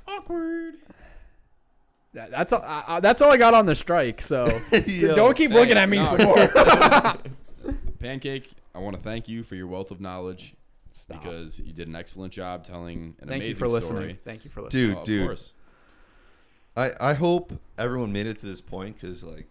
Awkward. 0.07 0.75
that, 2.15 2.31
that's 2.31 2.53
all. 2.53 2.63
Uh, 2.63 2.83
uh, 2.87 3.01
that's 3.01 3.21
all 3.21 3.33
I 3.33 3.37
got 3.37 3.55
on 3.55 3.67
the 3.67 3.75
strike. 3.75 4.21
So 4.21 4.47
Yo. 4.87 5.17
don't 5.17 5.37
keep 5.37 5.51
Hey, 5.51 5.57
looking 5.59 5.77
at 5.77 5.89
me 5.89 5.99
no. 5.99 6.17
for 6.17 6.23
more. 6.23 7.77
Pancake, 7.99 8.49
I 8.75 8.79
want 8.79 8.97
to 8.97 9.03
thank 9.03 9.29
you 9.29 9.43
for 9.43 9.57
your 9.57 9.67
wealth 9.67 9.91
of 9.91 10.01
knowledge 10.01 10.55
Stop. 11.01 11.23
because 11.23 11.59
you 11.59 11.73
did 11.73 11.89
an 11.89 11.97
excellent 11.97 12.33
job 12.33 12.65
telling 12.65 13.15
an 13.21 13.29
Thank 13.29 13.43
amazing 13.43 13.49
you 13.49 13.55
for 13.55 13.69
listening. 13.69 14.03
story. 14.03 14.19
Thank 14.25 14.45
you 14.45 14.51
for 14.51 14.63
listening. 14.63 14.87
dude, 14.89 14.97
Oh, 14.97 15.01
of 15.01 15.05
dude. 15.07 15.27
course. 15.27 15.53
I 16.77 16.93
I 17.01 17.15
hope 17.15 17.53
everyone 17.79 18.13
made 18.13 18.27
it 18.27 18.39
to 18.39 18.47
this 18.47 18.61
point 18.61 19.01
because 19.01 19.25
like 19.25 19.49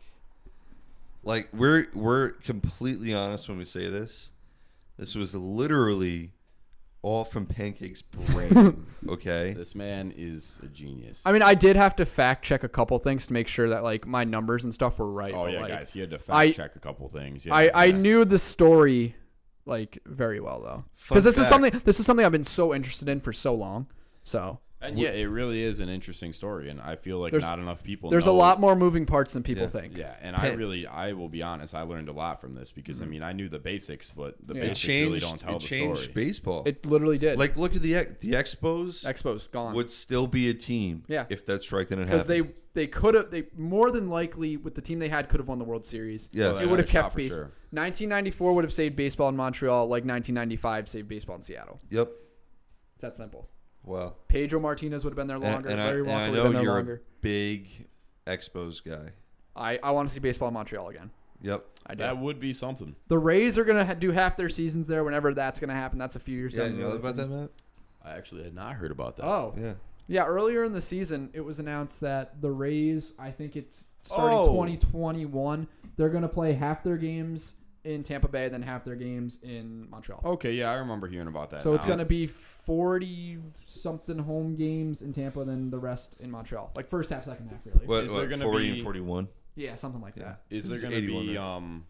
like 1.24 1.50
we're 1.54 1.88
we're 1.94 2.30
completely 2.32 3.14
honest 3.14 3.50
when 3.50 3.58
we 3.58 3.66
say 3.66 3.90
this. 3.90 4.30
This 4.98 5.16
was 5.16 5.34
literally 5.36 6.32
all 7.02 7.24
from 7.24 7.46
Pancake's 7.46 8.02
brain. 8.02 8.86
okay. 9.10 9.54
This 9.54 9.74
man 9.74 10.14
is 10.18 10.60
a 10.64 10.68
genius. 10.68 11.22
I 11.26 11.32
mean, 11.32 11.42
I 11.42 11.54
did 11.56 11.78
have 11.78 11.96
to 11.98 12.06
fact 12.06 12.44
check 12.44 12.64
a 12.66 12.70
couple 12.70 13.00
things 13.00 13.28
to 13.28 13.34
make 13.34 13.48
sure 13.48 13.70
that 13.70 13.84
like 13.84 14.06
my 14.06 14.26
numbers 14.26 14.66
and 14.66 14.74
stuff 14.74 15.00
were 15.00 15.10
right. 15.10 15.34
oh 15.34 15.46
but, 15.46 15.54
yeah, 15.54 15.60
like, 15.62 15.70
guys, 15.70 15.94
he 15.94 16.02
had 16.02 16.10
to 16.12 16.20
fact 16.20 16.32
I- 16.38 16.52
check 16.52 16.76
a 16.76 16.80
couple 16.80 17.08
things. 17.10 17.46
Yeah, 17.46 17.56
I, 17.56 17.68
I 17.74 17.86
yeah. 17.86 17.98
knew 17.98 18.26
the 18.26 18.40
story 18.40 19.16
like 19.70 20.00
very 20.06 20.40
well 20.40 20.62
though, 20.62 20.84
because 21.08 21.24
this 21.24 21.38
is 21.38 21.48
something 21.48 21.82
this 21.86 22.00
is 22.00 22.06
something 22.06 22.26
I've 22.26 22.32
been 22.32 22.44
so 22.44 22.74
interested 22.74 23.08
in 23.08 23.20
for 23.20 23.32
so 23.32 23.54
long. 23.54 23.88
So 24.24 24.60
And 24.82 24.98
yeah, 24.98 25.10
it 25.10 25.26
really 25.26 25.62
is 25.62 25.82
an 25.82 25.90
interesting 25.90 26.32
story, 26.32 26.70
and 26.70 26.80
I 26.80 26.96
feel 26.96 27.20
like 27.20 27.32
There's- 27.32 27.46
not 27.48 27.60
enough 27.60 27.84
people. 27.84 28.10
Know. 28.10 28.12
There's 28.12 28.28
a 28.28 28.30
know- 28.30 28.36
lot 28.36 28.62
more 28.62 28.78
moving 28.78 29.06
parts 29.06 29.34
than 29.34 29.44
people 29.44 29.64
Yeah. 29.64 29.68
think. 29.70 29.98
Yeah, 29.98 30.16
and 30.22 30.38
I 30.38 30.52
Pe- 30.52 30.56
really, 30.56 30.88
I 30.88 31.12
will 31.12 31.28
be 31.28 31.42
honest, 31.44 31.76
I 31.76 31.82
learned 31.82 32.08
a 32.08 32.14
lot 32.14 32.40
from 32.40 32.56
this 32.56 32.72
because 32.72 33.00
I 33.00 33.04
mm-hmm. 33.04 33.12
mean, 33.12 33.24
I 33.24 33.34
knew 33.34 33.50
the 33.50 33.60
basics, 33.60 34.10
but 34.10 34.36
the 34.42 34.54
Yeah. 34.54 34.62
It 34.62 34.64
basics 34.68 34.80
changed. 34.80 35.08
really 35.08 35.20
don't 35.20 35.40
tell 35.42 35.58
it 35.58 35.62
the 35.62 35.68
changed 35.68 36.02
story. 36.04 36.14
baseball. 36.14 36.64
It 36.66 36.86
literally 36.86 37.18
did. 37.18 37.38
like 37.38 37.58
look 37.58 37.76
at 37.76 37.82
the 37.82 37.96
Ex- 37.96 38.14
the 38.22 38.32
Expos 38.32 39.04
Expos 39.06 39.52
gone 39.52 39.76
would 39.76 39.92
still 39.92 40.28
be 40.28 40.50
a 40.50 40.54
team. 40.54 41.04
Yeah. 41.10 41.26
If 41.30 41.46
that 41.48 41.62
strike 41.62 41.90
didn't 41.90 42.08
happen. 42.08 42.16
because 42.18 42.28
they 42.28 42.42
they 42.74 42.88
could 42.88 43.16
have 43.16 43.32
they 43.32 43.48
more 43.58 43.92
than 43.92 44.08
likely 44.08 44.56
with 44.56 44.76
the 44.76 44.82
team 44.82 45.00
they 45.00 45.10
had 45.10 45.28
could 45.28 45.42
have 45.42 45.50
won 45.50 45.60
the 45.60 45.66
World 45.66 45.86
Series. 45.86 46.30
Yes. 46.32 46.54
Oh, 46.54 46.58
they 46.58 46.64
it 46.64 46.70
would 46.70 46.80
had 46.80 46.88
have 46.88 46.88
a 46.88 46.92
shot 46.92 47.02
kept 47.04 47.12
for 47.14 47.18
baseball. 47.18 47.38
sure. 47.38 47.52
1994 47.72 48.56
would 48.56 48.64
have 48.64 48.72
saved 48.74 48.96
baseball 48.96 49.28
in 49.28 49.36
Montreal 49.36 49.88
like 49.88 50.06
1995 50.06 50.88
saved 50.88 51.10
baseball 51.10 51.36
in 51.36 51.42
Seattle. 51.42 51.82
Yep. 51.90 52.10
It's 52.96 53.02
that 53.02 53.18
simple. 53.18 53.50
Wow. 53.84 54.16
Pedro 54.28 54.60
Martinez 54.60 55.04
would 55.04 55.12
have 55.12 55.16
been 55.18 55.28
there 55.28 55.40
longer. 55.40 55.70
and 55.70 55.82
I, 55.82 55.86
Larry 55.88 56.00
and 56.00 56.08
Walker 56.08 56.20
I 56.22 56.30
would 56.30 56.36
have 56.38 56.44
been 56.46 56.54
there 56.54 56.64
you're 56.64 56.74
longer. 56.76 56.94
a 56.96 57.22
big 57.22 57.88
Expos 58.28 58.84
guy. 58.84 59.12
I, 59.56 59.80
I 59.82 59.92
want 59.92 60.08
to 60.10 60.14
see 60.14 60.20
baseball 60.20 60.48
in 60.50 60.54
Montreal 60.54 60.90
again. 60.90 61.12
Yep. 61.42 61.66
I 61.88 61.96
do. 61.96 62.04
That 62.04 62.18
would 62.18 62.40
be 62.40 62.54
something. 62.54 62.96
The 63.08 63.18
Rays 63.18 63.58
are 63.58 63.64
gonna 63.64 63.86
ha- 63.86 63.94
do 63.94 64.12
half 64.12 64.36
their 64.38 64.50
seasons 64.50 64.88
there. 64.88 65.04
Whenever 65.04 65.34
that's 65.34 65.60
gonna 65.60 65.74
happen, 65.74 65.98
that's 65.98 66.16
a 66.16 66.20
few 66.20 66.38
years 66.38 66.54
Yeah, 66.54 66.64
down 66.64 66.72
you 66.72 66.78
the 66.78 66.84
know 66.84 66.90
road. 66.90 66.96
about 67.00 67.16
that, 67.18 67.28
Matt? 67.30 67.50
I 68.04 68.12
actually 68.12 68.44
had 68.44 68.54
not 68.54 68.76
heard 68.76 68.92
about 68.92 69.16
that. 69.18 69.26
Oh, 69.26 69.54
Yeah. 69.58 69.74
yeah. 70.08 70.26
Earlier 70.26 70.64
in 70.66 70.74
the 70.74 70.82
season, 70.82 71.30
it 71.34 71.42
was 71.42 71.60
announced 71.60 72.02
that 72.02 72.42
the 72.42 72.52
Rays, 72.52 73.14
I 73.18 73.32
think 73.32 73.56
it's 73.56 73.96
starting 74.04 74.38
Oh. 74.40 74.46
2021, 74.46 75.68
they're 75.96 76.10
gonna 76.10 76.28
play 76.30 76.54
half 76.54 76.84
their 76.84 76.98
games 76.98 77.56
in 77.84 78.04
Tampa 78.04 78.28
Bay, 78.28 78.50
then 78.50 78.62
half 78.62 78.84
their 78.84 78.96
games 78.96 79.40
in 79.42 79.90
Montreal. 79.90 80.22
Okay, 80.24 80.54
yeah, 80.54 80.70
I 80.72 80.76
remember 80.76 81.08
hearing 81.08 81.28
about 81.28 81.50
that. 81.52 81.62
so 81.62 81.74
it's 81.74 81.86
now. 81.86 81.92
gonna 81.92 82.06
be 82.06 82.28
40 82.28 83.40
something 83.64 84.20
home 84.20 84.56
games 84.56 85.02
in 85.02 85.14
Tampa, 85.14 85.44
then 85.46 85.70
the 85.70 85.80
rest 85.80 86.18
in 86.20 86.30
Montreal. 86.30 86.72
Like 86.76 86.90
first 86.90 87.10
half, 87.10 87.24
second 87.24 87.50
half, 87.50 87.60
really. 87.66 87.86
What, 87.88 88.04
Is 88.04 88.12
what 88.12 88.20
there 88.20 88.28
gonna 88.28 88.44
40 88.46 88.68
be- 88.72 88.74
and 88.80 88.84
41? 88.84 89.28
Yeah, 89.56 89.76
something 89.76 90.02
like 90.02 90.16
Yeah. 90.16 90.24
that. 90.24 90.42
Is 90.50 90.64
This 90.70 90.82
there 90.82 90.92
is 90.92 91.02
going 91.02 91.06
to 91.24 91.26
be 91.32 91.38
um? 91.38 91.86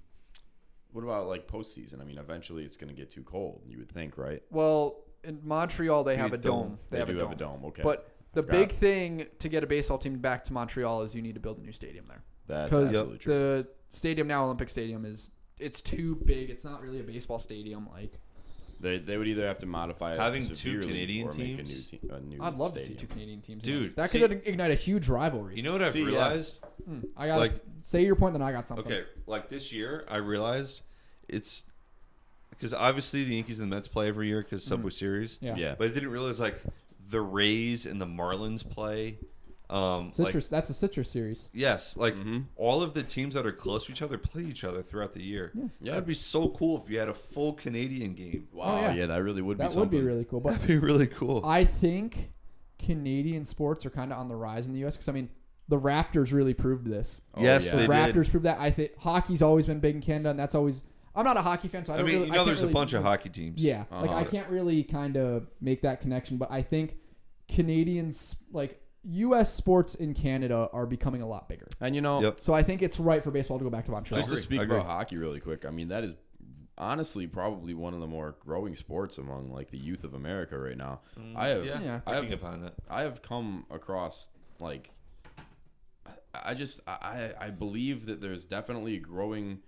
What 0.91 1.03
about 1.03 1.27
like 1.27 1.47
postseason? 1.47 2.01
I 2.01 2.03
mean, 2.03 2.17
eventually 2.17 2.63
it's 2.63 2.77
going 2.77 2.87
to 2.89 2.95
get 2.95 3.11
too 3.11 3.21
cold. 3.23 3.61
You 3.67 3.77
would 3.77 3.91
think, 3.91 4.17
right? 4.17 4.41
Well, 4.49 5.03
in 5.23 5.39
Montreal, 5.43 6.03
they 6.03 6.15
have 6.15 6.33
a 6.33 6.37
dome. 6.37 6.61
dome. 6.61 6.79
They, 6.89 6.95
They, 6.95 6.99
have, 6.99 7.07
do 7.09 7.15
a 7.15 7.19
dome. 7.19 7.29
have 7.29 7.37
a 7.37 7.39
dome. 7.39 7.65
Okay, 7.65 7.83
But 7.83 8.09
the 8.33 8.41
Forgot. 8.41 8.57
big 8.57 8.71
thing 8.71 9.25
to 9.39 9.49
get 9.49 9.63
a 9.63 9.67
baseball 9.67 9.99
team 9.99 10.17
back 10.17 10.43
to 10.45 10.53
Montreal 10.53 11.03
is 11.03 11.13
you 11.13 11.21
need 11.21 11.35
to 11.35 11.39
build 11.41 11.59
a 11.59 11.61
new 11.61 11.71
stadium 11.71 12.05
there. 12.07 12.23
that's 12.47 12.69
Because 12.71 12.89
absolutely 12.89 13.17
true. 13.19 13.33
the 13.33 13.67
stadium 13.89 14.27
now, 14.27 14.45
Olympic 14.45 14.69
Stadium, 14.69 15.05
is 15.05 15.29
it's 15.59 15.81
too 15.81 16.15
big. 16.25 16.49
It's 16.49 16.63
not 16.65 16.81
really 16.81 16.99
a 16.99 17.03
baseball 17.03 17.39
stadium. 17.39 17.87
Like 17.93 18.13
They, 18.79 18.97
they 18.99 19.17
would 19.17 19.27
either 19.27 19.45
have 19.45 19.57
to 19.59 19.65
modify 19.65 20.13
it 20.13 20.19
Having 20.19 20.47
two 20.47 20.55
severely 20.55 20.87
Canadian 20.87 21.27
or 21.27 21.31
make 21.33 21.39
a 21.39 21.41
new, 21.43 21.55
teams? 21.63 21.89
te- 21.89 21.99
a 22.09 22.19
new 22.21 22.41
I'd 22.41 22.55
love 22.55 22.73
to 22.73 22.79
see 22.79 22.85
stadium. 22.95 22.99
two 23.07 23.13
Canadian 23.13 23.41
teams. 23.41 23.63
in 23.67 23.71
there. 23.73 23.79
Dude, 23.81 23.95
that 23.97 24.09
see- 24.09 24.19
could 24.19 24.31
ignite 24.45 24.71
a 24.71 24.75
huge 24.75 25.07
rivalry. 25.09 25.55
You 25.57 25.63
know 25.63 25.71
what 25.73 25.83
I've 25.83 25.91
See, 25.91 25.99
yeah. 25.99 26.05
realized? 26.07 26.59
Hmm, 26.85 26.99
I 27.17 27.27
got 27.27 27.39
like- 27.39 27.51
like 27.53 27.61
say 27.81 28.03
your 28.05 28.15
point, 28.15 28.33
then 28.33 28.41
I 28.41 28.51
got 28.51 28.67
something. 28.67 28.85
Okay, 28.85 29.03
like 29.27 29.49
this 29.49 29.71
year, 29.73 30.05
I 30.09 30.17
realized 30.17 30.81
it's 31.27 31.63
because 32.51 32.73
obviously 32.73 33.23
the 33.23 33.35
Yankees 33.35 33.59
and 33.59 33.71
the 33.71 33.75
Mets 33.75 33.87
play 33.87 34.07
every 34.07 34.27
year 34.27 34.41
because 34.41 34.63
Subway 34.63 34.89
Series. 34.91 35.37
Yeah. 35.41 35.55
Yeah. 35.55 35.75
But 35.77 35.89
I 35.89 35.93
didn't 35.93 36.09
realize 36.11 36.39
like 36.39 36.61
the 37.09 37.21
Rays 37.21 37.85
and 37.85 37.99
the 38.01 38.05
Marlins 38.05 38.67
play. 38.69 39.17
Um, 39.69 40.09
like- 40.17 40.33
that's 40.33 40.69
a 40.71 40.73
citrus 40.73 41.09
series. 41.11 41.49
yes, 41.53 41.95
like 41.95 42.15
Mhm. 42.15 42.45
all 42.55 42.81
of 42.81 42.95
the 42.95 43.03
teams 43.03 43.35
that 43.35 43.45
are 43.45 43.51
close 43.51 43.85
to 43.85 43.91
each 43.91 44.01
other 44.01 44.17
play 44.17 44.43
each 44.43 44.63
other 44.63 44.81
throughout 44.81 45.13
the 45.13 45.21
year. 45.21 45.51
Yeah. 45.79 45.91
That'd 45.93 46.07
be 46.07 46.15
so 46.15 46.49
cool 46.49 46.81
if 46.83 46.89
you 46.89 46.97
had 46.97 47.07
a 47.07 47.13
full 47.13 47.53
Canadian 47.53 48.15
game. 48.15 48.47
Wow. 48.51 48.65
Oh, 48.65 48.81
yeah. 48.81 48.93
yeah. 48.93 49.05
that 49.05 49.21
really 49.23 49.43
would 49.43 49.57
be 49.59 49.63
That 49.67 49.75
would 49.75 49.91
be 49.91 50.01
really 50.01 50.25
cool. 50.25 50.39
But 50.39 50.53
That'd 50.53 50.67
be 50.67 50.77
really 50.77 51.05
cool. 51.07 51.45
I 51.45 51.65
think 51.65 52.31
Canadian 52.79 53.45
sports 53.45 53.85
are 53.85 53.89
kind 53.91 54.11
of 54.11 54.17
on 54.17 54.27
the 54.27 54.35
rise 54.35 54.65
in 54.65 54.73
the 54.73 54.79
U.S. 54.79 54.95
because 54.95 55.09
I 55.09 55.11
mean 55.11 55.29
the 55.67 55.77
Raptors 55.79 56.33
really 56.33 56.55
proved 56.55 56.87
this. 56.87 57.21
Oh, 57.35 57.43
yes, 57.43 57.65
yeah. 57.67 57.71
they 57.75 57.85
the 57.85 57.93
did. 57.93 58.15
Raptors 58.15 58.31
proved 58.31 58.45
that. 58.45 58.59
I 58.59 58.71
think 58.71 58.97
hockey's 58.97 59.43
always 59.43 59.67
been 59.67 59.79
big 59.79 59.93
in 59.93 60.01
Canada, 60.01 60.31
and 60.31 60.39
that's 60.39 60.55
always. 60.55 60.83
I'm 61.15 61.23
not 61.25 61.37
a 61.37 61.41
hockey 61.41 61.67
fan, 61.67 61.85
so 61.85 61.91
I 61.93 61.95
I 61.95 61.97
don't 61.99 62.07
mean, 62.07 62.15
really. 62.15 62.25
you 62.27 62.31
know, 62.31 62.37
can't 62.37 62.45
there's 62.47 62.59
really- 62.61 62.71
a 62.71 62.73
bunch 62.73 62.93
of 62.93 63.03
hockey 63.03 63.29
teams. 63.29 63.61
Yeah, 63.61 63.83
like 63.91 64.09
I 64.09 64.21
Uh-huh. 64.21 64.31
can't 64.31 64.49
really 64.49 64.81
kind 64.83 65.15
of 65.17 65.47
make 65.61 65.81
that 65.83 66.01
connection, 66.01 66.37
but 66.37 66.49
I 66.51 66.63
think 66.63 66.97
Canadians 67.47 68.35
like 68.51 68.81
U.S. 69.03 69.53
sports 69.53 69.95
in 69.95 70.13
Canada 70.13 70.69
are 70.73 70.85
becoming 70.85 71.21
a 71.21 71.27
lot 71.27 71.47
bigger. 71.47 71.67
And 71.79 71.95
you 71.95 72.01
know, 72.01 72.21
Yep. 72.21 72.39
So 72.39 72.53
I 72.53 72.63
think 72.63 72.81
it's 72.81 72.99
right 72.99 73.23
for 73.23 73.31
baseball 73.31 73.57
to 73.57 73.63
go 73.63 73.69
back 73.69 73.85
to 73.85 73.91
Montreal. 73.91 74.21
just 74.21 74.29
to 74.29 74.37
speak 74.37 74.61
agree. 74.61 74.77
about 74.77 74.87
hockey 74.87 75.17
really 75.17 75.39
quick, 75.39 75.65
I 75.65 75.69
mean 75.69 75.87
that 75.89 76.03
is 76.03 76.13
honestly 76.77 77.27
probably 77.27 77.73
one 77.73 77.93
of 77.93 77.99
the 77.99 78.07
more 78.07 78.35
growing 78.39 78.75
sports 78.75 79.17
among 79.17 79.51
like 79.51 79.69
the 79.69 79.77
youth 79.77 80.03
of 80.03 80.13
America 80.13 80.57
right 80.57 80.77
now. 80.77 81.01
Mm, 81.19 81.35
I 81.35 81.47
have 81.49 81.65
Yeah, 81.65 81.81
Yeah. 81.81 81.99
I 82.05 82.11
I 82.11 82.15
have 82.15 82.29
get 82.29 82.41
behind 82.41 82.63
that. 82.63 82.73
I 82.89 83.01
have 83.01 83.21
come 83.21 83.65
across 83.69 84.29
like 84.59 84.91
I 86.33 86.53
just 86.53 86.79
I 86.87 87.31
I 87.39 87.49
believe 87.49 88.05
that 88.05 88.21
there's 88.21 88.45
definitely 88.45 88.95
a 88.95 88.99
growing 88.99 89.59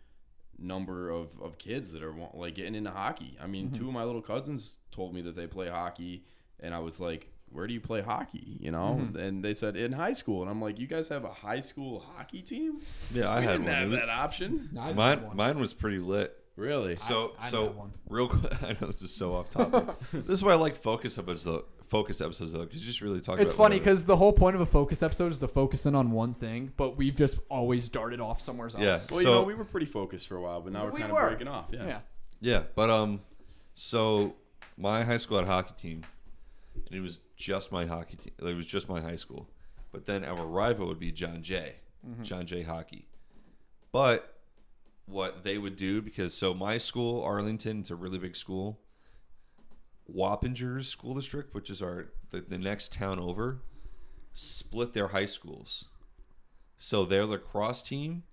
number 0.58 1.10
of, 1.10 1.40
of 1.42 1.58
kids 1.58 1.92
that 1.92 2.04
are 2.04 2.14
wa- 2.14 2.30
like 2.34 2.56
getting 2.56 2.76
into 2.76 2.92
hockey. 2.92 3.38
I 3.42 3.48
mean, 3.48 3.68
mm-hmm. 3.68 3.76
two 3.76 3.88
of 3.88 3.94
my 3.94 4.04
little 4.04 4.22
cousins 4.22 4.76
told 4.92 5.14
me 5.14 5.22
that 5.24 5.36
they 5.36 5.48
play 5.48 5.70
hockey, 5.70 6.24
and 6.60 6.74
I 6.74 6.80
was 6.80 7.00
like, 7.00 7.32
"Where 7.52 7.68
do 7.68 7.74
you 7.74 7.82
play 7.82 8.02
hockey?" 8.02 8.58
You 8.60 8.72
know, 8.72 9.08
and 9.18 9.44
they 9.44 9.54
said 9.54 9.76
in 9.76 9.92
high 9.94 10.14
school, 10.14 10.42
and 10.42 10.50
I'm 10.50 10.62
like, 10.62 10.80
"You 10.80 10.88
guys 10.88 11.08
have 11.10 11.24
a 11.24 11.32
high 11.34 11.60
school 11.60 12.00
hockey 12.16 12.42
team? 12.42 12.80
Yeah, 13.14 13.30
I 13.30 13.40
we 13.40 13.46
had 13.46 13.52
didn't 13.54 13.66
one. 13.68 13.76
have 13.76 13.92
that 13.92 14.10
option." 14.10 14.70
I 14.80 14.86
didn't 14.88 14.98
Mine, 14.98 15.24
one. 15.28 15.36
mine 15.38 15.60
was 15.60 15.74
pretty 15.74 16.00
lit. 16.00 16.38
Really? 16.58 16.96
So, 16.98 17.34
I 17.40 17.44
didn't 17.44 17.52
so 17.52 17.66
one. 17.72 17.92
real 18.10 18.28
quick. 18.28 18.52
I 18.64 18.74
know 18.80 18.88
this 18.88 19.02
is 19.02 19.14
so 19.16 19.34
off 19.36 19.50
topic. 19.50 19.86
this 20.14 20.34
is 20.34 20.44
why 20.44 20.52
I 20.52 20.56
like 20.56 20.76
focus 20.76 21.18
episodes. 21.18 21.66
Focus 21.88 22.22
episodes 22.22 22.54
though, 22.54 22.62
because 22.64 22.80
you 22.80 22.86
just 22.88 23.02
really 23.02 23.20
talk. 23.20 23.40
It's 23.40 23.54
about 23.54 23.64
funny 23.66 23.78
because 23.80 24.06
the 24.06 24.16
whole 24.16 24.32
point 24.32 24.56
of 24.56 24.62
a 24.62 24.66
focus 24.66 25.04
episode 25.04 25.32
is 25.34 25.40
to 25.40 25.48
focus 25.50 25.86
in 25.86 25.94
on 25.94 26.12
one 26.12 26.34
thing, 26.34 26.72
but 26.78 26.96
we've 26.96 27.16
just 27.16 27.38
always 27.50 27.90
darted 27.90 28.22
off 28.22 28.40
somewhere 28.40 28.68
else. 28.68 28.76
Yeah. 28.80 28.98
Well, 29.12 29.20
you 29.22 29.26
So- 29.28 29.34
know, 29.34 29.44
we 29.44 29.56
were 29.56 29.66
pretty 29.66 29.86
focused 29.88 30.28
for 30.30 30.38
a 30.38 30.42
while, 30.42 30.62
but 30.62 30.72
now 30.72 30.86
we're 30.86 30.92
We 30.92 31.00
kind 31.02 31.12
were. 31.12 31.22
of 31.24 31.30
breaking 31.32 31.48
off. 31.50 31.66
Yeah. 31.72 31.86
Yeah. 31.86 32.00
Yeah, 32.40 32.64
but 32.76 32.90
um, 32.90 33.20
so 33.74 34.36
my 34.78 35.04
high 35.04 35.18
school 35.18 35.38
had 35.38 35.48
a 35.48 35.52
hockey 35.52 35.74
team, 35.78 36.04
and 36.76 36.96
it 36.96 37.02
was 37.02 37.20
just 37.36 37.72
my 37.72 37.86
hockey 37.86 38.18
team. 38.18 38.34
It 38.40 38.56
was 38.56 38.68
just 38.68 38.90
my 38.90 39.02
high 39.02 39.16
school, 39.16 39.50
but 39.92 40.06
then 40.06 40.24
our 40.24 40.46
rival 40.46 40.88
would 40.88 41.00
be 41.00 41.12
John 41.12 41.42
Jay, 41.42 41.76
mm-hmm. 42.08 42.24
John 42.24 42.46
Jay 42.46 42.64
Hockey. 42.64 43.08
But 43.92 44.38
what 45.06 45.44
they 45.44 45.58
would 45.58 45.76
do 45.76 46.02
because 46.02 46.34
so 46.34 46.54
my 46.54 46.78
school 46.78 47.24
Arlington, 47.24 47.82
it's 47.82 47.92
a 47.92 47.96
really 47.96 48.18
big 48.18 48.36
school. 48.36 48.80
Wappingers 50.14 50.86
School 50.86 51.14
District, 51.14 51.54
which 51.54 51.70
is 51.70 51.82
our 51.82 52.08
the, 52.32 52.42
the 52.42 52.58
next 52.58 52.92
town 52.94 53.20
over, 53.20 53.60
split 54.34 54.94
their 54.94 55.10
high 55.10 55.26
schools. 55.26 55.86
So 56.78 57.06
their 57.06 57.26
lacrosse 57.26 57.82
team, 57.82 58.24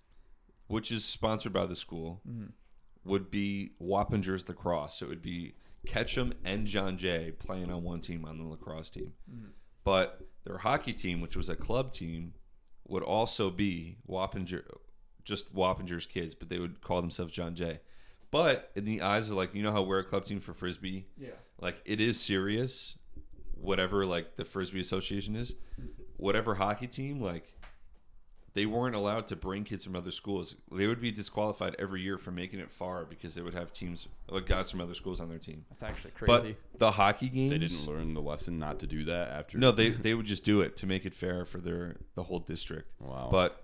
which 0.66 0.90
is 0.90 1.04
sponsored 1.04 1.52
by 1.52 1.66
the 1.66 1.76
school, 1.76 2.20
mm-hmm. 2.28 2.46
would 3.04 3.30
be 3.30 3.72
Wappingers 3.80 4.48
lacrosse. 4.48 4.98
So 4.98 5.06
it 5.06 5.08
would 5.10 5.22
be 5.22 5.54
Ketcham 5.86 6.32
and 6.44 6.66
John 6.66 6.98
Jay 6.98 7.32
playing 7.38 7.70
on 7.70 7.82
one 7.82 8.00
team 8.00 8.24
on 8.24 8.38
the 8.38 8.44
lacrosse 8.44 8.90
team. 8.90 9.12
But 9.84 10.20
their 10.44 10.58
hockey 10.58 10.92
team, 10.92 11.20
which 11.20 11.36
was 11.36 11.48
a 11.48 11.56
club 11.56 11.92
team, 11.92 12.34
would 12.86 13.02
also 13.02 13.50
be 13.50 13.98
Wappinger, 14.08 14.62
just 15.24 15.54
Wappinger's 15.54 16.06
kids, 16.06 16.34
but 16.34 16.48
they 16.48 16.58
would 16.58 16.80
call 16.80 17.00
themselves 17.00 17.32
John 17.32 17.54
Jay. 17.54 17.80
But 18.30 18.70
in 18.74 18.84
the 18.84 19.00
eyes 19.02 19.30
of 19.30 19.36
like, 19.36 19.54
you 19.54 19.62
know 19.62 19.72
how 19.72 19.82
we're 19.82 20.00
a 20.00 20.04
club 20.04 20.26
team 20.26 20.40
for 20.40 20.52
frisbee, 20.52 21.06
Yeah. 21.16 21.30
like 21.60 21.76
it 21.86 22.00
is 22.00 22.20
serious. 22.20 22.96
Whatever 23.54 24.04
like 24.06 24.36
the 24.36 24.44
frisbee 24.44 24.80
association 24.80 25.34
is, 25.34 25.54
whatever 26.16 26.54
hockey 26.56 26.86
team 26.86 27.20
like 27.20 27.52
they 28.58 28.66
weren't 28.66 28.96
allowed 28.96 29.28
to 29.28 29.36
bring 29.36 29.62
kids 29.62 29.84
from 29.84 29.94
other 29.94 30.10
schools. 30.10 30.56
They 30.72 30.88
would 30.88 31.00
be 31.00 31.12
disqualified 31.12 31.76
every 31.78 32.02
year 32.02 32.18
from 32.18 32.34
making 32.34 32.58
it 32.58 32.72
far 32.72 33.04
because 33.04 33.36
they 33.36 33.40
would 33.40 33.54
have 33.54 33.70
teams 33.70 34.08
like 34.28 34.46
guys 34.46 34.68
from 34.68 34.80
other 34.80 34.96
schools 34.96 35.20
on 35.20 35.28
their 35.28 35.38
team. 35.38 35.64
That's 35.70 35.84
actually 35.84 36.10
crazy. 36.10 36.56
But 36.72 36.80
the 36.80 36.90
hockey 36.90 37.28
games, 37.28 37.52
They 37.52 37.58
didn't 37.58 37.86
learn 37.86 38.14
the 38.14 38.20
lesson 38.20 38.58
not 38.58 38.80
to 38.80 38.88
do 38.88 39.04
that 39.04 39.28
after. 39.28 39.58
no, 39.58 39.70
they 39.70 39.90
they 40.06 40.12
would 40.12 40.26
just 40.26 40.42
do 40.42 40.60
it 40.60 40.76
to 40.78 40.86
make 40.86 41.06
it 41.06 41.14
fair 41.14 41.44
for 41.44 41.58
their 41.58 41.98
the 42.16 42.24
whole 42.24 42.40
district. 42.40 42.94
Wow. 42.98 43.28
But 43.30 43.62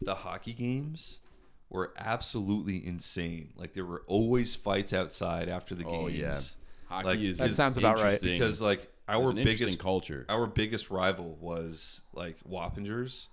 the 0.00 0.14
hockey 0.14 0.54
games 0.54 1.18
were 1.68 1.92
absolutely 1.98 2.86
insane. 2.86 3.52
Like 3.54 3.74
there 3.74 3.84
were 3.84 4.02
always 4.06 4.54
fights 4.54 4.94
outside 4.94 5.50
after 5.50 5.74
the 5.74 5.84
Oh, 5.84 6.08
games. 6.08 6.18
yeah. 6.18 6.40
hockey 6.88 7.06
like, 7.06 7.18
is 7.18 7.36
That 7.38 7.50
is 7.50 7.56
sounds 7.56 7.76
about 7.76 8.00
right. 8.00 8.18
Because 8.18 8.62
like 8.62 8.90
our 9.08 9.30
biggest 9.34 9.78
culture. 9.78 10.24
our 10.30 10.46
biggest 10.46 10.88
rival 10.90 11.36
was 11.38 12.00
like 12.14 12.36
Wappingers, 12.48 13.26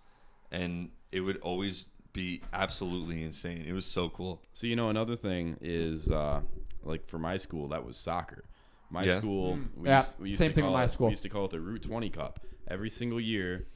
and 0.51 0.89
it 1.11 1.21
would 1.21 1.37
always 1.37 1.85
be 2.13 2.41
absolutely 2.53 3.23
insane. 3.23 3.63
It 3.67 3.73
was 3.73 3.85
so 3.85 4.09
cool. 4.09 4.41
So 4.53 4.67
you 4.67 4.75
know, 4.75 4.89
another 4.89 5.15
thing 5.15 5.57
is 5.61 6.09
uh, 6.11 6.41
like 6.83 7.07
for 7.07 7.17
my 7.19 7.37
school, 7.37 7.69
that 7.69 7.85
was 7.85 7.97
soccer. 7.97 8.43
My 8.89 9.05
Yeah. 9.05 9.17
school, 9.17 9.59
we 9.77 9.87
Yeah, 9.89 9.99
used, 10.01 10.15
we 10.19 10.27
used 10.29 10.37
same 10.39 10.51
to 10.51 10.55
thing 10.55 10.63
with 10.65 10.69
call 10.71 10.77
my 10.77 10.83
it- 10.83 10.89
school. 10.89 11.07
We 11.07 11.11
used 11.13 11.23
to 11.23 11.29
call 11.29 11.45
it 11.45 11.51
the 11.51 11.61
Route 11.61 11.83
20 11.83 12.09
Cup. 12.09 12.41
Every 12.67 12.89
single 12.89 13.19
year, 13.21 13.67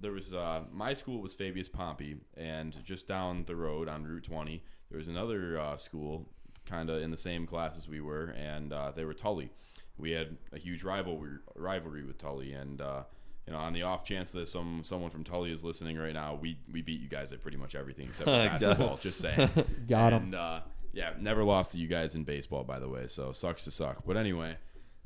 there 0.00 0.12
was 0.12 0.32
uh, 0.34 0.64
my 0.72 0.92
school 0.92 1.20
was 1.22 1.34
Fabius 1.34 1.68
Pompey, 1.72 2.16
and 2.36 2.76
just 2.84 3.08
down 3.08 3.44
the 3.46 3.56
road 3.56 3.88
on 3.88 4.04
Route 4.04 4.24
20, 4.24 4.62
there 4.90 4.98
was 4.98 5.08
another 5.08 5.58
uh, 5.58 5.76
school, 5.76 6.26
kind 6.66 6.90
of 6.90 7.00
in 7.02 7.10
the 7.10 7.16
same 7.16 7.46
class 7.46 7.76
as 7.78 7.88
we 7.88 8.00
were, 8.02 8.34
and 8.36 8.72
uh, 8.72 8.90
they 8.94 9.04
were 9.04 9.14
Tully. 9.14 9.50
We 9.96 10.10
had 10.12 10.36
a 10.52 10.58
huge 10.58 10.84
rivalry 10.84 11.38
rivalry 11.56 12.04
with 12.04 12.18
Tully, 12.18 12.52
and 12.52 12.80
uh, 12.82 13.02
you 13.48 13.54
know, 13.54 13.60
on 13.60 13.72
the 13.72 13.82
off 13.82 14.04
chance 14.04 14.28
that 14.30 14.46
some 14.46 14.82
someone 14.84 15.08
from 15.10 15.24
Tully 15.24 15.50
is 15.50 15.64
listening 15.64 15.96
right 15.96 16.12
now, 16.12 16.34
we 16.34 16.58
we 16.70 16.82
beat 16.82 17.00
you 17.00 17.08
guys 17.08 17.32
at 17.32 17.40
pretty 17.40 17.56
much 17.56 17.74
everything 17.74 18.08
except 18.08 18.28
for 18.28 18.36
basketball. 18.48 18.98
Just 18.98 19.20
saying. 19.20 19.48
Got 19.88 20.12
'em. 20.12 20.22
And 20.24 20.34
uh, 20.34 20.60
yeah, 20.92 21.14
never 21.18 21.42
lost 21.44 21.72
to 21.72 21.78
you 21.78 21.86
guys 21.88 22.14
in 22.14 22.24
baseball, 22.24 22.62
by 22.62 22.78
the 22.78 22.88
way. 22.90 23.06
So 23.06 23.32
sucks 23.32 23.64
to 23.64 23.70
suck. 23.70 24.02
But 24.06 24.18
anyway, 24.18 24.56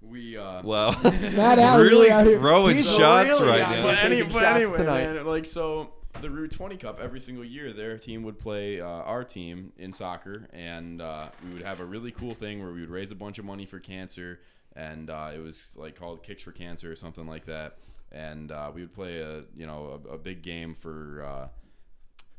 we. 0.01 0.37
Uh, 0.37 0.63
Wow. 0.63 1.01
Matt 1.03 1.61
Alley 1.61 1.85
really 1.85 2.11
out 2.11 2.27
here. 2.27 2.39
throwing 2.41 2.75
He's 2.77 2.91
shots 2.91 3.29
really 3.29 3.47
right 3.49 3.63
out 3.63 3.71
now. 3.71 3.83
but, 3.85 3.99
any, 3.99 4.23
but 4.23 4.43
anyway, 4.43 4.77
tonight. 4.79 5.07
man, 5.15 5.25
like 5.27 5.47
so, 5.47 5.93
the 6.21 6.29
Route 6.29 6.51
20 6.51 6.77
Cup 6.79 6.99
every 7.01 7.21
single 7.21 7.45
year, 7.45 7.73
their 7.73 7.97
team 7.97 8.25
would 8.25 8.41
play 8.41 8.81
uh, 8.81 8.87
our 8.87 9.23
team 9.23 9.73
in 9.79 9.93
soccer, 9.93 10.49
and 10.53 11.01
uh, 11.01 11.29
we 11.47 11.53
would 11.55 11.63
have 11.63 11.79
a 11.79 11.85
really 11.85 12.11
cool 12.11 12.35
thing 12.35 12.61
where 12.61 12.73
we 12.73 12.81
would 12.81 12.91
raise 12.91 13.13
a 13.13 13.15
bunch 13.15 13.39
of 13.39 13.45
money 13.45 13.67
for 13.67 13.79
cancer, 13.79 14.41
and 14.75 15.11
uh, 15.11 15.31
it 15.35 15.39
was 15.39 15.75
like 15.77 15.95
called 15.97 16.23
Kicks 16.25 16.43
for 16.43 16.53
Cancer 16.53 16.91
or 16.91 16.97
something 16.97 17.27
like 17.27 17.47
that, 17.47 17.77
and 18.13 18.53
uh, 18.53 18.71
we 18.75 18.83
would 18.83 18.93
play 18.95 19.19
a 19.21 19.43
you 19.57 19.67
know 19.67 20.01
a, 20.09 20.15
a 20.15 20.19
big 20.19 20.43
game 20.43 20.75
for. 20.75 21.25
Uh, 21.25 21.49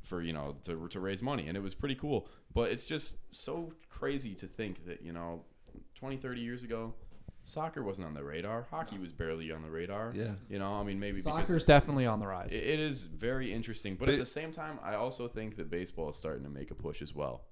for 0.03 0.21
you 0.21 0.33
know 0.33 0.53
to, 0.65 0.85
to 0.89 0.99
raise 0.99 1.21
money 1.21 1.47
and 1.47 1.55
it 1.55 1.61
was 1.61 1.73
pretty 1.73 1.95
cool 1.95 2.27
but 2.53 2.69
it's 2.69 2.85
just 2.85 3.15
so 3.31 3.71
crazy 3.89 4.35
to 4.35 4.45
think 4.47 4.85
that 4.85 5.01
you 5.01 5.13
know 5.13 5.41
20 5.95 6.17
30 6.17 6.41
years 6.41 6.61
ago 6.61 6.93
soccer 7.45 7.81
wasn't 7.81 8.05
on 8.05 8.13
the 8.13 8.21
radar 8.21 8.67
hockey 8.69 8.97
was 8.99 9.13
barely 9.13 9.49
on 9.49 9.61
the 9.61 9.69
radar 9.69 10.11
Yeah. 10.13 10.31
you 10.49 10.59
know 10.59 10.73
i 10.73 10.83
mean 10.83 10.99
maybe 10.99 11.21
Soccer's 11.21 11.47
because 11.47 11.65
definitely 11.65 12.05
on 12.05 12.19
the 12.19 12.27
rise. 12.27 12.51
it, 12.51 12.63
it 12.65 12.79
is 12.81 13.05
very 13.05 13.53
interesting 13.53 13.95
but, 13.95 14.07
But 14.07 14.09
at 14.09 14.15
it- 14.15 14.19
the 14.19 14.25
same 14.25 14.51
time 14.51 14.77
i 14.83 14.95
also 14.95 15.29
think 15.29 15.55
that 15.55 15.69
baseball 15.71 16.09
is 16.09 16.17
starting 16.17 16.43
to 16.43 16.49
make 16.49 16.69
a 16.69 16.75
push 16.75 17.01
as 17.01 17.15
well 17.15 17.45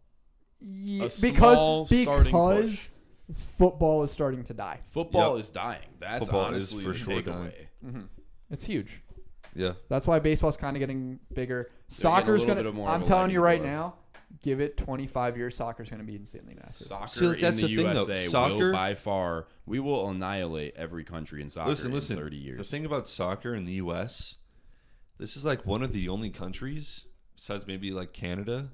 Ye- 0.59 0.99
a 0.99 1.03
because 1.03 1.57
small 1.57 1.85
starting 1.85 2.23
because 2.25 2.89
football 3.35 4.03
is 4.03 4.11
starting 4.11 4.43
to 4.45 4.53
die. 4.53 4.79
football 4.91 5.35
Yep. 5.35 5.41
is 5.43 5.49
dying 5.51 5.87
that's 5.99 6.25
Football 6.25 6.53
is 6.53 6.73
honestly 6.73 6.83
for 6.83 6.93
the 6.93 6.97
sure 6.99 7.21
takeaway 7.21 7.23
dying. 7.25 7.51
Mm-hmm. 7.85 8.01
It's 8.49 8.65
huge. 8.65 9.01
Yeah. 9.55 9.73
That's 9.89 10.07
why 10.07 10.19
baseball's 10.19 10.57
kind 10.57 10.75
of 10.75 10.79
getting 10.79 11.19
bigger. 11.33 11.63
getting 11.63 11.75
a 11.89 11.91
Soccer's 11.93 12.41
little 12.41 12.45
gonna. 12.55 12.59
bit 12.61 12.65
of 12.69 12.75
more 12.75 12.87
of 12.89 12.95
I'm 12.95 13.01
a 13.01 13.05
telling 13.05 13.31
you 13.31 13.41
right 13.41 13.61
the 13.61 13.67
now. 13.67 13.95
Give 14.41 14.61
it 14.61 14.77
25 14.77 15.35
years. 15.37 15.55
Soccer's 15.57 15.89
gonna 15.89 16.03
be 16.05 16.15
insanely 16.15 16.55
massive. 16.55 16.87
Soccer 16.87 17.07
See, 17.09 17.25
like, 17.25 17.39
that's 17.41 17.57
in 17.57 17.63
the, 17.63 17.75
the 17.75 17.83
thing, 17.83 17.93
though. 17.93 18.01
USA 18.07 18.27
Soccer- 18.27 18.55
will 18.67 18.71
by 18.71 18.95
far 18.95 19.47
we 19.65 19.79
will 19.79 20.09
annihilate 20.09 20.73
every 20.77 21.03
country 21.03 21.41
in 21.41 21.49
soccer 21.49 21.69
listen, 21.69 21.87
in 21.87 21.93
listen. 21.93 22.17
30 22.17 22.37
years. 22.37 22.57
The 22.59 22.63
thing 22.63 22.85
about 22.85 23.07
soccer 23.09 23.53
in 23.53 23.65
the 23.65 23.73
U.S., 23.73 24.35
this 25.17 25.35
is 25.35 25.43
like 25.43 25.65
one 25.65 25.83
of 25.83 25.91
the 25.91 26.07
only 26.09 26.29
countries, 26.29 27.05
besides 27.35 27.67
maybe 27.67 27.91
like 27.91 28.13
Canada, 28.13 28.69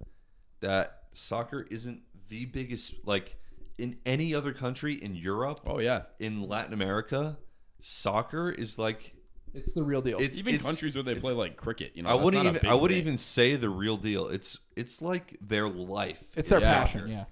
that 0.59 1.03
soccer 1.13 1.65
isn't 1.71 2.01
the 2.29 2.45
biggest. 2.45 2.93
Like 3.03 3.35
in 3.77 3.97
any 4.05 4.33
other 4.33 4.53
country 4.53 4.95
in 4.95 5.15
Europe, 5.15 5.61
oh 5.65 5.79
yeah, 5.79 6.03
in 6.19 6.47
Latin 6.47 6.73
America, 6.73 7.37
soccer 7.79 8.49
is 8.49 8.77
like 8.79 9.13
It's 9.53 9.73
the 9.73 9.83
real 9.83 10.01
deal. 10.01 10.19
it's 10.19 10.39
even 10.39 10.55
it's- 10.55 10.65
countries 10.67 10.95
where 10.95 11.03
they 11.03 11.15
play 11.15 11.33
like 11.33 11.57
cricket, 11.57 11.91
you 11.95 12.03
know, 12.03 12.09
I 12.09 12.13
wouldn't 12.15 12.45
even 12.45 12.67
I 12.67 12.73
wouldn't 12.73 12.97
thing. 12.97 13.05
even 13.07 13.17
say 13.17 13.55
the 13.55 13.69
real 13.69 13.97
deal. 13.97 14.27
It's 14.27 14.57
it's 14.75 15.01
like 15.01 15.37
their 15.41 15.67
life. 15.69 16.23
it's 16.35 16.49
their 16.49 16.59
is 16.59 16.65
passion. 16.65 17.01
soccer. 17.01 17.11
Yeah. 17.11 17.25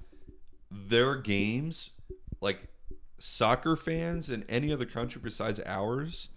Their 0.71 1.15
games, 1.15 1.91
like 2.41 2.67
soccer 3.17 3.75
fans 3.75 4.29
in 4.29 4.43
any 4.49 4.71
other 4.73 4.85
country 4.85 5.21
besides 5.23 5.59
ours, 5.65 6.29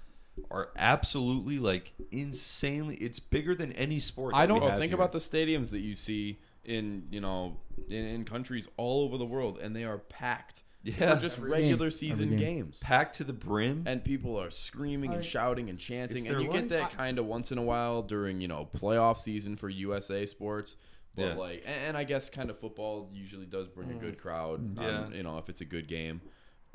are 0.50 0.70
absolutely 0.76 1.58
like 1.58 1.92
insanely. 2.12 2.96
It's 2.96 3.18
bigger 3.18 3.54
than 3.54 3.72
any 3.72 4.00
sport. 4.00 4.34
I 4.34 4.46
don't- 4.46 4.60
think 4.76 4.90
here. 4.90 4.94
about 4.94 5.12
the 5.12 5.18
stadiums 5.18 5.70
that 5.70 5.80
you 5.80 5.94
see 5.94 6.38
in 6.64 7.06
you 7.10 7.20
know 7.20 7.58
in, 7.90 8.04
in 8.04 8.24
countries 8.24 8.68
all 8.76 9.04
over 9.04 9.16
the 9.18 9.26
world, 9.26 9.58
and 9.58 9.74
they 9.74 9.84
are 9.84 9.98
packed. 9.98 10.62
Yeah. 10.84 11.16
for 11.16 11.20
just 11.20 11.38
Every 11.38 11.50
regular 11.50 11.86
game. 11.86 11.90
season 11.90 12.24
Every 12.26 12.36
game. 12.36 12.56
games. 12.56 12.78
packed 12.80 13.16
to 13.16 13.24
the 13.24 13.32
brim. 13.32 13.82
And 13.84 14.02
people 14.02 14.40
are 14.40 14.48
screaming 14.50 15.10
and 15.10 15.18
I- 15.18 15.26
shouting 15.26 15.68
and 15.68 15.78
chanting, 15.78 16.18
It's 16.18 16.26
and 16.26 16.34
their 16.36 16.40
you 16.40 16.52
get 16.52 16.62
life. 16.62 16.68
that 16.70 16.92
kind 16.92 17.18
of 17.18 17.26
once 17.26 17.50
in 17.50 17.58
a 17.58 17.62
while 17.62 18.00
during 18.02 18.40
you 18.40 18.46
know 18.48 18.68
playoff 18.76 19.18
season 19.18 19.56
for 19.56 19.68
USA 19.68 20.24
sports. 20.24 20.76
But 21.16 21.22
Yeah. 21.22 21.34
like, 21.34 21.62
and, 21.66 21.76
and 21.88 21.96
I 21.96 22.04
guess 22.04 22.30
kind 22.30 22.48
of 22.48 22.60
football 22.60 23.10
usually 23.12 23.44
does 23.44 23.66
bring 23.66 23.90
a 23.90 23.94
mm. 23.94 24.00
good 24.00 24.18
crowd. 24.18 24.78
Yeah. 24.80 24.88
on, 25.00 25.12
you 25.14 25.24
know 25.24 25.36
if 25.38 25.48
it's 25.48 25.60
a 25.60 25.64
good 25.66 25.88
game, 25.88 26.20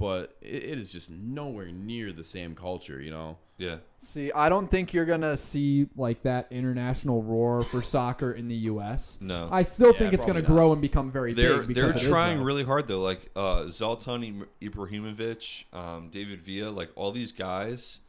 but 0.04 0.36
it, 0.42 0.64
it 0.64 0.78
is 0.80 0.92
just 0.92 1.10
nowhere 1.10 1.68
near 1.68 2.12
the 2.12 2.24
same 2.24 2.56
culture. 2.56 3.02
You 3.02 3.12
know, 3.12 3.38
yeah, 3.58 3.78
See, 3.98 4.32
I 4.34 4.50
don't 4.50 4.70
think 4.70 4.94
you're 4.94 5.06
gonna 5.06 5.38
see 5.38 5.88
like 5.96 6.24
that 6.24 6.48
international 6.52 7.22
roar 7.24 7.64
for 7.64 7.82
soccer 7.82 8.32
in 8.34 8.48
the 8.48 8.56
U.S. 8.72 9.18
no. 9.22 9.48
I 9.52 9.64
still 9.64 9.92
Yeah, 9.94 10.00
think 10.00 10.14
it's 10.14 10.26
gonna 10.26 10.42
not. 10.42 10.48
grow 10.52 10.74
and 10.74 10.82
become 10.82 11.12
very 11.12 11.34
they're 11.34 11.62
big 11.64 11.76
they're 11.76 11.88
because 11.88 12.02
trying 12.02 12.42
really 12.42 12.64
hard 12.64 12.88
though. 12.88 13.02
Like 13.02 13.30
uh, 13.36 13.64
Zlatan 13.70 14.46
Ibrahimovic, 14.62 15.64
um, 15.74 16.10
David 16.10 16.42
Villa, 16.42 16.70
like 16.70 16.90
all 16.96 17.12
these 17.12 17.32
guys 17.32 18.00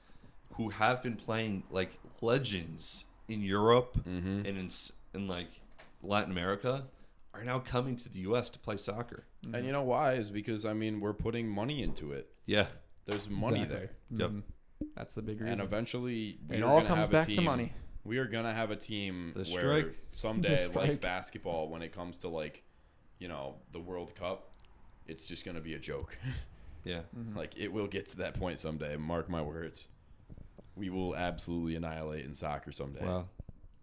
who 0.55 0.71
have 0.71 1.03
been 1.03 1.17
playing 1.17 1.63
like 1.71 1.91
legends 2.21 3.05
in 3.29 3.43
Europe 3.43 3.97
Mm-hmm. 4.09 4.47
and 4.47 4.59
in 4.59 4.69
in 5.15 5.29
like 5.29 5.49
Latin 6.03 6.31
America 6.33 6.85
are 7.33 7.45
now 7.45 7.59
coming 7.59 7.97
to 7.97 8.09
the 8.09 8.21
U.S. 8.21 8.51
to 8.51 8.59
play 8.59 8.77
soccer. 8.77 9.25
And 9.53 9.65
you 9.67 9.73
know 9.73 9.83
why 9.83 10.15
is 10.15 10.31
because 10.31 10.65
I 10.65 10.73
mean 10.73 11.01
we're 11.01 11.13
putting 11.13 11.49
money 11.49 11.83
into 11.83 12.13
it. 12.13 12.29
Yeah, 12.47 12.67
There's 13.07 13.29
money 13.29 13.63
Exactly. 13.63 13.89
there. 14.11 14.21
Yep. 14.21 14.31
Mhm. 14.31 14.43
That's 14.97 15.15
the 15.15 15.23
big 15.23 15.41
reason. 15.41 15.53
And 15.53 15.61
eventually, 15.61 16.39
we 16.49 16.57
It 16.57 16.63
are 16.63 16.69
all 16.69 16.83
comes 16.83 17.01
have 17.03 17.11
back 17.11 17.29
to 17.29 17.41
money. 17.41 17.73
We 18.05 18.19
are 18.19 18.27
gonna 18.27 18.53
have 18.53 18.71
a 18.71 18.77
team 18.77 19.33
The 19.35 19.45
where 19.51 19.83
strike. 19.83 19.99
someday, 20.11 20.67
The 20.73 20.79
like 20.79 20.87
strike. 20.87 21.01
basketball, 21.01 21.69
when 21.69 21.83
it 21.83 21.93
comes 21.93 22.19
to 22.19 22.29
like, 22.29 22.65
you 23.19 23.29
know, 23.29 23.57
the 23.73 23.81
World 23.81 24.15
Cup, 24.15 24.51
it's 25.07 25.25
just 25.25 25.45
gonna 25.45 25.61
be 25.61 25.75
a 25.75 25.79
joke. 25.79 26.17
yeah. 26.85 27.01
Mm-hmm. 27.17 27.37
like 27.37 27.57
it 27.57 27.73
will 27.73 27.87
get 27.87 28.07
to 28.07 28.17
that 28.19 28.35
point 28.35 28.59
someday. 28.59 28.97
Mark 28.97 29.29
my 29.31 29.41
words. 29.43 29.89
We 30.77 30.91
will 30.91 31.15
absolutely 31.15 31.77
annihilate 31.77 32.25
in 32.25 32.35
soccer 32.35 32.73
someday. 32.73 33.05
Wow, 33.07 33.29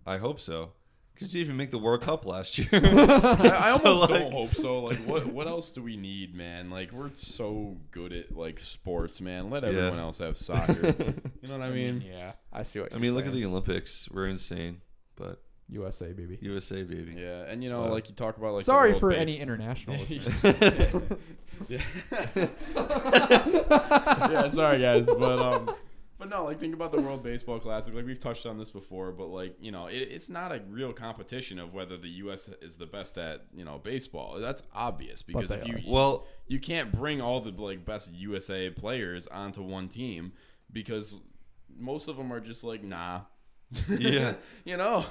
I 0.06 0.18
hope 0.18 0.40
so. 0.40 0.74
Because 1.14 1.34
you 1.36 1.42
even 1.42 1.56
make 1.56 1.70
the 1.70 1.78
World 1.78 2.02
Cup 2.02 2.26
last 2.26 2.58
year. 2.58 2.68
I, 2.74 2.78
I 2.80 3.78
So, 3.82 3.90
almost 3.90 4.10
like- 4.12 4.22
don't 4.22 4.32
hope 4.32 4.56
so. 4.56 4.80
Like, 4.84 4.98
what 5.06 5.28
what 5.28 5.48
else 5.48 5.72
do 5.72 5.84
we 5.84 5.96
need, 5.98 6.34
man? 6.36 6.70
Like, 6.72 6.92
we're 6.92 7.12
so 7.14 7.78
good 7.92 8.12
at 8.12 8.36
like 8.36 8.60
sports, 8.60 9.22
man. 9.22 9.50
Let 9.52 9.62
Yeah. 9.64 9.70
everyone 9.70 10.00
else 10.00 10.18
have 10.18 10.36
soccer. 10.38 10.74
you 11.42 11.48
know 11.48 11.58
what 11.60 11.62
I 11.62 11.70
mean? 11.70 12.02
yeah, 12.02 12.32
I 12.52 12.64
see 12.64 12.80
what 12.80 12.92
I 12.92 12.96
you're 12.96 13.02
mean, 13.02 13.14
look 13.14 13.28
at 13.28 13.34
the 13.34 13.46
Olympics. 13.46 14.10
We're 14.12 14.28
insane, 14.28 14.82
but 15.16 15.44
USA 15.70 16.12
baby. 16.12 16.40
USA 16.42 16.84
baby. 16.84 17.14
Yeah, 17.18 17.44
and 17.44 17.64
you 17.64 17.70
know, 17.70 17.82
Wow. 17.84 17.92
like 17.92 18.10
you 18.10 18.16
talk 18.16 18.38
about 18.38 18.54
like 18.56 18.64
Sorry 18.64 18.90
world 18.90 19.00
for 19.00 19.10
base- 19.12 19.20
any 19.20 19.38
international 19.40 19.98
listeners. 19.98 20.44
yeah. 21.70 21.82
yeah, 22.76 24.50
sorry 24.50 24.80
guys, 24.82 25.08
but 25.08 25.40
um, 25.40 25.70
but 26.22 26.30
no, 26.30 26.46
like 26.46 26.60
think 26.60 26.76
about 26.76 26.92
the 26.92 27.02
World 27.02 27.24
Baseball 27.24 27.58
Classic. 27.58 27.92
Like 27.96 28.06
we've 28.06 28.20
touched 28.20 28.46
on 28.46 28.60
this 28.60 28.70
before, 28.70 29.12
but 29.12 29.30
like 29.30 29.56
you 29.60 29.72
know, 29.72 29.88
it, 29.88 30.08
it's 30.12 30.30
not 30.30 30.52
a 30.52 30.62
real 30.70 30.94
competition 30.94 31.58
of 31.58 31.74
whether 31.74 31.98
the 31.98 32.10
U.S. 32.10 32.48
is 32.62 32.76
the 32.76 32.86
best 32.86 33.18
at 33.18 33.46
you 33.56 33.66
know 33.66 33.80
baseball. 33.80 34.40
That's 34.40 34.62
obvious 34.72 35.24
because 35.24 35.50
if 35.50 35.68
you 35.68 35.78
are. 35.78 35.82
Well, 35.88 36.28
you 36.48 36.60
can't 36.60 36.92
bring 36.92 37.22
all 37.22 37.42
the 37.42 37.50
like 37.50 37.86
best 37.86 38.14
USA 38.14 38.70
players 38.70 39.26
onto 39.26 39.64
one 39.64 39.90
team 39.90 40.34
because 40.72 41.20
most 41.76 42.08
of 42.08 42.18
them 42.18 42.32
are 42.32 42.40
just 42.40 42.64
like 42.64 42.84
nah. 42.84 43.22
Yeah. 43.90 44.36
you 44.64 44.78
know. 44.78 45.06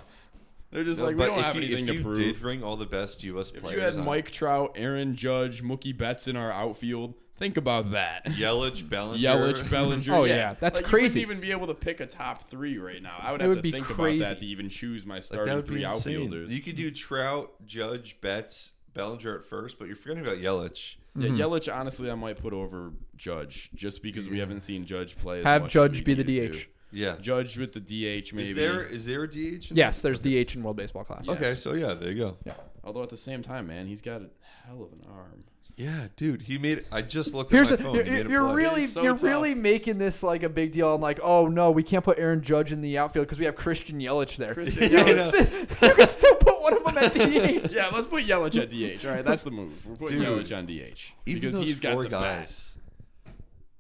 They're 0.71 0.85
just 0.85 1.01
no, 1.01 1.07
like 1.07 1.17
we 1.17 1.23
but 1.23 1.27
don't 1.27 1.39
if 1.41 1.45
have 1.45 1.57
you, 1.57 1.77
anything 1.77 1.89
if 1.89 2.05
you 2.05 2.15
did 2.15 2.41
bring 2.41 2.63
all 2.63 2.77
the 2.77 2.87
best 2.87 3.25
U.S. 3.25 3.51
If 3.51 3.63
players, 3.63 3.77
you 3.77 3.85
had 3.85 3.95
on- 3.97 4.05
Mike 4.05 4.31
Trout, 4.31 4.75
Aaron 4.77 5.17
Judge, 5.17 5.65
Mookie 5.65 5.97
Betts 5.97 6.29
in 6.29 6.37
our 6.37 6.53
outfield, 6.53 7.15
think 7.41 7.57
about 7.57 7.91
that. 7.91 8.27
Yelich, 8.27 8.89
Bellinger, 8.89 9.19
Yelich, 9.19 9.69
Bellinger. 9.71 10.15
Oh, 10.15 10.23
yeah, 10.25 10.35
yeah, 10.37 10.55
that's 10.61 10.81
like, 10.81 10.89
crazy. 10.89 11.21
You 11.23 11.27
wouldn't 11.27 11.43
even 11.45 11.49
be 11.59 11.59
able 11.59 11.67
to 11.67 11.75
pick 11.75 11.99
a 11.99 12.07
top 12.07 12.49
three 12.49 12.79
right 12.79 13.03
now. 13.03 13.17
I 13.21 13.33
would 13.33 13.41
It 13.41 13.45
have 13.45 13.49
would 13.49 13.57
to 13.57 13.63
be 13.63 13.73
think 13.73 13.87
crazy. 13.87 14.21
about 14.21 14.29
that 14.31 14.39
to 14.39 14.47
even 14.47 14.69
choose 14.69 15.05
my 15.05 15.15
like 15.15 15.23
starting 15.25 15.47
that 15.47 15.57
would 15.57 15.67
three 15.67 15.79
be 15.79 15.85
insane. 15.85 16.15
outfielders. 16.17 16.53
You 16.55 16.63
could 16.63 16.77
do 16.77 16.93
Trout, 16.93 17.53
Judge, 17.67 18.21
Betts, 18.21 18.73
Bellinger 18.95 19.37
at 19.41 19.45
first, 19.47 19.79
but 19.79 19.87
you're 19.89 19.97
forgetting 19.97 20.23
about 20.25 20.39
Yelich. 20.39 20.97
Yeah, 21.17 21.29
mm-hmm. 21.29 21.37
Yelich, 21.41 21.75
honestly, 21.75 22.09
I 22.09 22.15
might 22.15 22.37
put 22.41 22.53
over 22.53 22.93
Judge 23.17 23.71
just 23.75 24.01
because 24.03 24.29
we 24.29 24.39
haven't 24.39 24.61
seen 24.61 24.85
Judge 24.85 25.17
play. 25.17 25.41
As 25.41 25.45
Have 25.47 25.63
much 25.63 25.71
as 25.71 25.73
Judge 25.73 25.99
we 26.07 26.15
be 26.15 26.23
the 26.23 26.25
DH. 26.51 26.53
to. 26.53 26.67
Yeah. 26.93 27.17
Judge 27.21 27.57
with 27.59 27.73
the 27.73 27.81
DH, 27.81 28.33
maybe. 28.33 28.51
Is 28.51 28.57
there 28.57 28.83
is 28.85 29.07
there 29.07 29.23
a 29.25 29.29
DH? 29.29 29.71
in 29.71 29.77
Yes, 29.77 30.03
there? 30.03 30.13
there's 30.13 30.21
DH 30.21 30.55
in 30.57 30.63
World 30.63 30.77
Baseball 30.77 31.05
Classic. 31.05 31.31
Okay, 31.31 31.55
so 31.55 31.73
yeah, 31.75 31.95
there 31.95 32.11
you 32.11 32.19
go. 32.19 32.37
Yeah. 32.45 32.55
Although 32.85 33.03
at 33.03 33.11
the 33.11 33.17
same 33.17 33.43
time, 33.43 33.67
man, 33.69 33.87
he's 33.87 34.01
got 34.03 34.23
a 34.23 34.31
hell 34.67 34.83
of 34.83 34.93
an 34.93 35.05
arm. 35.13 35.45
Yeah, 35.81 36.09
dude, 36.17 36.43
he 36.43 36.59
made. 36.59 36.85
I 36.93 37.01
just 37.01 37.33
looked 37.33 37.51
Here's 37.51 37.71
at 37.71 37.79
the 37.79 37.85
my 37.85 37.89
phone. 37.91 37.97
you're, 37.97 38.05
he 38.05 38.11
made 38.11 38.27
a 38.27 38.29
you're 38.31 38.45
play. 38.45 38.55
really 38.55 38.87
so 38.87 39.03
you're 39.03 39.15
tough. 39.15 39.23
really 39.23 39.55
making 39.55 39.97
this 39.97 40.23
like 40.23 40.43
a 40.43 40.49
big 40.51 40.73
deal. 40.73 40.95
I'm 40.95 41.01
like, 41.01 41.19
oh 41.23 41.47
no, 41.47 41.71
we 41.71 41.83
can't 41.83 42.05
put 42.05 42.19
Aaron 42.19 42.43
Judge 42.43 42.71
in 42.71 42.83
the 42.83 42.99
outfield 42.99 43.27
because 43.27 43.39
we 43.39 43.47
have 43.47 43.57
Christian 43.57 43.99
Yelich 43.99 44.37
there. 44.37 44.53
Christian 44.53 44.83
you, 44.93 44.99
can 44.99 45.17
Yelich. 45.17 45.69
sti- 45.71 45.87
you 45.89 45.95
can 45.95 46.09
still 46.09 46.35
put 46.35 46.61
one 46.61 46.77
of 46.77 46.85
them 46.85 46.99
at 46.99 47.13
DH. 47.15 47.73
Yeah, 47.73 47.89
let's 47.95 48.07
put 48.07 48.25
Yelich 48.27 48.61
at 48.61 48.69
DH. 48.69 49.07
All 49.07 49.15
right, 49.15 49.25
that's 49.25 49.41
the 49.43 49.51
move. 49.51 49.73
We're 49.87 49.97
putting 49.97 50.19
Dude, 50.19 50.47
Yelich 50.47 50.57
on 50.57 50.67
DH 50.67 51.13
Even 51.25 51.41
because 51.41 51.59
those 51.59 51.67
he's 51.69 51.81
got 51.81 51.95
four 51.95 52.03
the 52.05 52.11
bat. 52.11 52.21
guys. 52.41 52.75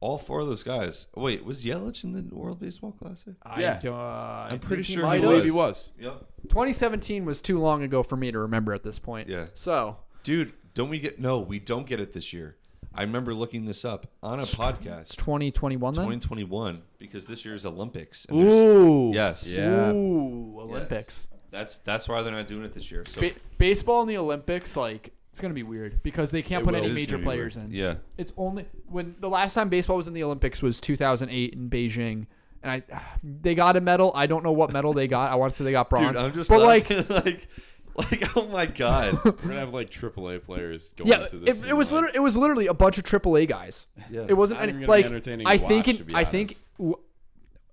All 0.01 0.17
four 0.17 0.41
of 0.41 0.47
those 0.47 0.63
guys. 0.63 1.07
Wait, 1.15 1.45
was 1.45 1.63
Yelich 1.63 2.05
in 2.05 2.13
the 2.15 2.35
World 2.35 2.59
Baseball 2.61 2.93
Classic? 2.93 3.35
Yeah. 3.59 3.79
I, 3.85 3.89
uh, 3.89 4.49
I'm 4.53 4.59
pretty 4.59 4.83
think 4.85 4.87
he 4.87 4.95
sure 4.95 5.07
I 5.07 5.17
he 5.17 5.21
have. 5.23 5.31
believe 5.31 5.45
he 5.45 5.51
was. 5.51 5.91
Yep. 6.01 6.25
2017 6.49 7.27
was 7.27 7.43
too 7.43 7.59
long 7.61 7.83
ago 7.83 8.03
for 8.03 8.17
me 8.17 8.33
to 8.33 8.39
remember 8.39 8.73
at 8.73 8.83
this 8.83 8.99
point. 8.99 9.29
Yeah. 9.29 9.47
So 9.55 9.99
Dude, 10.23 10.53
don't 10.75 10.89
we 10.89 10.99
get? 11.01 11.19
No, 11.21 11.41
we 11.41 11.59
don't 11.59 11.87
get 11.87 12.01
it 12.01 12.13
this 12.13 12.33
year. 12.33 12.57
I 12.95 13.03
remember 13.03 13.33
looking 13.35 13.67
this 13.67 13.85
up 13.85 14.09
on 14.23 14.41
a 14.41 14.43
it's 14.43 14.55
podcast. 14.55 15.17
2021 15.17 15.95
then. 15.95 16.03
2021 16.05 16.83
because 16.99 17.27
this 17.27 17.45
year's 17.45 17.65
Olympics. 17.65 18.25
and 18.25 18.39
there's- 18.41 18.53
Ooh. 18.53 19.13
Yes. 19.15 19.47
Yeah. 19.47 19.93
Ooh. 19.93 20.59
Olympics. 20.61 21.29
That's 21.53 21.79
that's 21.79 22.09
why 22.09 22.23
they're 22.23 22.33
not 22.33 22.47
doing 22.49 22.65
it 22.65 22.75
this 22.75 22.91
year. 22.91 23.05
So 23.07 23.21
Ba- 23.21 23.33
baseball 23.59 24.03
in 24.03 24.09
the 24.09 24.17
Olympics, 24.19 24.77
like 24.77 25.13
it's 25.31 25.41
gonna 25.41 25.55
be 25.55 25.63
weird 25.63 26.03
because 26.03 26.31
they 26.33 26.43
can't 26.43 26.63
It 26.63 26.65
put 26.65 26.75
will. 26.75 26.79
any 26.83 26.89
It 26.89 26.93
is 26.93 26.97
major 26.97 27.13
gonna 27.13 27.23
be 27.23 27.25
players 27.27 27.57
in. 27.57 27.69
yeah, 27.73 27.97
It's 28.19 28.33
only 28.37 28.67
when 28.87 29.15
the 29.21 29.29
last 29.29 29.55
time 29.55 29.69
baseball 29.69 29.97
was 29.97 30.09
in 30.09 30.15
the 30.15 30.23
Olympics 30.25 30.61
was 30.63 30.81
2008 30.81 31.53
in 31.55 31.69
Beijing, 31.71 32.27
and 32.63 32.71
I 32.91 33.03
they 33.23 33.55
got 33.55 33.77
a 33.77 33.81
medal. 33.81 34.11
I 34.15 34.27
don't 34.27 34.43
know 34.45 34.53
what 34.53 34.73
medal 34.73 34.93
they 34.93 35.07
got. 35.09 35.31
I 35.31 35.37
want 35.37 35.53
to 35.53 35.57
say 35.57 35.65
they 35.65 35.73
got 35.73 35.91
bronze. 35.91 36.17
dude, 36.17 36.25
I'm 36.25 36.35
just 36.35 36.51
but 36.51 36.61
like, 36.61 36.91
laughing, 36.91 37.07
like 37.25 37.49
like 38.01 38.37
oh 38.37 38.47
my 38.49 38.67
god. 38.67 39.19
We're 39.25 39.33
gonna 39.33 39.61
have 39.61 39.75
like 39.75 39.91
AAA 39.91 40.45
players 40.45 40.93
going 40.97 41.11
yeah, 41.11 41.23
into 41.25 41.37
it, 41.39 41.47
this. 41.47 41.65
it 41.65 41.77
was 41.77 41.93
literally 41.93 42.17
it 42.17 42.21
was 42.21 42.37
literally 42.37 42.67
a 42.67 42.75
bunch 42.75 42.99
of 42.99 43.05
AAA 43.05 43.49
guys. 43.49 43.87
Yeah. 44.11 44.27
It 44.29 44.35
wasn't 44.35 44.61
any, 44.61 44.71
even 44.71 44.83
gonna 44.83 44.87
be 44.87 45.03
like 45.03 45.07
entertaining 45.07 45.47
I 45.47 45.57
to 45.57 45.67
think 45.67 45.87
watch, 45.87 45.95
in, 45.95 45.99
to 45.99 46.05
be 46.05 46.15
I 46.15 46.25
think 46.25 46.49
honest. 46.51 46.77
w- 46.79 46.99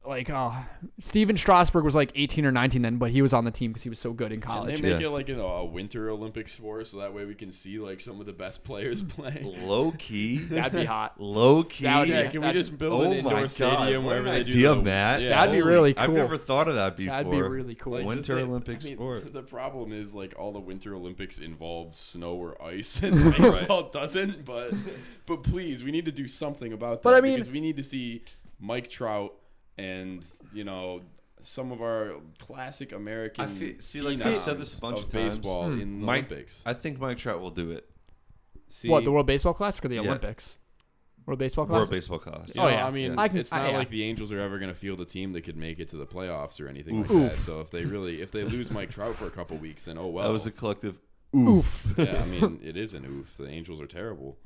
like 0.07 0.29
uh, 0.29 0.51
Stephen 0.99 1.37
Strasburg 1.37 1.83
was 1.83 1.93
like 1.95 2.11
18 2.15 2.45
or 2.45 2.51
19 2.51 2.81
then, 2.81 2.97
but 2.97 3.11
he 3.11 3.21
was 3.21 3.33
on 3.33 3.45
the 3.45 3.51
team 3.51 3.71
because 3.71 3.83
he 3.83 3.89
was 3.89 3.99
so 3.99 4.13
good 4.13 4.31
in 4.31 4.39
Can 4.41 4.51
college. 4.51 4.81
they 4.81 4.89
make 4.93 5.01
Yeah. 5.01 5.07
it 5.07 5.11
like 5.11 5.29
an, 5.29 5.39
a 5.39 5.65
winter 5.65 6.09
Olympics 6.09 6.51
for 6.53 6.81
us 6.81 6.89
so 6.91 6.97
that 6.99 7.13
way 7.13 7.25
we 7.25 7.35
can 7.35 7.51
see 7.51 7.77
like 7.79 7.99
some 8.01 8.19
of 8.19 8.25
the 8.25 8.33
best 8.33 8.63
players 8.63 9.01
play? 9.03 9.41
Low 9.61 9.91
key. 9.91 10.37
That'd 10.49 10.71
be 10.73 10.85
hot. 10.85 11.19
Low 11.19 11.63
key. 11.63 11.83
That 11.83 11.99
would 11.99 12.07
Yeah, 12.09 12.29
can 12.31 12.41
we 12.41 12.51
just 12.53 12.77
build 12.77 12.93
oh 12.93 13.01
an 13.03 13.09
my 13.09 13.15
indoor 13.17 13.31
god. 13.41 13.51
stadium 13.51 14.03
what 14.05 14.09
wherever 14.11 14.27
an 14.27 14.33
they 14.33 14.43
do 14.43 14.51
idea, 14.51 14.69
the, 14.75 14.81
Matt. 14.81 15.21
Yeah. 15.21 15.29
That'd 15.29 15.51
be 15.53 15.59
Holy- 15.59 15.71
really 15.71 15.97
I've 15.97 16.09
never 16.11 16.37
thought 16.37 16.67
of 16.67 16.75
that 16.75 16.95
before. 16.97 17.15
That'd 17.15 17.31
be 17.31 17.41
really 17.41 17.75
cool. 17.75 17.93
Like, 17.93 18.05
Winter 18.05 18.35
the- 18.35 18.41
Olympic 18.41 18.81
I 18.81 18.85
mean, 18.85 18.95
sport. 18.95 19.33
The 19.33 19.43
problem 19.43 19.91
is 19.93 20.15
like 20.15 20.33
all 20.39 20.51
the 20.51 20.59
Winter 20.59 20.95
Olympics 20.95 21.39
involve 21.39 21.93
snow 21.95 22.33
or 22.35 22.61
ice, 22.63 22.99
and 23.03 23.35
baseball 23.35 23.89
doesn't. 23.89 24.45
But 24.45 24.73
but 25.25 25.43
please, 25.43 25.83
we 25.83 25.91
need 25.91 26.05
to 26.05 26.11
do 26.11 26.27
something 26.27 26.73
about 26.73 27.01
that. 27.01 27.03
But 27.03 27.15
I 27.15 27.21
mean- 27.21 27.35
because 27.35 27.51
we 27.51 27.59
need 27.59 27.75
to 27.77 27.83
see 27.83 28.23
Mike 28.59 28.89
Trout 28.89 29.33
and 29.78 30.25
you 30.53 30.63
know 30.63 31.01
some 31.41 31.71
of 31.71 31.82
our 31.82 32.13
classic 32.39 32.91
American. 32.91 33.43
I 33.45 33.47
feel- 33.47 33.75
see, 33.80 34.01
like, 34.01 34.23
I've 34.25 34.39
said 34.39 34.57
this 34.59 34.78
a 34.78 34.82
bunch 34.82 34.97
of 34.99 35.05
of 35.05 35.11
times. 35.11 35.36
baseball 35.36 35.65
Hmm. 35.71 35.82
in 35.82 35.99
the 36.01 36.05
Mike- 36.05 36.25
Olympics. 36.32 36.63
I 36.65 36.73
think 36.73 36.99
Mike 36.99 37.17
Trout 37.19 37.39
will 37.39 37.51
do 37.51 37.71
it. 37.71 37.89
See, 38.69 38.89
what 38.89 39.05
the 39.05 39.11
World 39.11 39.28
Baseball 39.28 39.53
Classic 39.53 39.86
or 39.86 39.88
the 39.88 39.95
Yeah. 39.95 40.01
Olympics? 40.01 40.57
World 41.25 41.39
Baseball 41.39 41.65
Classic. 41.65 41.80
World 41.82 41.89
Baseball 41.91 42.19
Class. 42.19 42.55
You 42.55 42.61
Oh, 42.61 42.65
know, 42.65 42.69
yeah. 42.71 42.88
I 42.88 42.91
mean, 42.91 43.11
Yeah. 43.13 43.21
I 43.21 43.28
can- 43.30 43.38
it's 43.38 43.53
I- 43.53 43.63
not 43.63 43.71
yeah. 43.71 43.78
like 43.78 43.89
the 43.89 44.03
Angels 44.03 44.32
are 44.32 44.39
ever 44.39 44.59
going 44.59 44.73
to 44.73 44.78
field 44.78 44.99
a 44.99 45.05
team 45.05 45.32
that 45.34 45.41
could 45.41 45.55
make 45.57 45.80
it 45.80 45.88
to 45.89 45.97
the 45.97 46.05
playoffs 46.05 46.59
or 46.59 46.67
anything 46.67 47.01
Oof. 47.01 47.09
like 47.11 47.32
that. 47.32 47.38
So 47.38 47.61
if 47.61 47.69
they 47.69 47.86
really, 47.86 48.21
if 48.21 48.32
they 48.32 48.43
lose 48.43 48.71
Mike 48.71 48.89
Trout 48.91 49.15
for 49.15 49.25
a 49.28 49.32
couple 49.32 49.57
weeks, 49.57 49.86
then 49.86 49.97
oh 49.97 50.07
well. 50.07 50.25
That 50.25 50.34
was 50.34 50.45
a 50.45 50.51
collective. 50.51 50.99
Oof. 51.36 51.93
yeah, 51.97 52.21
I 52.21 52.25
mean, 52.25 52.59
it 52.63 52.75
is 52.78 52.93
an 52.93 53.05
oof. 53.05 53.36
The 53.38 53.47
Angels 53.47 53.80
are 53.80 53.88
terrible. 53.88 54.38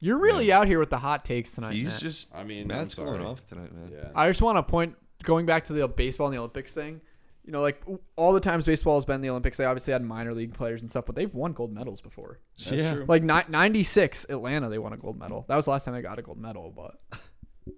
You're 0.00 0.18
really 0.18 0.52
out 0.52 0.66
here 0.68 0.78
with 0.78 0.90
the 0.90 0.98
hot 0.98 1.24
takes 1.24 1.52
tonight. 1.54 1.74
He's 1.74 1.88
Matt. 1.88 2.00
just. 2.00 2.28
I 2.34 2.44
mean, 2.44 2.66
Matt's 2.68 2.98
I'm 2.98 3.04
going 3.06 3.20
off 3.20 3.44
tonight, 3.46 3.74
man. 3.74 3.90
Yeah. 3.92 4.10
I 4.14 4.28
just 4.28 4.40
want 4.42 4.56
to 4.58 4.62
point 4.62 4.94
going 5.24 5.44
back 5.46 5.64
to 5.64 5.72
the 5.72 5.88
baseball 5.88 6.28
and 6.28 6.34
the 6.34 6.38
Olympics 6.38 6.74
thing. 6.74 7.00
You 7.44 7.52
know, 7.52 7.62
like 7.62 7.82
all 8.14 8.32
the 8.34 8.40
times 8.40 8.66
baseball 8.66 8.96
has 8.96 9.06
been 9.06 9.16
in 9.16 9.20
the 9.22 9.30
Olympics, 9.30 9.56
they 9.56 9.64
obviously 9.64 9.92
had 9.94 10.04
minor 10.04 10.34
league 10.34 10.52
players 10.52 10.82
and 10.82 10.90
stuff, 10.90 11.06
but 11.06 11.14
they've 11.16 11.34
won 11.34 11.54
gold 11.54 11.72
medals 11.72 12.00
before. 12.02 12.40
That's 12.62 12.82
Yeah. 12.82 12.94
true. 12.94 13.04
Like 13.08 13.22
ni- 13.22 13.40
96 13.48 14.26
Atlanta, 14.28 14.68
they 14.68 14.78
won 14.78 14.92
a 14.92 14.98
gold 14.98 15.18
medal. 15.18 15.46
That 15.48 15.56
was 15.56 15.64
the 15.64 15.70
last 15.70 15.86
time 15.86 15.94
they 15.94 16.02
got 16.02 16.18
a 16.18 16.22
gold 16.22 16.38
medal, 16.38 16.70
but 16.76 16.98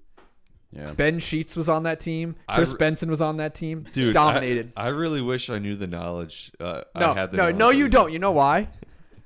yeah. 0.73 0.93
Ben 0.93 1.21
Sheets 1.21 1.55
was 1.57 1.69
on 1.69 1.85
that 1.85 2.01
team. 2.01 2.35
I 2.49 2.57
Chris 2.57 2.71
re- 2.71 2.79
Benson 2.79 3.11
was 3.11 3.21
on 3.23 3.37
that 3.37 3.55
team. 3.55 3.87
Dude, 3.93 4.13
dominated. 4.13 4.73
I, 4.77 4.87
I 4.87 4.89
really 4.89 5.23
wish 5.23 5.49
I 5.49 5.59
knew 5.61 5.77
the 5.77 5.87
knowledge. 5.87 6.51
Uh, 6.59 6.83
no, 6.97 7.13
I 7.13 7.15
had 7.15 7.31
the 7.31 7.37
no, 7.37 7.43
knowledge 7.45 7.57
no, 7.59 7.69
that 7.71 7.77
you 7.77 7.89
don't. 7.89 8.13
You 8.13 8.19
know 8.19 8.33
why? 8.33 8.69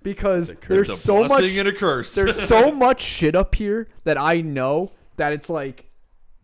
Because 0.04 0.54
there's 0.68 1.00
so 1.00 1.24
much 1.24 1.50
and 1.50 1.66
a 1.66 1.72
curse. 1.72 2.14
there's 2.14 2.40
so 2.48 2.70
much 2.70 3.02
shit 3.02 3.34
up 3.34 3.56
here 3.56 3.88
that 4.04 4.16
I 4.16 4.40
know 4.40 4.92
that 5.16 5.32
it's 5.32 5.50
like 5.50 5.86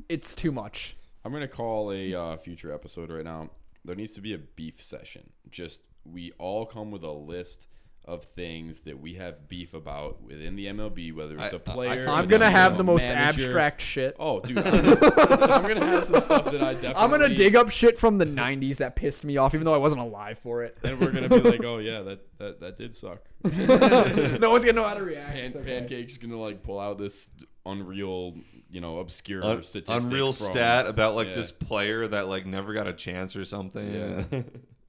it's 0.08 0.34
too 0.34 0.50
much. 0.50 0.96
I'm 1.24 1.32
gonna 1.32 1.46
call 1.46 1.92
a 1.92 2.12
uh, 2.12 2.36
future 2.38 2.72
episode 2.72 3.10
right 3.10 3.22
now. 3.24 3.50
There 3.84 3.94
needs 3.94 4.12
to 4.14 4.20
be 4.20 4.34
a 4.34 4.38
beef 4.38 4.82
session. 4.82 5.30
Just 5.50 5.82
we 6.04 6.32
all 6.38 6.66
come 6.66 6.90
with 6.90 7.04
a 7.04 7.12
list 7.12 7.66
of 8.06 8.24
things 8.34 8.80
that 8.80 8.98
we 8.98 9.14
have 9.14 9.46
beef 9.48 9.72
about 9.74 10.20
within 10.22 10.56
the 10.56 10.66
MLB, 10.66 11.14
whether 11.14 11.34
it's 11.34 11.52
I- 11.54 11.56
a 11.56 11.60
I- 11.60 11.72
player. 11.74 12.08
I- 12.08 12.18
I'm 12.18 12.26
gonna 12.26 12.46
a 12.46 12.50
have 12.50 12.76
the 12.78 12.82
most 12.84 13.06
manager. 13.08 13.44
abstract 13.44 13.80
shit. 13.82 14.16
Oh, 14.18 14.40
dude, 14.40 14.58
I'm, 14.58 14.74
I'm 14.74 15.62
gonna 15.62 15.84
have 15.84 16.04
some 16.06 16.20
stuff 16.20 16.44
that 16.46 16.62
I 16.62 16.72
definitely. 16.74 16.94
I'm 16.96 17.10
gonna 17.10 17.34
dig 17.34 17.54
up 17.56 17.70
shit 17.70 17.98
from 17.98 18.18
the 18.18 18.24
'90s 18.26 18.78
that 18.78 18.96
pissed 18.96 19.24
me 19.24 19.36
off, 19.36 19.54
even 19.54 19.64
though 19.64 19.74
I 19.74 19.78
wasn't 19.78 20.00
alive 20.00 20.38
for 20.38 20.64
it. 20.64 20.76
and 20.82 20.98
we're 20.98 21.12
gonna 21.12 21.28
be 21.28 21.40
like, 21.40 21.62
oh 21.62 21.78
yeah, 21.78 22.00
that 22.02 22.20
that, 22.38 22.60
that 22.60 22.76
did 22.76 22.96
suck. 22.96 23.20
no 23.44 24.50
one's 24.50 24.64
gonna 24.64 24.72
know 24.72 24.84
how 24.88 24.94
to 24.94 25.02
react. 25.04 25.30
Pan, 25.32 25.52
okay. 25.54 25.64
Pancake's 25.80 26.16
gonna 26.18 26.40
like 26.40 26.62
pull 26.62 26.80
out 26.80 26.98
this 26.98 27.30
unreal, 27.66 28.34
you 28.70 28.80
know, 28.80 28.98
obscure 28.98 29.44
Un- 29.44 29.62
statistic. 29.62 30.06
unreal 30.10 30.32
from- 30.32 30.46
stat 30.46 30.86
about 30.86 31.14
like 31.14 31.28
yeah. 31.28 31.34
this 31.34 31.52
player 31.52 32.08
that 32.08 32.28
like 32.28 32.46
never 32.46 32.72
got 32.72 32.86
a 32.86 32.92
chance 32.92 33.36
or 33.36 33.44
something. 33.44 33.94
Yeah. 34.32 34.42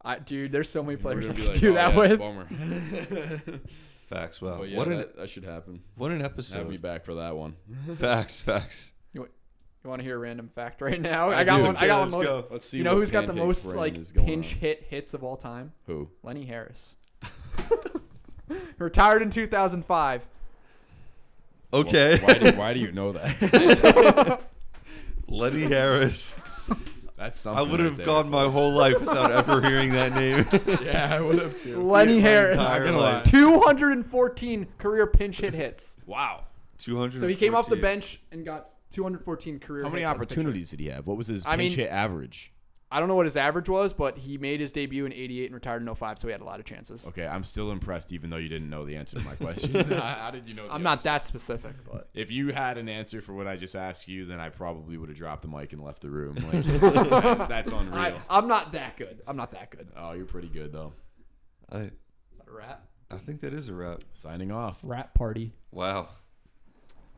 I, 0.04 0.20
dude, 0.20 0.52
there's 0.52 0.70
so 0.70 0.84
many 0.84 0.98
players 0.98 1.30
I 1.30 1.34
gonna 1.34 1.46
could 1.46 1.54
be 1.54 1.60
do 1.60 1.74
like, 1.76 1.96
that 1.96 1.98
oh, 1.98 2.04
yeah, 2.04 2.10
with. 2.10 2.20
Bummer. 2.20 3.60
facts. 4.10 4.42
Wow. 4.42 4.58
But 4.60 4.70
yeah, 4.70 4.78
what 4.78 4.88
an 4.88 4.98
that, 4.98 5.16
that 5.18 5.30
should 5.30 5.44
happen. 5.44 5.82
what 5.96 6.12
an 6.12 6.24
episode. 6.24 6.58
Have 6.58 6.70
me 6.70 6.78
back 6.78 7.06
for 7.06 7.16
that 7.16 7.36
one. 7.36 7.56
Facts. 7.98 8.42
Facts. 8.42 8.92
You 9.84 9.90
want 9.90 10.00
to 10.00 10.04
hear 10.04 10.16
a 10.16 10.20
random 10.20 10.48
fact 10.54 10.80
right 10.80 11.02
now? 11.02 11.32
I, 11.32 11.40
I 11.40 11.44
got 11.44 11.58
do. 11.58 11.64
one. 11.64 11.76
I 11.78 11.88
got 11.88 12.02
let's 12.02 12.14
one. 12.14 12.24
go. 12.24 12.46
Let's 12.52 12.70
see. 12.70 12.78
You 12.78 12.84
know 12.84 12.96
who's 12.96 13.10
got 13.10 13.26
the 13.26 13.34
most 13.34 13.66
like 13.66 13.96
pinch 14.14 14.54
on. 14.54 14.60
hit 14.60 14.86
hits 14.88 15.16
of 15.16 15.24
all 15.24 15.38
time? 15.38 15.72
Who? 15.88 16.10
Lenny 16.22 16.46
Harris. 16.46 16.98
Retired 18.78 19.24
in 19.24 19.32
2005. 19.32 20.28
Okay. 21.74 22.20
Why 22.20 22.34
do, 22.36 22.52
why 22.52 22.74
do 22.74 22.80
you 22.80 22.92
know 22.92 23.14
that? 23.14 24.42
Lenny 25.28 25.62
Harris. 25.62 26.36
That's 27.22 27.46
I 27.46 27.54
something. 27.54 27.70
would 27.70 27.80
right 27.82 27.86
have 27.86 27.98
there, 27.98 28.06
gone 28.08 28.30
my 28.32 28.44
folks. 28.46 28.54
whole 28.54 28.72
life 28.72 29.00
without 29.00 29.32
ever 29.32 29.62
hearing 29.62 29.92
that 29.92 30.14
name. 30.16 30.46
Yeah, 30.84 31.14
I 31.16 31.22
would 31.22 31.38
have 31.38 31.56
too. 31.56 31.82
Lenny 31.84 32.16
my 32.16 32.22
Harris. 32.22 32.58
entire 32.58 32.92
Not 32.92 33.24
gonna 33.24 33.24
214 33.26 34.68
career 34.80 35.06
pinch 35.08 35.40
hit 35.42 35.54
hits. 35.54 35.98
Wow. 36.08 36.46
Two 36.80 36.98
hundred. 36.98 37.20
So 37.22 37.28
he 37.28 37.36
came 37.36 37.54
off 37.54 37.68
the 37.68 37.76
bench 37.76 38.22
and 38.32 38.44
got 38.44 38.70
214 38.92 39.60
career 39.60 39.84
How 39.84 39.90
many 39.90 40.02
hits 40.02 40.12
as 40.12 40.18
a 40.18 40.20
pitcher. 40.26 40.34
opportunities 40.40 40.72
did 40.72 40.80
he 40.80 40.88
have? 40.88 41.06
What 41.06 41.16
was 41.18 41.28
his 41.28 41.46
I 41.46 41.56
pinch 41.58 41.72
mean- 41.78 41.80
hit 41.86 41.90
average? 41.92 42.51
I 42.94 43.00
don't 43.00 43.08
know 43.08 43.16
what 43.16 43.26
his 43.26 43.38
average 43.38 43.70
was, 43.70 43.94
but 43.94 44.18
he 44.18 44.38
made 44.38 44.60
his 44.60 44.72
debut 44.74 45.06
in 45.06 45.14
88 45.14 45.46
and 45.46 45.56
retired 45.56 45.82
in 45.88 45.96
05, 45.96 46.20
so 46.20 46.28
he 46.28 46.32
had 46.34 46.42
a 46.42 46.44
lot 46.44 46.60
of 46.60 46.66
chances. 46.66 47.08
Okay, 47.08 47.26
I'm 47.26 47.46
still 47.46 47.72
impressed, 47.72 48.12
even 48.12 48.30
though 48.30 48.36
you 48.38 48.50
didn't 48.50 48.70
know 48.70 48.86
the 48.86 48.98
answer 48.98 49.18
to 49.18 49.24
my 49.24 49.36
question. 49.36 49.74
how, 49.92 50.02
how 50.02 50.32
did 50.32 50.48
you 50.48 50.54
know? 50.54 50.68
the 50.68 50.74
I'm 50.74 50.84
not 50.84 50.98
answer? 51.00 51.04
that 51.06 51.26
specific, 51.26 51.72
but 51.90 52.10
If 52.14 52.32
you 52.32 52.52
had 52.52 52.78
an 52.78 52.90
answer 52.90 53.22
for 53.22 53.34
what 53.34 53.48
I 53.48 53.56
just 53.56 53.76
asked 53.76 54.08
you, 54.10 54.26
then 54.26 54.40
I 54.42 54.50
probably 54.50 54.98
would 54.98 55.08
have 55.10 55.18
dropped 55.18 55.44
the 55.44 55.48
mic 55.48 55.72
and 55.72 55.82
left 55.82 56.02
the 56.02 56.10
room. 56.10 56.36
Like, 56.52 56.64
that- 56.66 57.48
that's 57.50 57.72
unreal. 57.72 57.98
I, 57.98 58.16
I'm 58.30 58.48
not 58.50 58.74
that 58.74 58.98
good. 58.98 59.22
I'm 59.26 59.38
not 59.38 59.52
that 59.52 59.70
good. 59.72 59.88
oh, 59.96 60.12
you're 60.12 60.26
pretty 60.26 60.50
good 60.50 60.74
though. 60.74 60.92
I 61.72 61.78
Is 61.84 61.92
that 62.40 62.48
a 62.50 62.52
rat? 62.52 62.82
I 63.10 63.18
think 63.18 63.40
that 63.42 63.54
is 63.54 63.70
a 63.70 63.74
wrap. 63.74 64.04
Signing 64.12 64.52
off. 64.52 64.80
Rat 64.84 65.14
party. 65.14 65.54
Wow. 65.72 66.10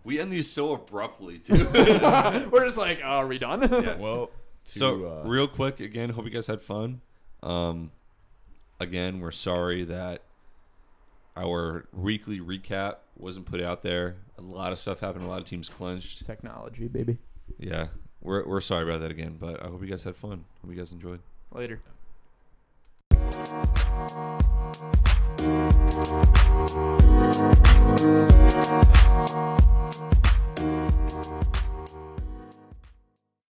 We 0.03 0.19
end 0.19 0.31
these 0.31 0.49
so 0.51 0.73
abruptly 0.73 1.39
too. 1.39 1.65
We're 1.73 2.65
just 2.65 2.77
like, 2.77 2.99
oh, 3.03 3.07
are 3.07 3.27
we 3.27 3.37
done? 3.39 3.61
Well, 3.99 4.29
to, 4.65 4.79
so 4.79 5.05
uh, 5.05 5.27
real 5.27 5.47
quick 5.47 5.79
again 5.79 6.09
hope 6.09 6.25
you 6.25 6.31
guys 6.31 6.47
had 6.47 6.61
fun. 6.61 7.01
Um, 7.41 7.91
again 8.79 9.19
we're 9.19 9.31
sorry 9.31 9.83
that 9.85 10.21
our 11.35 11.85
weekly 11.91 12.39
recap 12.39 12.97
wasn't 13.17 13.45
put 13.45 13.61
out 13.61 13.81
there. 13.83 14.17
A 14.37 14.41
lot 14.41 14.71
of 14.71 14.79
stuff 14.79 14.99
happened 14.99 15.23
a 15.25 15.27
lot 15.27 15.39
of 15.41 15.45
teams 15.45 15.69
clinched. 15.69 16.25
technology 16.25 16.87
baby. 16.87 17.17
Yeah 17.57 17.87
we're, 18.21 18.47
we're 18.47 18.61
sorry 18.61 18.83
about 18.83 19.01
that 19.01 19.11
again 19.11 19.35
but 19.37 19.61
i 19.61 19.67
hope 19.67 19.81
you 19.81 19.87
guys 19.87 20.03
had 20.03 20.15
fun. 20.15 20.45
Hope 20.61 20.71
you 20.71 20.77
guys 20.77 20.91
enjoyed. 20.91 21.19
Later. 21.51 21.81
Yeah. 29.43 29.63